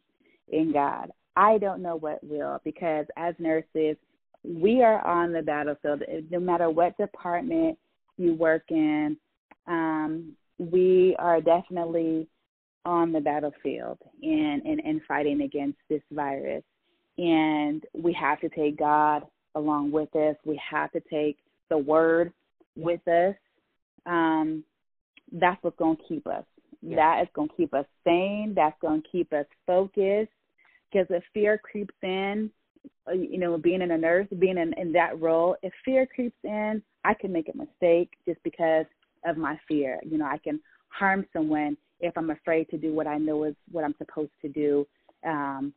in 0.48 0.72
God, 0.72 1.11
I 1.36 1.59
don't 1.59 1.82
know 1.82 1.96
what 1.96 2.22
will. 2.22 2.61
Because 2.64 3.07
as 3.16 3.34
nurses, 3.38 3.96
we 4.43 4.82
are 4.82 5.07
on 5.07 5.32
the 5.32 5.43
battlefield. 5.43 6.03
No 6.30 6.41
matter 6.41 6.70
what 6.70 6.97
department 6.97 7.78
you 8.16 8.34
work 8.34 8.64
in, 8.68 9.16
um, 9.66 10.32
we 10.59 11.16
are 11.18 11.41
definitely 11.41 12.28
on 12.84 13.12
the 13.12 13.20
battlefield 13.20 13.99
and, 14.22 14.62
and, 14.62 14.80
and 14.80 15.01
fighting 15.07 15.43
against 15.43 15.78
this 15.88 16.03
virus. 16.12 16.62
And 17.18 17.84
we 17.93 18.12
have 18.14 18.41
to 18.41 18.49
take 18.49 18.78
God 18.78 19.24
along 19.55 19.91
with 19.91 20.14
us. 20.16 20.36
We 20.45 20.61
have 20.70 20.91
to 20.93 21.01
take 21.11 21.36
the 21.68 21.78
word 21.78 22.32
with 22.76 23.07
us. 23.09 23.34
Um, 24.07 24.64
that's 25.32 25.62
what's 25.62 25.76
going 25.76 25.97
to 25.97 26.03
keep 26.09 26.26
us. 26.26 26.45
Yeah. 26.82 26.97
That 26.97 27.22
is 27.22 27.28
going 27.34 27.49
to 27.49 27.55
keep 27.57 27.74
us 27.74 27.84
sane. 28.05 28.55
That's 28.57 28.76
going 28.80 29.03
to 29.03 29.09
keep 29.09 29.32
us 29.32 29.47
focused. 29.66 30.32
Because 30.91 31.07
if 31.11 31.22
fear 31.34 31.59
creeps 31.59 31.95
in, 32.03 32.51
you 33.12 33.39
know, 33.39 33.59
being 33.59 33.83
in 33.83 33.91
a 33.91 33.99
nurse, 33.99 34.28
being 34.39 34.59
in, 34.59 34.72
in 34.74 34.93
that 34.93 35.20
role, 35.20 35.57
if 35.62 35.72
fear 35.85 36.07
creeps 36.07 36.37
in, 36.45 36.83
I 37.05 37.14
can 37.14 37.33
make 37.33 37.49
a 37.49 37.57
mistake 37.57 38.11
just 38.26 38.43
because 38.43 38.87
of 39.24 39.37
my 39.37 39.59
fear. 39.66 39.99
You 40.05 40.18
know, 40.18 40.26
I 40.26 40.39
can 40.39 40.61
harm 40.89 41.26
someone 41.33 41.76
if 42.01 42.16
I'm 42.16 42.31
afraid 42.31 42.68
to 42.70 42.78
do 42.78 42.93
what 42.93 43.07
I 43.07 43.18
know 43.18 43.45
is 43.45 43.55
what 43.70 43.85
I'm 43.85 43.95
supposed 43.99 44.33
to 44.43 44.49
do 44.49 44.87
um, 45.26 45.72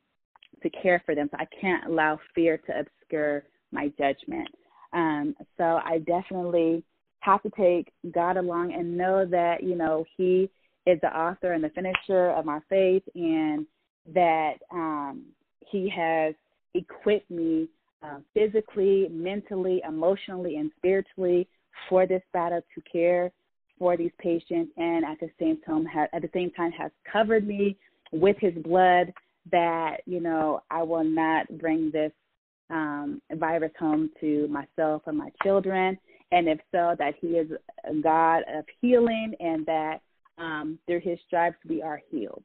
to 0.61 0.69
care 0.69 1.01
for 1.05 1.15
them. 1.15 1.29
So 1.31 1.37
I 1.39 1.47
can't 1.59 1.85
allow 1.85 2.19
fear 2.33 2.57
to 2.57 2.79
obscure 2.79 3.43
my 3.71 3.91
judgment. 3.97 4.49
Um, 4.93 5.35
so 5.57 5.81
I 5.83 5.99
definitely 6.05 6.83
have 7.19 7.41
to 7.43 7.49
take 7.57 7.91
God 8.13 8.37
along 8.37 8.73
and 8.73 8.97
know 8.97 9.25
that, 9.25 9.63
you 9.63 9.75
know, 9.75 10.05
He 10.17 10.49
is 10.85 10.99
the 11.01 11.17
author 11.17 11.53
and 11.53 11.63
the 11.63 11.69
finisher 11.69 12.29
of 12.31 12.45
my 12.45 12.59
faith 12.69 13.03
and 13.15 13.65
that 14.13 14.55
um, 14.71 15.23
He 15.71 15.89
has 15.89 16.35
equipped 16.73 17.29
me 17.29 17.69
uh, 18.03 18.19
physically, 18.33 19.07
mentally, 19.11 19.81
emotionally, 19.87 20.57
and 20.57 20.71
spiritually 20.77 21.47
for 21.89 22.05
this 22.05 22.21
battle 22.33 22.61
to 22.75 22.81
care 22.81 23.31
for 23.79 23.97
these 23.97 24.11
patients, 24.19 24.71
and 24.77 25.03
at 25.03 25.19
the 25.19 25.29
same 25.39 25.59
time, 25.61 25.85
ha- 25.85 26.07
at 26.13 26.21
the 26.21 26.29
same 26.33 26.51
time, 26.51 26.71
has 26.71 26.91
covered 27.11 27.47
me 27.47 27.77
with 28.11 28.37
His 28.39 28.53
blood. 28.63 29.11
That 29.51 29.97
you 30.05 30.21
know, 30.21 30.61
I 30.69 30.83
will 30.83 31.03
not 31.03 31.57
bring 31.57 31.91
this 31.91 32.11
um, 32.69 33.21
virus 33.33 33.71
home 33.77 34.09
to 34.21 34.47
myself 34.47 35.01
or 35.05 35.13
my 35.13 35.31
children, 35.43 35.97
and 36.31 36.47
if 36.47 36.59
so, 36.71 36.95
that 36.97 37.15
He 37.19 37.27
is 37.27 37.49
a 37.89 37.93
God 37.95 38.43
of 38.53 38.65
healing, 38.81 39.33
and 39.39 39.65
that 39.65 39.99
um, 40.37 40.79
through 40.85 41.01
His 41.01 41.19
stripes 41.27 41.57
we 41.67 41.81
are 41.81 42.01
healed. 42.09 42.43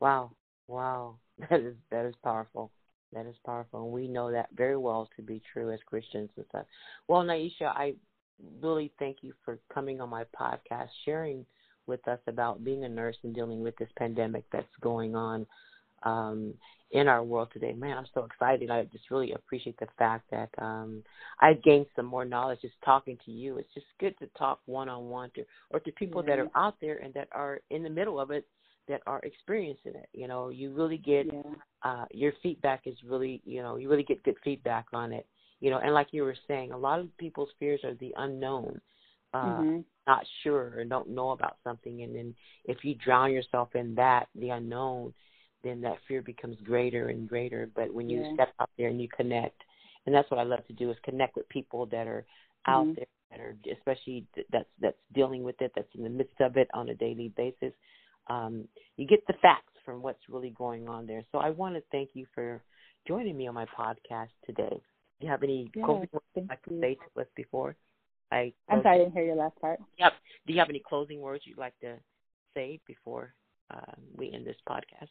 Wow, 0.00 0.32
wow, 0.68 1.16
that 1.50 1.60
is 1.60 1.74
that 1.90 2.06
is 2.06 2.14
powerful. 2.22 2.70
That 3.14 3.26
is 3.26 3.36
powerful. 3.46 3.84
And 3.84 3.92
we 3.92 4.08
know 4.08 4.30
that 4.32 4.48
very 4.54 4.76
well 4.76 5.08
to 5.16 5.22
be 5.22 5.40
true 5.52 5.72
as 5.72 5.80
Christians 5.86 6.30
and 6.36 6.44
stuff. 6.48 6.66
Well, 7.08 7.22
Niesha, 7.22 7.66
I 7.66 7.94
really 8.60 8.92
thank 8.98 9.18
you 9.22 9.32
for 9.44 9.58
coming 9.72 10.00
on 10.00 10.08
my 10.08 10.24
podcast, 10.38 10.88
sharing 11.04 11.46
with 11.86 12.06
us 12.08 12.18
about 12.26 12.64
being 12.64 12.84
a 12.84 12.88
nurse 12.88 13.16
and 13.22 13.34
dealing 13.34 13.62
with 13.62 13.76
this 13.76 13.90
pandemic 13.96 14.44
that's 14.52 14.66
going 14.80 15.14
on 15.14 15.46
um, 16.02 16.54
in 16.92 17.08
our 17.08 17.22
world 17.22 17.48
today. 17.52 17.72
Man, 17.72 17.96
I'm 17.96 18.06
so 18.14 18.24
excited. 18.24 18.70
I 18.70 18.84
just 18.84 19.10
really 19.10 19.32
appreciate 19.32 19.78
the 19.78 19.88
fact 19.98 20.30
that 20.30 20.50
um, 20.58 21.02
I've 21.40 21.62
gained 21.62 21.86
some 21.96 22.06
more 22.06 22.24
knowledge 22.24 22.60
just 22.62 22.74
talking 22.84 23.18
to 23.24 23.30
you. 23.30 23.58
It's 23.58 23.72
just 23.74 23.86
good 24.00 24.18
to 24.18 24.26
talk 24.38 24.60
one 24.66 24.88
on 24.88 25.08
one 25.08 25.30
to 25.34 25.44
or 25.70 25.80
to 25.80 25.92
people 25.92 26.22
yeah. 26.22 26.36
that 26.36 26.42
are 26.42 26.50
out 26.54 26.76
there 26.80 26.98
and 26.98 27.12
that 27.14 27.28
are 27.32 27.60
in 27.70 27.82
the 27.82 27.90
middle 27.90 28.20
of 28.20 28.30
it 28.30 28.46
that 28.88 29.02
are 29.06 29.20
experiencing 29.22 29.94
it. 29.94 30.08
You 30.12 30.28
know, 30.28 30.50
you 30.50 30.72
really 30.72 30.98
get 30.98 31.26
yeah. 31.26 31.42
uh 31.82 32.04
your 32.12 32.32
feedback 32.42 32.82
is 32.86 32.96
really, 33.06 33.40
you 33.44 33.62
know, 33.62 33.76
you 33.76 33.88
really 33.88 34.02
get 34.02 34.22
good 34.22 34.36
feedback 34.44 34.86
on 34.92 35.12
it. 35.12 35.26
You 35.60 35.70
know, 35.70 35.78
and 35.78 35.94
like 35.94 36.08
you 36.10 36.22
were 36.22 36.36
saying, 36.46 36.72
a 36.72 36.78
lot 36.78 37.00
of 37.00 37.16
people's 37.16 37.48
fears 37.58 37.80
are 37.84 37.94
the 37.94 38.12
unknown. 38.16 38.80
Uh 39.32 39.44
mm-hmm. 39.44 39.80
not 40.06 40.24
sure 40.42 40.74
or 40.76 40.84
don't 40.84 41.08
know 41.08 41.30
about 41.30 41.56
something 41.64 42.02
and 42.02 42.14
then 42.14 42.34
if 42.64 42.78
you 42.84 42.94
drown 42.94 43.32
yourself 43.32 43.74
in 43.74 43.94
that, 43.96 44.28
the 44.34 44.50
unknown, 44.50 45.12
then 45.62 45.80
that 45.80 45.96
fear 46.06 46.22
becomes 46.22 46.56
greater 46.62 47.08
and 47.08 47.28
greater. 47.28 47.68
But 47.74 47.92
when 47.92 48.08
you 48.08 48.22
yeah. 48.22 48.34
step 48.34 48.54
out 48.60 48.70
there 48.78 48.88
and 48.88 49.00
you 49.00 49.08
connect, 49.08 49.60
and 50.06 50.14
that's 50.14 50.30
what 50.30 50.38
I 50.38 50.44
love 50.44 50.66
to 50.66 50.72
do 50.74 50.90
is 50.90 50.96
connect 51.02 51.34
with 51.34 51.48
people 51.48 51.86
that 51.86 52.06
are 52.06 52.24
out 52.66 52.86
mm-hmm. 52.86 52.94
there 52.96 53.06
that 53.30 53.40
are 53.40 53.56
especially 53.72 54.26
that's 54.52 54.68
that's 54.80 54.96
dealing 55.14 55.42
with 55.42 55.60
it, 55.60 55.72
that's 55.74 55.88
in 55.94 56.04
the 56.04 56.10
midst 56.10 56.40
of 56.40 56.56
it 56.56 56.68
on 56.74 56.90
a 56.90 56.94
daily 56.94 57.32
basis 57.36 57.72
um, 58.28 58.66
you 58.96 59.06
get 59.06 59.26
the 59.26 59.34
facts 59.42 59.72
from 59.84 60.02
what's 60.02 60.20
really 60.28 60.50
going 60.50 60.88
on 60.88 61.06
there. 61.06 61.24
So 61.32 61.38
I 61.38 61.50
want 61.50 61.74
to 61.74 61.82
thank 61.92 62.10
you 62.14 62.26
for 62.34 62.62
joining 63.06 63.36
me 63.36 63.46
on 63.46 63.54
my 63.54 63.66
podcast 63.66 64.30
today. 64.46 64.80
Do 65.20 65.26
you 65.26 65.30
have 65.30 65.42
any 65.42 65.70
yeah, 65.74 65.84
closing 65.84 66.08
words 66.12 66.48
I 66.50 66.56
could 66.56 66.80
say 66.80 66.96
to 67.14 67.20
us 67.20 67.26
before? 67.36 67.76
I 68.32 68.52
I'm 68.68 68.82
sorry, 68.82 68.96
I 68.96 68.98
didn't 68.98 69.12
hear 69.12 69.24
your 69.24 69.36
last 69.36 69.58
part. 69.60 69.78
Yep. 69.98 70.12
Do 70.46 70.52
you 70.52 70.58
have 70.58 70.70
any 70.70 70.82
closing 70.86 71.20
words 71.20 71.44
you'd 71.46 71.58
like 71.58 71.78
to 71.80 71.96
say 72.54 72.80
before 72.86 73.34
uh, 73.70 73.92
we 74.16 74.32
end 74.32 74.46
this 74.46 74.56
podcast? 74.68 75.08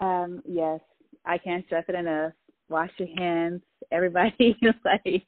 Um, 0.00 0.42
yes, 0.46 0.80
I 1.24 1.38
can't 1.38 1.64
stress 1.66 1.84
it 1.88 1.94
enough. 1.94 2.32
Wash 2.68 2.90
your 2.98 3.08
hands. 3.16 3.62
Everybody, 3.90 4.56
like, 4.84 5.24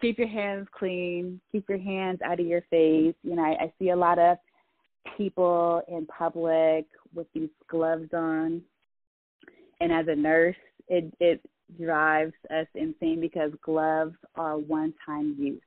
keep 0.00 0.18
your 0.18 0.28
hands 0.28 0.68
clean. 0.72 1.40
Keep 1.52 1.68
your 1.68 1.78
hands 1.78 2.20
out 2.24 2.40
of 2.40 2.46
your 2.46 2.62
face. 2.70 3.14
You 3.22 3.36
know, 3.36 3.42
I, 3.42 3.64
I 3.64 3.72
see 3.78 3.90
a 3.90 3.96
lot 3.96 4.18
of 4.18 4.38
people 5.16 5.82
in 5.88 6.06
public 6.06 6.86
with 7.14 7.26
these 7.34 7.50
gloves 7.68 8.08
on. 8.12 8.62
And 9.80 9.92
as 9.92 10.06
a 10.08 10.16
nurse, 10.16 10.56
it 10.88 11.12
it 11.20 11.40
drives 11.78 12.32
us 12.50 12.66
insane 12.74 13.20
because 13.20 13.52
gloves 13.62 14.16
are 14.36 14.56
one 14.56 14.94
time 15.04 15.36
use. 15.38 15.60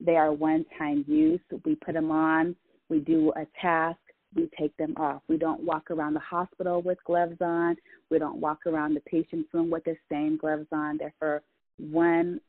They 0.00 0.16
are 0.16 0.32
one 0.32 0.64
time 0.78 1.04
use. 1.06 1.40
We 1.64 1.76
put 1.76 1.94
them 1.94 2.10
on, 2.10 2.56
we 2.88 3.00
do 3.00 3.32
a 3.36 3.46
task, 3.60 3.98
we 4.34 4.48
take 4.58 4.76
them 4.76 4.94
off. 4.96 5.22
We 5.28 5.36
don't 5.36 5.62
walk 5.62 5.90
around 5.90 6.14
the 6.14 6.20
hospital 6.20 6.82
with 6.82 6.98
gloves 7.04 7.36
on. 7.40 7.76
We 8.10 8.18
don't 8.18 8.40
walk 8.40 8.66
around 8.66 8.94
the 8.94 9.00
patient's 9.00 9.52
room 9.52 9.70
with 9.70 9.84
the 9.84 9.96
same 10.10 10.36
gloves 10.36 10.66
on. 10.72 10.98
They're 10.98 11.14
for 11.18 11.42
one 11.78 12.40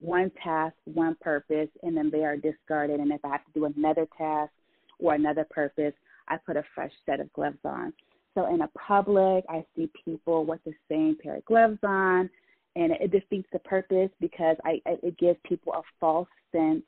one 0.00 0.30
task, 0.42 0.74
one 0.84 1.16
purpose, 1.20 1.68
and 1.82 1.96
then 1.96 2.10
they 2.10 2.24
are 2.24 2.36
discarded. 2.36 3.00
And 3.00 3.10
if 3.10 3.24
I 3.24 3.28
have 3.28 3.44
to 3.46 3.52
do 3.54 3.64
another 3.64 4.06
task 4.18 4.52
or 4.98 5.14
another 5.14 5.46
purpose, 5.50 5.94
I 6.28 6.36
put 6.36 6.56
a 6.56 6.64
fresh 6.74 6.92
set 7.06 7.20
of 7.20 7.32
gloves 7.32 7.58
on. 7.64 7.92
So 8.34 8.52
in 8.52 8.62
a 8.62 8.68
public, 8.68 9.44
I 9.48 9.64
see 9.76 9.88
people 10.04 10.44
with 10.44 10.60
the 10.64 10.74
same 10.90 11.16
pair 11.22 11.36
of 11.36 11.44
gloves 11.44 11.78
on, 11.84 12.28
and 12.76 12.92
it, 12.92 13.12
defeats 13.12 13.48
the 13.52 13.60
purpose 13.60 14.10
because 14.20 14.56
I, 14.64 14.80
it 14.86 15.16
gives 15.18 15.38
people 15.44 15.72
a 15.72 15.82
false 16.00 16.28
sense 16.50 16.82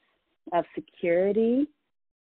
of 0.52 0.64
security 0.74 1.68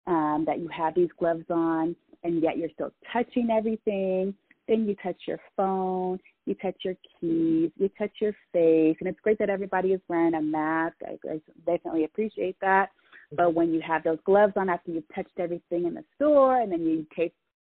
um, 0.07 0.43
that 0.47 0.59
you 0.59 0.67
have 0.69 0.95
these 0.95 1.09
gloves 1.19 1.45
on, 1.49 1.95
and 2.23 2.41
yet 2.41 2.57
you're 2.57 2.69
still 2.73 2.91
touching 3.13 3.49
everything. 3.51 4.33
Then 4.67 4.87
you 4.87 4.95
touch 5.03 5.17
your 5.27 5.39
phone, 5.55 6.19
you 6.45 6.55
touch 6.55 6.77
your 6.83 6.95
keys, 7.19 7.71
you 7.77 7.89
touch 7.97 8.11
your 8.19 8.33
face, 8.53 8.95
and 8.99 9.07
it's 9.09 9.19
great 9.21 9.37
that 9.39 9.49
everybody 9.49 9.89
is 9.89 10.01
wearing 10.07 10.33
a 10.33 10.41
mask. 10.41 10.95
I, 11.05 11.17
I 11.29 11.41
definitely 11.65 12.05
appreciate 12.05 12.55
that. 12.61 12.89
But 13.31 13.53
when 13.53 13.73
you 13.73 13.81
have 13.81 14.03
those 14.03 14.19
gloves 14.25 14.53
on 14.55 14.69
after 14.69 14.91
you've 14.91 15.15
touched 15.15 15.39
everything 15.39 15.85
in 15.85 15.93
the 15.93 16.03
store 16.15 16.61
and 16.61 16.71
then 16.71 16.81
you 16.81 17.05
take 17.15 17.33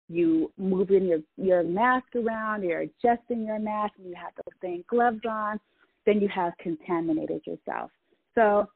you 0.09 0.51
moving 0.57 1.05
your 1.05 1.19
your 1.37 1.63
mask 1.63 2.07
around, 2.15 2.63
you're 2.63 2.81
adjusting 2.81 3.45
your 3.45 3.59
mask 3.59 3.93
and 3.97 4.07
you 4.07 4.15
have 4.15 4.33
those 4.35 4.53
same 4.61 4.83
gloves 4.89 5.21
on, 5.29 5.59
then 6.05 6.19
you 6.19 6.27
have 6.27 6.53
contaminated 6.59 7.41
yourself. 7.45 7.91
So 8.35 8.67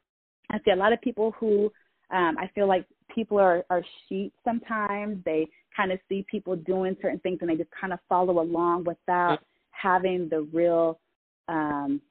I 0.52 0.60
see 0.64 0.72
a 0.72 0.76
lot 0.76 0.94
of 0.94 1.02
people 1.02 1.34
who 1.40 1.72
um, 2.12 2.38
I 2.40 2.50
feel 2.56 2.68
like 2.68 2.86
people 3.14 3.38
are, 3.40 3.66
are 3.70 3.84
sheep 4.08 4.34
sometimes. 4.46 5.24
They 5.26 5.48
kind 5.76 5.92
of 5.92 6.00
see 6.08 6.26
people 6.30 6.56
doing 6.56 6.96
certain 7.02 7.20
things 7.20 7.40
and 7.42 7.50
they 7.50 7.56
just 7.56 7.70
kind 7.80 7.92
of 7.92 8.00
follow 8.08 8.40
along 8.42 8.86
without 8.86 9.40
having 9.72 10.30
the 10.30 10.48
real 10.54 11.00
um, 11.48 12.02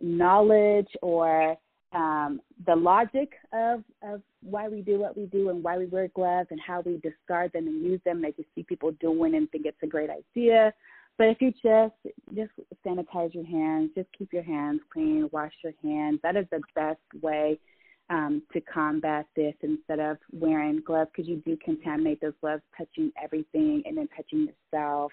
knowledge 0.00 0.88
or 1.02 1.56
um, 1.96 2.40
the 2.66 2.76
logic 2.76 3.32
of, 3.52 3.82
of 4.02 4.20
why 4.42 4.68
we 4.68 4.82
do 4.82 4.98
what 4.98 5.16
we 5.16 5.26
do 5.26 5.48
and 5.48 5.64
why 5.64 5.78
we 5.78 5.86
wear 5.86 6.08
gloves 6.08 6.48
and 6.50 6.60
how 6.60 6.82
we 6.82 6.98
discard 6.98 7.52
them 7.52 7.66
and 7.66 7.82
use 7.82 8.00
them. 8.04 8.20
They 8.20 8.32
just 8.32 8.48
see 8.54 8.62
people 8.62 8.92
doing 9.00 9.34
and 9.34 9.50
think 9.50 9.64
it's 9.64 9.82
a 9.82 9.86
great 9.86 10.10
idea. 10.10 10.74
But 11.16 11.28
if 11.28 11.40
you 11.40 11.52
just 11.52 11.94
just 12.34 12.50
sanitize 12.86 13.34
your 13.34 13.46
hands, 13.46 13.90
just 13.94 14.08
keep 14.16 14.32
your 14.32 14.42
hands 14.42 14.80
clean, 14.92 15.30
wash 15.32 15.54
your 15.64 15.72
hands. 15.82 16.20
That 16.22 16.36
is 16.36 16.44
the 16.50 16.60
best 16.74 17.00
way 17.22 17.58
um, 18.10 18.42
to 18.52 18.60
combat 18.60 19.24
this 19.34 19.54
instead 19.62 19.98
of 19.98 20.18
wearing 20.32 20.82
gloves 20.86 21.10
because 21.16 21.26
you 21.26 21.36
do 21.46 21.56
contaminate 21.64 22.20
those 22.20 22.34
gloves, 22.42 22.62
touching 22.76 23.10
everything 23.22 23.82
and 23.86 23.96
then 23.96 24.08
touching 24.14 24.46
yourself 24.46 25.10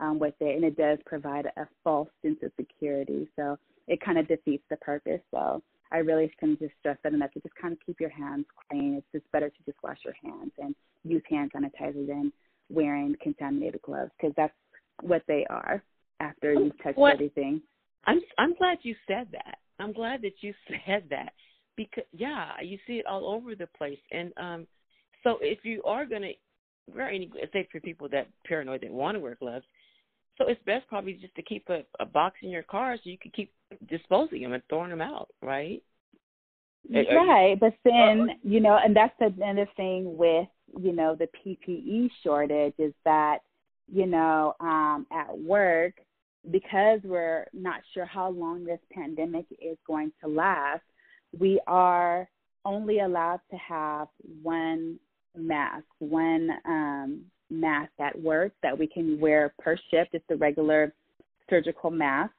um, 0.00 0.18
with 0.18 0.34
it, 0.40 0.56
and 0.56 0.64
it 0.64 0.76
does 0.76 0.98
provide 1.06 1.46
a 1.46 1.66
false 1.82 2.10
sense 2.22 2.38
of 2.42 2.52
security. 2.56 3.26
So 3.34 3.58
it 3.88 4.02
kind 4.02 4.18
of 4.18 4.28
defeats 4.28 4.64
the 4.68 4.76
purpose. 4.76 5.20
So 5.30 5.62
I 5.90 5.98
really 5.98 6.30
can 6.38 6.56
just 6.58 6.72
stress 6.80 6.98
that 7.02 7.12
enough 7.12 7.32
to 7.32 7.40
just 7.40 7.54
kind 7.54 7.72
of 7.72 7.78
keep 7.84 8.00
your 8.00 8.10
hands 8.10 8.44
clean. 8.68 8.94
It's 8.94 9.06
just 9.12 9.30
better 9.32 9.48
to 9.48 9.56
just 9.64 9.78
wash 9.82 9.98
your 10.04 10.14
hands 10.22 10.52
and 10.58 10.74
use 11.04 11.22
hand 11.28 11.52
sanitizer 11.54 12.06
than 12.06 12.32
wearing 12.70 13.16
contaminated 13.22 13.80
gloves 13.82 14.10
because 14.20 14.34
that's 14.36 14.52
what 15.02 15.22
they 15.26 15.46
are 15.48 15.82
after 16.20 16.52
you've 16.52 16.82
touched 16.82 16.98
what? 16.98 17.14
everything. 17.14 17.62
I'm 18.06 18.20
I'm 18.38 18.54
glad 18.54 18.78
you 18.82 18.94
said 19.06 19.28
that. 19.32 19.58
I'm 19.78 19.92
glad 19.92 20.22
that 20.22 20.42
you 20.42 20.52
said 20.86 21.04
that 21.10 21.32
because 21.76 22.04
yeah, 22.12 22.60
you 22.62 22.78
see 22.86 22.94
it 22.94 23.06
all 23.06 23.26
over 23.26 23.54
the 23.54 23.68
place. 23.78 23.98
And 24.12 24.32
um, 24.36 24.66
so 25.24 25.38
if 25.40 25.64
you 25.64 25.82
are 25.84 26.04
gonna 26.04 26.32
wear 26.94 27.08
any, 27.08 27.30
say 27.52 27.68
for 27.70 27.80
people 27.80 28.08
that 28.10 28.28
paranoid 28.46 28.82
that 28.82 28.90
want 28.90 29.16
to 29.16 29.20
wear 29.20 29.36
gloves, 29.36 29.64
so 30.38 30.46
it's 30.46 30.62
best 30.64 30.86
probably 30.88 31.14
just 31.14 31.34
to 31.34 31.42
keep 31.42 31.68
a, 31.68 31.82
a 32.00 32.06
box 32.06 32.36
in 32.42 32.50
your 32.50 32.62
car 32.62 32.96
so 32.96 33.10
you 33.10 33.18
can 33.18 33.32
keep 33.32 33.52
disposing 33.88 34.42
them 34.42 34.52
and 34.52 34.62
throwing 34.68 34.90
them 34.90 35.02
out, 35.02 35.28
right? 35.42 35.82
Right, 36.90 37.58
but 37.60 37.74
then 37.84 38.30
you 38.42 38.60
know, 38.60 38.78
and 38.82 38.96
that's 38.96 39.14
another 39.20 39.68
thing 39.76 40.16
with 40.16 40.48
you 40.80 40.92
know 40.92 41.14
the 41.14 41.28
PPE 41.44 42.10
shortage 42.22 42.74
is 42.78 42.94
that 43.04 43.38
you 43.92 44.06
know 44.06 44.54
um, 44.60 45.06
at 45.12 45.36
work 45.38 45.94
because 46.50 47.00
we're 47.04 47.46
not 47.52 47.80
sure 47.92 48.06
how 48.06 48.30
long 48.30 48.64
this 48.64 48.80
pandemic 48.92 49.44
is 49.60 49.76
going 49.86 50.12
to 50.22 50.28
last, 50.28 50.82
we 51.38 51.60
are 51.66 52.28
only 52.64 53.00
allowed 53.00 53.40
to 53.50 53.56
have 53.56 54.08
one 54.42 54.98
mask, 55.36 55.84
one 55.98 56.50
um, 56.64 57.22
mask 57.50 57.92
at 57.98 58.20
work 58.20 58.52
that 58.62 58.78
we 58.78 58.86
can 58.86 59.18
wear 59.20 59.54
per 59.58 59.76
shift. 59.90 60.10
It's 60.12 60.24
the 60.28 60.36
regular 60.36 60.92
surgical 61.48 61.90
mask. 61.90 62.32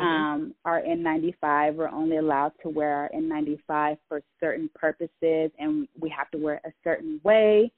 Mm-hmm. 0.00 0.04
Um, 0.04 0.54
our 0.64 0.82
N95, 0.82 1.74
we're 1.74 1.88
only 1.88 2.16
allowed 2.16 2.52
to 2.62 2.68
wear 2.68 2.92
our 2.92 3.10
N95 3.14 3.98
for 4.08 4.22
certain 4.40 4.68
purposes, 4.74 5.50
and 5.58 5.86
we 5.98 6.08
have 6.08 6.30
to 6.32 6.38
wear 6.38 6.54
it 6.54 6.62
a 6.66 6.72
certain 6.82 7.20
way 7.22 7.70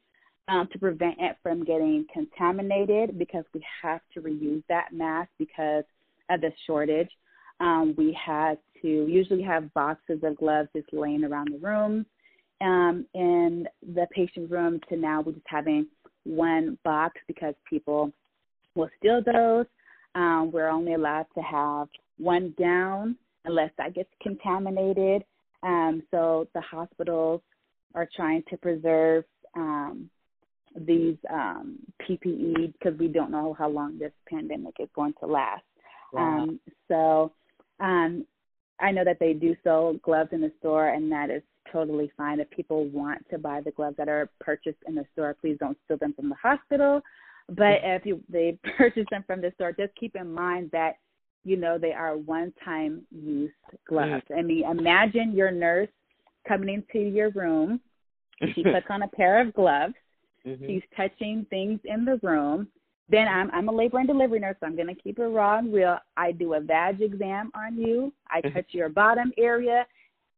um, 0.48 0.68
to 0.72 0.78
prevent 0.78 1.16
it 1.18 1.36
from 1.42 1.64
getting 1.64 2.06
contaminated 2.12 3.18
because 3.18 3.44
we 3.52 3.62
have 3.82 4.00
to 4.14 4.20
reuse 4.20 4.62
that 4.68 4.92
mask 4.92 5.30
because 5.38 5.84
of 6.30 6.40
the 6.40 6.50
shortage. 6.66 7.10
Um, 7.60 7.94
we 7.96 8.16
had 8.24 8.58
to 8.82 8.88
usually 8.88 9.42
have 9.42 9.72
boxes 9.74 10.20
of 10.22 10.36
gloves 10.36 10.68
just 10.74 10.92
laying 10.92 11.24
around 11.24 11.52
the 11.52 11.58
room 11.58 12.06
um, 12.60 13.06
in 13.14 13.66
the 13.94 14.06
patient 14.12 14.50
room 14.50 14.80
to 14.88 14.96
now 14.96 15.20
we're 15.20 15.32
just 15.32 15.46
having 15.46 15.86
one 16.26 16.78
box 16.84 17.20
because 17.26 17.54
people 17.68 18.12
will 18.74 18.90
steal 18.98 19.22
those. 19.24 19.66
Um, 20.14 20.50
we're 20.52 20.68
only 20.68 20.94
allowed 20.94 21.26
to 21.34 21.40
have 21.42 21.88
one 22.18 22.54
down 22.58 23.16
unless 23.44 23.70
that 23.78 23.94
gets 23.94 24.08
contaminated. 24.22 25.24
Um, 25.62 26.02
so 26.10 26.48
the 26.54 26.60
hospitals 26.60 27.40
are 27.94 28.08
trying 28.14 28.42
to 28.50 28.56
preserve 28.56 29.24
um, 29.54 30.10
these 30.78 31.16
um, 31.30 31.78
PPE 32.02 32.72
because 32.72 32.98
we 32.98 33.08
don't 33.08 33.30
know 33.30 33.54
how 33.58 33.68
long 33.68 33.98
this 33.98 34.12
pandemic 34.28 34.74
is 34.78 34.88
going 34.94 35.14
to 35.20 35.26
last. 35.26 35.62
Wow. 36.12 36.22
Um, 36.22 36.60
so 36.88 37.32
um, 37.80 38.26
I 38.80 38.92
know 38.92 39.04
that 39.04 39.18
they 39.18 39.32
do 39.32 39.56
sell 39.64 39.94
gloves 40.02 40.30
in 40.32 40.40
the 40.40 40.52
store, 40.58 40.88
and 40.90 41.10
that 41.10 41.30
is 41.30 41.42
totally 41.76 42.10
fine. 42.16 42.40
If 42.40 42.48
people 42.50 42.86
want 42.86 43.28
to 43.30 43.38
buy 43.38 43.60
the 43.60 43.70
gloves 43.70 43.98
that 43.98 44.08
are 44.08 44.30
purchased 44.40 44.78
in 44.88 44.94
the 44.94 45.04
store, 45.12 45.36
please 45.38 45.58
don't 45.60 45.76
steal 45.84 45.98
them 45.98 46.14
from 46.14 46.30
the 46.30 46.34
hospital. 46.36 47.02
But 47.50 47.80
if 47.82 48.06
you 48.06 48.20
they 48.30 48.58
purchase 48.78 49.06
them 49.10 49.24
from 49.26 49.42
the 49.42 49.52
store, 49.56 49.72
just 49.72 49.94
keep 49.94 50.16
in 50.16 50.32
mind 50.32 50.70
that 50.72 50.94
you 51.44 51.56
know 51.56 51.78
they 51.78 51.92
are 51.92 52.16
one-time 52.16 53.02
use 53.10 53.52
gloves. 53.86 54.22
Mm. 54.30 54.38
I 54.38 54.42
mean, 54.42 54.64
imagine 54.64 55.34
your 55.34 55.50
nurse 55.50 55.90
coming 56.48 56.74
into 56.74 57.06
your 57.06 57.30
room. 57.30 57.80
She 58.54 58.62
puts 58.62 58.86
on 58.88 59.02
a 59.02 59.08
pair 59.08 59.40
of 59.40 59.52
gloves. 59.54 59.94
Mm-hmm. 60.46 60.66
She's 60.66 60.82
touching 60.96 61.46
things 61.50 61.78
in 61.84 62.04
the 62.04 62.18
room. 62.22 62.68
Then 63.08 63.28
I'm 63.28 63.50
I'm 63.52 63.68
a 63.68 63.72
labor 63.72 63.98
and 63.98 64.08
delivery 64.08 64.40
nurse, 64.40 64.56
so 64.60 64.66
I'm 64.66 64.76
gonna 64.76 64.94
keep 64.94 65.18
it 65.18 65.22
raw 65.22 65.58
and 65.58 65.72
real. 65.72 65.98
I 66.16 66.32
do 66.32 66.54
a 66.54 66.60
vag 66.60 67.02
exam 67.02 67.52
on 67.54 67.76
you. 67.76 68.12
I 68.30 68.40
mm-hmm. 68.40 68.56
touch 68.56 68.66
your 68.70 68.88
bottom 68.88 69.30
area, 69.36 69.86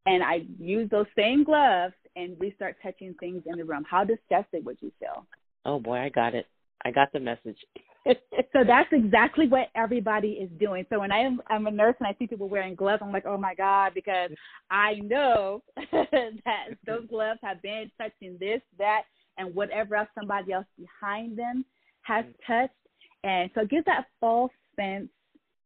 and 0.09 0.23
I 0.23 0.47
use 0.59 0.89
those 0.91 1.07
same 1.15 1.45
gloves, 1.45 1.93
and 2.17 2.37
we 2.41 2.53
start 2.57 2.77
touching 2.83 3.15
things 3.21 3.43
in 3.47 3.59
the 3.59 3.65
room. 3.65 3.85
How 3.89 4.05
disgusted 4.05 4.65
would 4.65 4.79
you 4.81 4.91
feel? 4.99 5.27
Oh 5.67 5.79
boy, 5.79 5.99
I 5.99 6.09
got 6.09 6.35
it. 6.35 6.47
I 6.85 6.91
got 6.91 7.13
the 7.13 7.21
message. 7.21 7.59
so 8.07 8.65
that's 8.67 8.89
exactly 8.93 9.49
what 9.49 9.69
everybody 9.77 10.29
is 10.29 10.49
doing. 10.59 10.87
So 10.89 11.01
when 11.01 11.13
I 11.13 11.19
am 11.19 11.43
I'm 11.49 11.67
a 11.67 11.71
nurse 11.71 11.97
and 12.01 12.07
I 12.07 12.17
see 12.19 12.27
people 12.27 12.49
wearing 12.49 12.75
gloves, 12.75 13.03
I'm 13.05 13.13
like, 13.13 13.27
oh 13.27 13.37
my 13.37 13.55
god, 13.55 13.93
because 13.95 14.31
I 14.71 14.95
know 14.95 15.63
that 15.93 16.69
those 16.87 17.07
gloves 17.11 17.41
have 17.43 17.61
been 17.61 17.91
touching 18.01 18.39
this, 18.41 18.63
that, 18.79 19.03
and 19.37 19.55
whatever 19.55 19.97
else 19.97 20.09
somebody 20.19 20.53
else 20.53 20.67
behind 20.79 21.39
them 21.39 21.67
has 22.03 22.25
mm. 22.25 22.35
touched, 22.47 22.75
and 23.25 23.51
so 23.55 23.63
it 23.63 23.71
gives 23.71 23.85
that 23.85 24.07
false 24.21 24.53
sense 24.75 25.11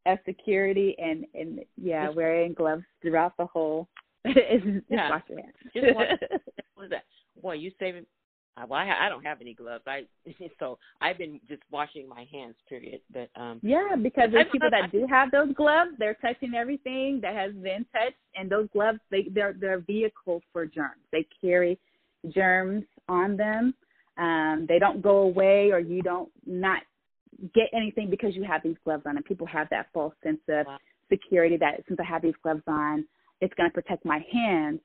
of 0.06 0.18
security 0.26 0.96
and 0.98 1.26
and 1.34 1.60
yeah, 1.80 2.08
wearing 2.08 2.54
gloves 2.54 2.82
throughout 3.02 3.36
the 3.36 3.46
whole. 3.46 3.88
just 4.34 4.84
yeah. 4.88 5.10
wash 5.10 5.22
your 5.28 5.40
hands. 5.40 5.54
just 5.74 5.94
wash, 5.94 6.08
what 6.74 6.84
is 6.84 6.90
that? 6.90 7.04
Boy, 7.40 7.54
you 7.54 7.72
saving 7.78 8.06
well, 8.68 8.78
I, 8.78 9.06
I 9.06 9.08
don't 9.08 9.24
have 9.24 9.40
any 9.40 9.54
gloves. 9.54 9.84
I 9.86 10.02
so 10.58 10.78
I've 11.00 11.18
been 11.18 11.40
just 11.48 11.62
washing 11.70 12.08
my 12.08 12.26
hands. 12.30 12.54
Period. 12.68 13.00
But 13.12 13.30
um 13.36 13.60
yeah, 13.62 13.96
because 14.00 14.30
there's 14.32 14.46
people 14.52 14.70
that 14.70 14.92
do 14.92 15.06
have 15.08 15.30
those 15.30 15.54
gloves. 15.54 15.92
They're 15.98 16.18
touching 16.20 16.54
everything 16.54 17.20
that 17.22 17.34
has 17.34 17.52
been 17.54 17.86
touched, 17.92 18.16
and 18.36 18.50
those 18.50 18.68
gloves 18.72 18.98
they 19.10 19.26
they're 19.30 19.54
they're 19.58 19.80
vehicles 19.80 20.42
for 20.52 20.66
germs. 20.66 21.02
They 21.12 21.26
carry 21.40 21.78
germs 22.28 22.84
on 23.08 23.36
them. 23.36 23.74
Um, 24.18 24.66
they 24.68 24.78
don't 24.78 25.00
go 25.00 25.18
away, 25.18 25.70
or 25.72 25.80
you 25.80 26.02
don't 26.02 26.30
not 26.46 26.82
get 27.54 27.68
anything 27.72 28.10
because 28.10 28.36
you 28.36 28.44
have 28.44 28.62
these 28.62 28.76
gloves 28.84 29.04
on. 29.06 29.16
And 29.16 29.24
people 29.24 29.46
have 29.46 29.68
that 29.70 29.86
false 29.94 30.14
sense 30.22 30.40
of 30.48 30.66
wow. 30.66 30.78
security 31.08 31.56
that 31.56 31.82
since 31.88 31.98
I 31.98 32.04
have 32.04 32.20
these 32.20 32.34
gloves 32.42 32.62
on, 32.66 33.06
it's 33.42 33.52
going 33.54 33.68
to 33.68 33.74
protect 33.74 34.06
my 34.06 34.24
hands. 34.32 34.80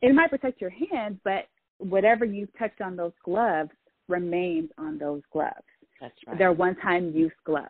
It 0.00 0.14
might 0.14 0.30
protect 0.30 0.60
your 0.60 0.70
hands, 0.70 1.18
but 1.24 1.48
whatever 1.78 2.24
you 2.24 2.46
touched 2.58 2.80
on 2.80 2.96
those 2.96 3.12
gloves 3.24 3.70
remains 4.08 4.70
on 4.78 4.96
those 4.96 5.22
gloves. 5.32 5.52
That's 6.00 6.14
right. 6.26 6.38
They're 6.38 6.52
one 6.52 6.76
time 6.76 7.12
use 7.12 7.32
gloves. 7.44 7.68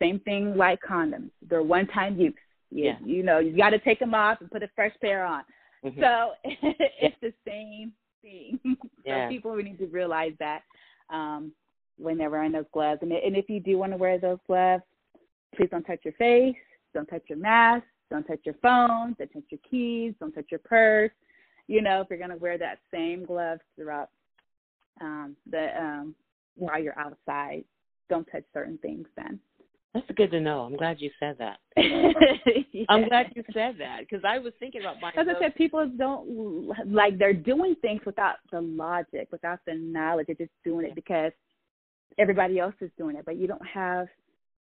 Same 0.00 0.20
thing 0.20 0.54
like 0.56 0.80
condoms. 0.88 1.30
They're 1.48 1.62
one 1.62 1.86
time 1.88 2.18
use. 2.20 2.34
You, 2.70 2.84
yeah. 2.84 2.98
you 3.04 3.22
know, 3.22 3.38
you 3.38 3.56
got 3.56 3.70
to 3.70 3.78
take 3.78 3.98
them 3.98 4.14
off 4.14 4.40
and 4.40 4.50
put 4.50 4.62
a 4.62 4.68
fresh 4.76 4.92
pair 5.00 5.24
on. 5.24 5.42
Mm-hmm. 5.84 6.00
So 6.00 6.32
it's 6.44 7.16
the 7.20 7.32
same 7.46 7.92
thing. 8.22 8.60
Yeah. 9.06 9.26
so 9.26 9.30
people 9.30 9.56
need 9.56 9.78
to 9.78 9.86
realize 9.86 10.32
that 10.40 10.60
um, 11.08 11.52
when 11.96 12.18
they're 12.18 12.28
wearing 12.28 12.52
those 12.52 12.66
gloves. 12.70 12.98
And, 13.00 13.10
and 13.12 13.34
if 13.34 13.48
you 13.48 13.60
do 13.60 13.78
want 13.78 13.92
to 13.92 13.96
wear 13.96 14.18
those 14.18 14.38
gloves, 14.46 14.82
please 15.56 15.68
don't 15.70 15.84
touch 15.84 16.00
your 16.04 16.12
face, 16.14 16.54
don't 16.92 17.06
touch 17.06 17.22
your 17.28 17.38
mask, 17.38 17.86
don't 18.10 18.24
touch 18.24 18.40
your 18.44 18.56
phone, 18.60 19.14
don't 19.18 19.32
touch 19.32 19.44
your 19.50 19.60
keys, 19.68 20.14
don't 20.20 20.32
touch 20.32 20.46
your 20.50 20.60
purse 20.60 21.12
you 21.70 21.80
know, 21.80 22.00
if 22.00 22.08
you're 22.10 22.18
going 22.18 22.30
to 22.30 22.36
wear 22.36 22.58
that 22.58 22.80
same 22.92 23.24
gloves 23.24 23.60
throughout 23.76 24.10
um, 25.00 25.36
the 25.48 25.68
um, 25.80 26.16
while 26.56 26.82
you're 26.82 26.98
outside, 26.98 27.62
don't 28.08 28.26
touch 28.32 28.42
certain 28.52 28.76
things 28.78 29.06
then. 29.16 29.38
That's 29.94 30.06
good 30.16 30.32
to 30.32 30.40
know. 30.40 30.62
I'm 30.62 30.76
glad 30.76 31.00
you 31.00 31.10
said 31.20 31.36
that. 31.38 31.58
yeah. 31.76 32.84
I'm 32.88 33.08
glad 33.08 33.26
you 33.36 33.44
said 33.52 33.76
that 33.78 34.00
because 34.00 34.24
I 34.26 34.40
was 34.40 34.52
thinking 34.58 34.80
about 34.80 34.96
my. 35.00 35.10
As 35.10 35.28
I 35.28 35.40
said, 35.40 35.54
people 35.54 35.88
don't 35.96 36.72
like 36.86 37.18
they're 37.20 37.32
doing 37.32 37.76
things 37.80 38.00
without 38.04 38.36
the 38.50 38.60
logic, 38.60 39.28
without 39.30 39.60
the 39.64 39.74
knowledge. 39.74 40.26
They're 40.26 40.34
just 40.34 40.50
doing 40.64 40.86
it 40.86 40.96
because 40.96 41.30
everybody 42.18 42.58
else 42.58 42.74
is 42.80 42.90
doing 42.98 43.14
it, 43.14 43.24
but 43.24 43.36
you 43.36 43.46
don't 43.46 43.64
have, 43.64 44.08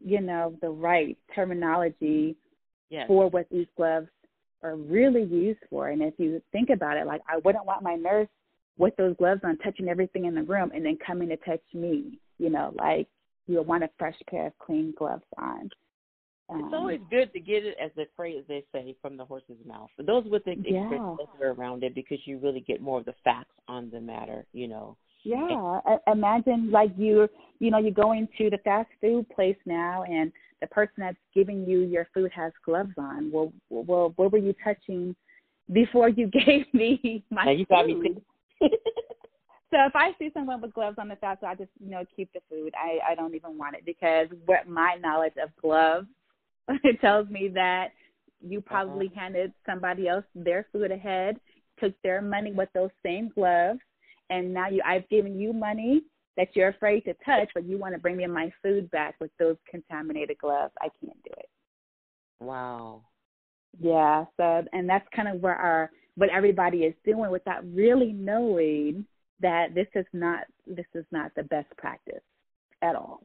you 0.06 0.22
know, 0.22 0.56
the 0.62 0.70
right 0.70 1.18
terminology 1.34 2.36
yes. 2.92 3.08
for 3.08 3.30
what 3.30 3.48
these 3.50 3.66
gloves 3.76 4.08
are 4.62 4.76
really 4.76 5.24
used 5.24 5.60
for. 5.70 5.90
And 5.90 6.04
if 6.04 6.14
you 6.18 6.42
think 6.52 6.70
about 6.70 6.98
it, 6.98 7.08
like 7.08 7.22
I 7.28 7.38
wouldn't 7.44 7.66
want 7.66 7.82
my 7.82 7.96
nurse 7.96 8.28
with 8.78 8.96
those 8.98 9.16
gloves 9.18 9.42
on 9.44 9.58
touching 9.58 9.90
everything 9.90 10.26
in 10.26 10.36
the 10.36 10.44
room 10.44 10.72
and 10.74 10.86
then 10.86 10.98
coming 11.06 11.30
to 11.30 11.38
touch 11.38 11.62
me. 11.74 12.20
You 12.38 12.50
know, 12.50 12.74
like 12.78 13.08
you'll 13.48 13.64
want 13.64 13.84
a 13.84 13.90
fresh 13.98 14.16
pair 14.30 14.48
of 14.48 14.60
clean 14.60 14.94
gloves 14.98 15.24
on. 15.38 15.70
Um, 16.50 16.66
it's 16.66 16.74
always 16.74 17.00
good 17.10 17.32
to 17.32 17.40
get 17.40 17.64
it 17.64 17.78
as 17.82 17.92
a 17.98 18.06
phrase 18.16 18.44
they 18.48 18.64
say 18.74 18.94
from 19.02 19.16
the 19.16 19.24
horse's 19.24 19.56
mouth. 19.66 19.90
For 19.96 20.04
those 20.04 20.26
with 20.26 20.44
the 20.44 20.52
experience 20.52 21.20
yeah. 21.40 21.48
around 21.48 21.84
it, 21.84 21.96
because 21.96 22.18
you 22.26 22.40
really 22.40 22.60
get 22.60 22.82
more 22.82 23.00
of 23.00 23.06
the 23.06 23.16
facts 23.24 23.56
on 23.68 23.90
the 23.90 24.02
matter. 24.02 24.46
You 24.54 24.68
know. 24.68 24.98
Yeah, 25.24 25.80
and, 25.86 26.00
imagine 26.08 26.72
like 26.72 26.92
you're 26.98 27.30
you 27.62 27.70
know, 27.70 27.78
you're 27.78 27.92
going 27.92 28.28
to 28.40 28.50
the 28.50 28.58
fast 28.58 28.90
food 29.00 29.30
place 29.30 29.56
now, 29.66 30.04
and 30.04 30.32
the 30.62 30.68
person 30.68 30.94
that's 30.98 31.18
giving 31.34 31.66
you 31.66 31.82
your 31.82 32.08
food 32.14 32.32
has 32.34 32.52
gloves 32.64 32.94
on. 32.98 33.32
Well, 33.32 33.52
well, 33.70 34.14
what 34.16 34.32
were 34.32 34.38
you 34.38 34.56
touching 34.64 35.16
before 35.72 36.10
you 36.10 36.28
gave 36.46 36.66
me 36.74 37.24
my 37.30 37.46
now 37.46 37.52
you 37.52 37.66
got 37.66 37.86
food? 37.86 38.02
Me 38.02 38.22
so 38.62 39.78
if 39.86 39.96
I 39.96 40.12
see 40.20 40.30
someone 40.34 40.62
with 40.62 40.74
gloves 40.74 40.98
on 41.00 41.08
the 41.08 41.16
fast, 41.16 41.44
I 41.44 41.56
just 41.56 41.72
you 41.84 41.90
know 41.90 42.04
keep 42.16 42.32
the 42.34 42.42
food. 42.50 42.74
I 42.76 43.12
I 43.12 43.16
don't 43.16 43.36
even 43.36 43.58
want 43.58 43.76
it 43.76 43.86
because 43.86 44.28
what 44.46 44.68
my 44.68 44.98
knowledge 45.02 45.34
of 45.42 45.50
gloves 45.62 46.08
it 46.84 47.00
tells 47.02 47.28
me 47.30 47.50
that 47.54 47.90
you 48.40 48.60
uh-huh. 48.60 48.68
probably 48.68 49.08
uh-huh. 49.08 49.22
handed 49.22 49.54
somebody 49.66 50.08
else 50.08 50.26
their 50.36 50.68
food 50.72 50.92
ahead, 50.92 51.38
took 51.80 51.94
their 52.04 52.22
money 52.22 52.52
with 52.52 52.70
those 52.74 52.92
same 53.04 53.32
gloves, 53.34 53.80
and 54.30 54.54
now 54.54 54.70
you 54.70 54.82
I've 54.86 55.10
given 55.10 55.40
you 55.40 55.54
money 55.54 56.04
that 56.38 56.56
you're 56.56 56.70
afraid 56.70 57.02
to 57.02 57.14
touch, 57.26 57.50
but 57.54 57.66
you 57.66 57.78
want 57.78 57.94
to 57.94 58.00
bring 58.00 58.18
me 58.18 58.26
my 58.28 58.52
food 58.62 58.90
back 58.92 59.16
with 59.20 59.32
those 59.38 59.58
contaminated 59.70 60.38
gloves. 60.38 60.74
I 60.82 60.88
can't 61.04 61.22
do 61.24 61.32
it. 61.38 61.50
Wow. 62.40 63.02
Yeah. 63.80 64.26
So, 64.38 64.64
and 64.74 64.90
that's 64.90 65.08
kind 65.16 65.28
of 65.28 65.42
where 65.42 65.56
our 65.56 65.92
what 66.16 66.30
everybody 66.30 66.80
is 66.80 66.94
doing 67.06 67.32
without 67.32 67.64
really 67.74 68.12
knowing 68.12 69.06
that 69.42 69.74
this 69.74 69.88
is 69.96 70.06
not 70.14 70.46
this 70.68 70.86
is 70.94 71.06
not 71.12 71.32
the 71.36 71.44
best 71.44 71.70
practice 71.78 72.22
at 72.82 72.96
all. 72.96 73.24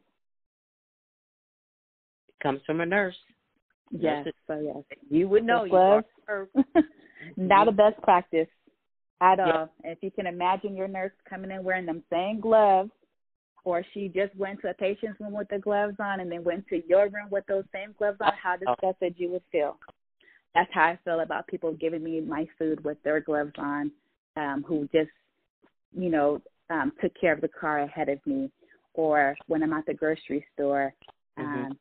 It 2.28 2.42
comes 2.42 2.60
from 2.66 2.80
a 2.80 2.86
nurse. 2.86 3.16
Yes. 3.90 4.26
So 4.46 4.60
yes, 4.60 4.98
you 5.10 5.28
would 5.28 5.44
know. 5.44 5.66
Gloves, 5.68 6.06
you 6.28 6.82
not 7.36 7.68
a 7.68 7.72
best 7.72 8.00
practice 8.02 8.48
at 9.20 9.40
all. 9.40 9.70
If 9.84 9.98
you 10.02 10.10
can 10.10 10.26
imagine 10.26 10.76
your 10.76 10.88
nurse 10.88 11.12
coming 11.28 11.50
in 11.50 11.64
wearing 11.64 11.86
them 11.86 12.02
same 12.10 12.40
gloves 12.40 12.90
or 13.66 13.84
she 13.92 14.08
just 14.08 14.34
went 14.36 14.62
to 14.62 14.70
a 14.70 14.74
patient's 14.74 15.20
room 15.20 15.32
with 15.32 15.48
the 15.48 15.58
gloves 15.58 15.96
on 15.98 16.20
and 16.20 16.30
then 16.30 16.44
went 16.44 16.64
to 16.68 16.80
your 16.88 17.08
room 17.08 17.28
with 17.30 17.44
those 17.48 17.64
same 17.74 17.94
gloves 17.98 18.16
on, 18.20 18.32
how 18.40 18.54
Oh. 18.64 18.74
disgusted 18.74 19.16
you 19.18 19.28
would 19.30 19.42
feel. 19.50 19.76
That's 20.54 20.72
how 20.72 20.84
I 20.84 20.98
feel 21.04 21.20
about 21.20 21.48
people 21.48 21.72
giving 21.74 22.04
me 22.04 22.20
my 22.20 22.46
food 22.58 22.82
with 22.84 22.96
their 23.02 23.20
gloves 23.20 23.52
on, 23.58 23.90
um, 24.36 24.64
who 24.66 24.88
just, 24.92 25.10
you 25.92 26.08
know, 26.10 26.40
um, 26.70 26.92
took 27.02 27.12
care 27.20 27.32
of 27.32 27.40
the 27.40 27.48
car 27.48 27.80
ahead 27.80 28.08
of 28.08 28.24
me. 28.24 28.50
Or 28.94 29.36
when 29.48 29.64
I'm 29.64 29.72
at 29.72 29.84
the 29.84 29.94
grocery 29.94 30.46
store, 30.54 30.94
Mhm. 31.36 31.70
um, 31.70 31.78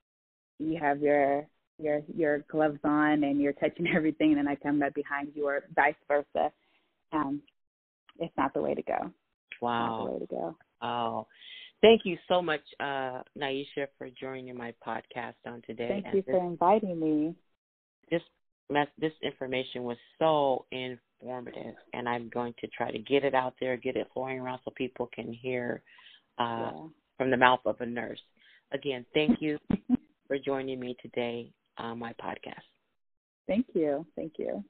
you 0.57 0.77
have 0.79 1.01
your 1.01 1.47
your 1.77 2.01
your 2.15 2.39
gloves 2.49 2.79
on 2.83 3.23
and 3.23 3.39
you're 3.39 3.53
touching 3.53 3.87
everything 3.95 4.29
and 4.29 4.37
then 4.39 4.47
I 4.47 4.55
come 4.55 4.81
right 4.81 4.93
behind 4.93 5.35
you 5.35 5.47
or 5.47 5.63
vice 5.75 5.95
versa. 6.07 6.51
Um, 7.11 7.43
it's 8.19 8.35
not 8.37 8.53
the 8.53 8.61
way 8.61 8.73
to 8.73 8.81
go. 8.81 8.97
Not 8.97 9.11
the 9.61 9.65
Wow. 9.65 10.07
way 10.07 10.19
to 10.19 10.25
go. 10.25 10.57
Oh, 10.81 11.27
thank 11.81 12.01
you 12.05 12.17
so 12.27 12.41
much, 12.41 12.61
uh, 12.79 13.21
Niesha, 13.37 13.87
for 13.97 14.09
joining 14.19 14.55
my 14.57 14.73
podcast 14.85 15.35
on 15.45 15.61
today. 15.65 15.87
Thank 15.89 16.05
And 16.05 16.15
you 16.15 16.21
this, 16.23 16.33
for 16.33 16.39
inviting 16.45 16.99
me. 16.99 17.35
this 18.09 18.21
mess, 18.69 18.87
this 18.99 19.13
information 19.21 19.83
was 19.83 19.97
so 20.19 20.65
informative, 20.71 21.75
and 21.93 22.07
I'm 22.07 22.29
going 22.29 22.53
to 22.61 22.67
try 22.67 22.91
to 22.91 22.99
get 22.99 23.23
it 23.23 23.33
out 23.33 23.53
there, 23.59 23.77
get 23.77 23.95
it 23.95 24.07
flowing 24.13 24.39
around 24.39 24.59
so 24.65 24.71
people 24.75 25.09
can 25.13 25.31
hear 25.31 25.81
uh, 26.39 26.71
Yeah. 26.73 26.87
from 27.17 27.31
the 27.31 27.37
mouth 27.37 27.61
of 27.65 27.79
a 27.81 27.85
nurse. 27.85 28.21
Again, 28.71 29.05
thank 29.13 29.41
you 29.41 29.57
for 30.27 30.37
joining 30.39 30.79
me 30.79 30.95
today 31.01 31.51
on 31.77 31.99
my 31.99 32.13
podcast. 32.13 32.63
Thank 33.47 33.67
you. 33.73 34.05
Thank 34.15 34.33
you. 34.39 34.63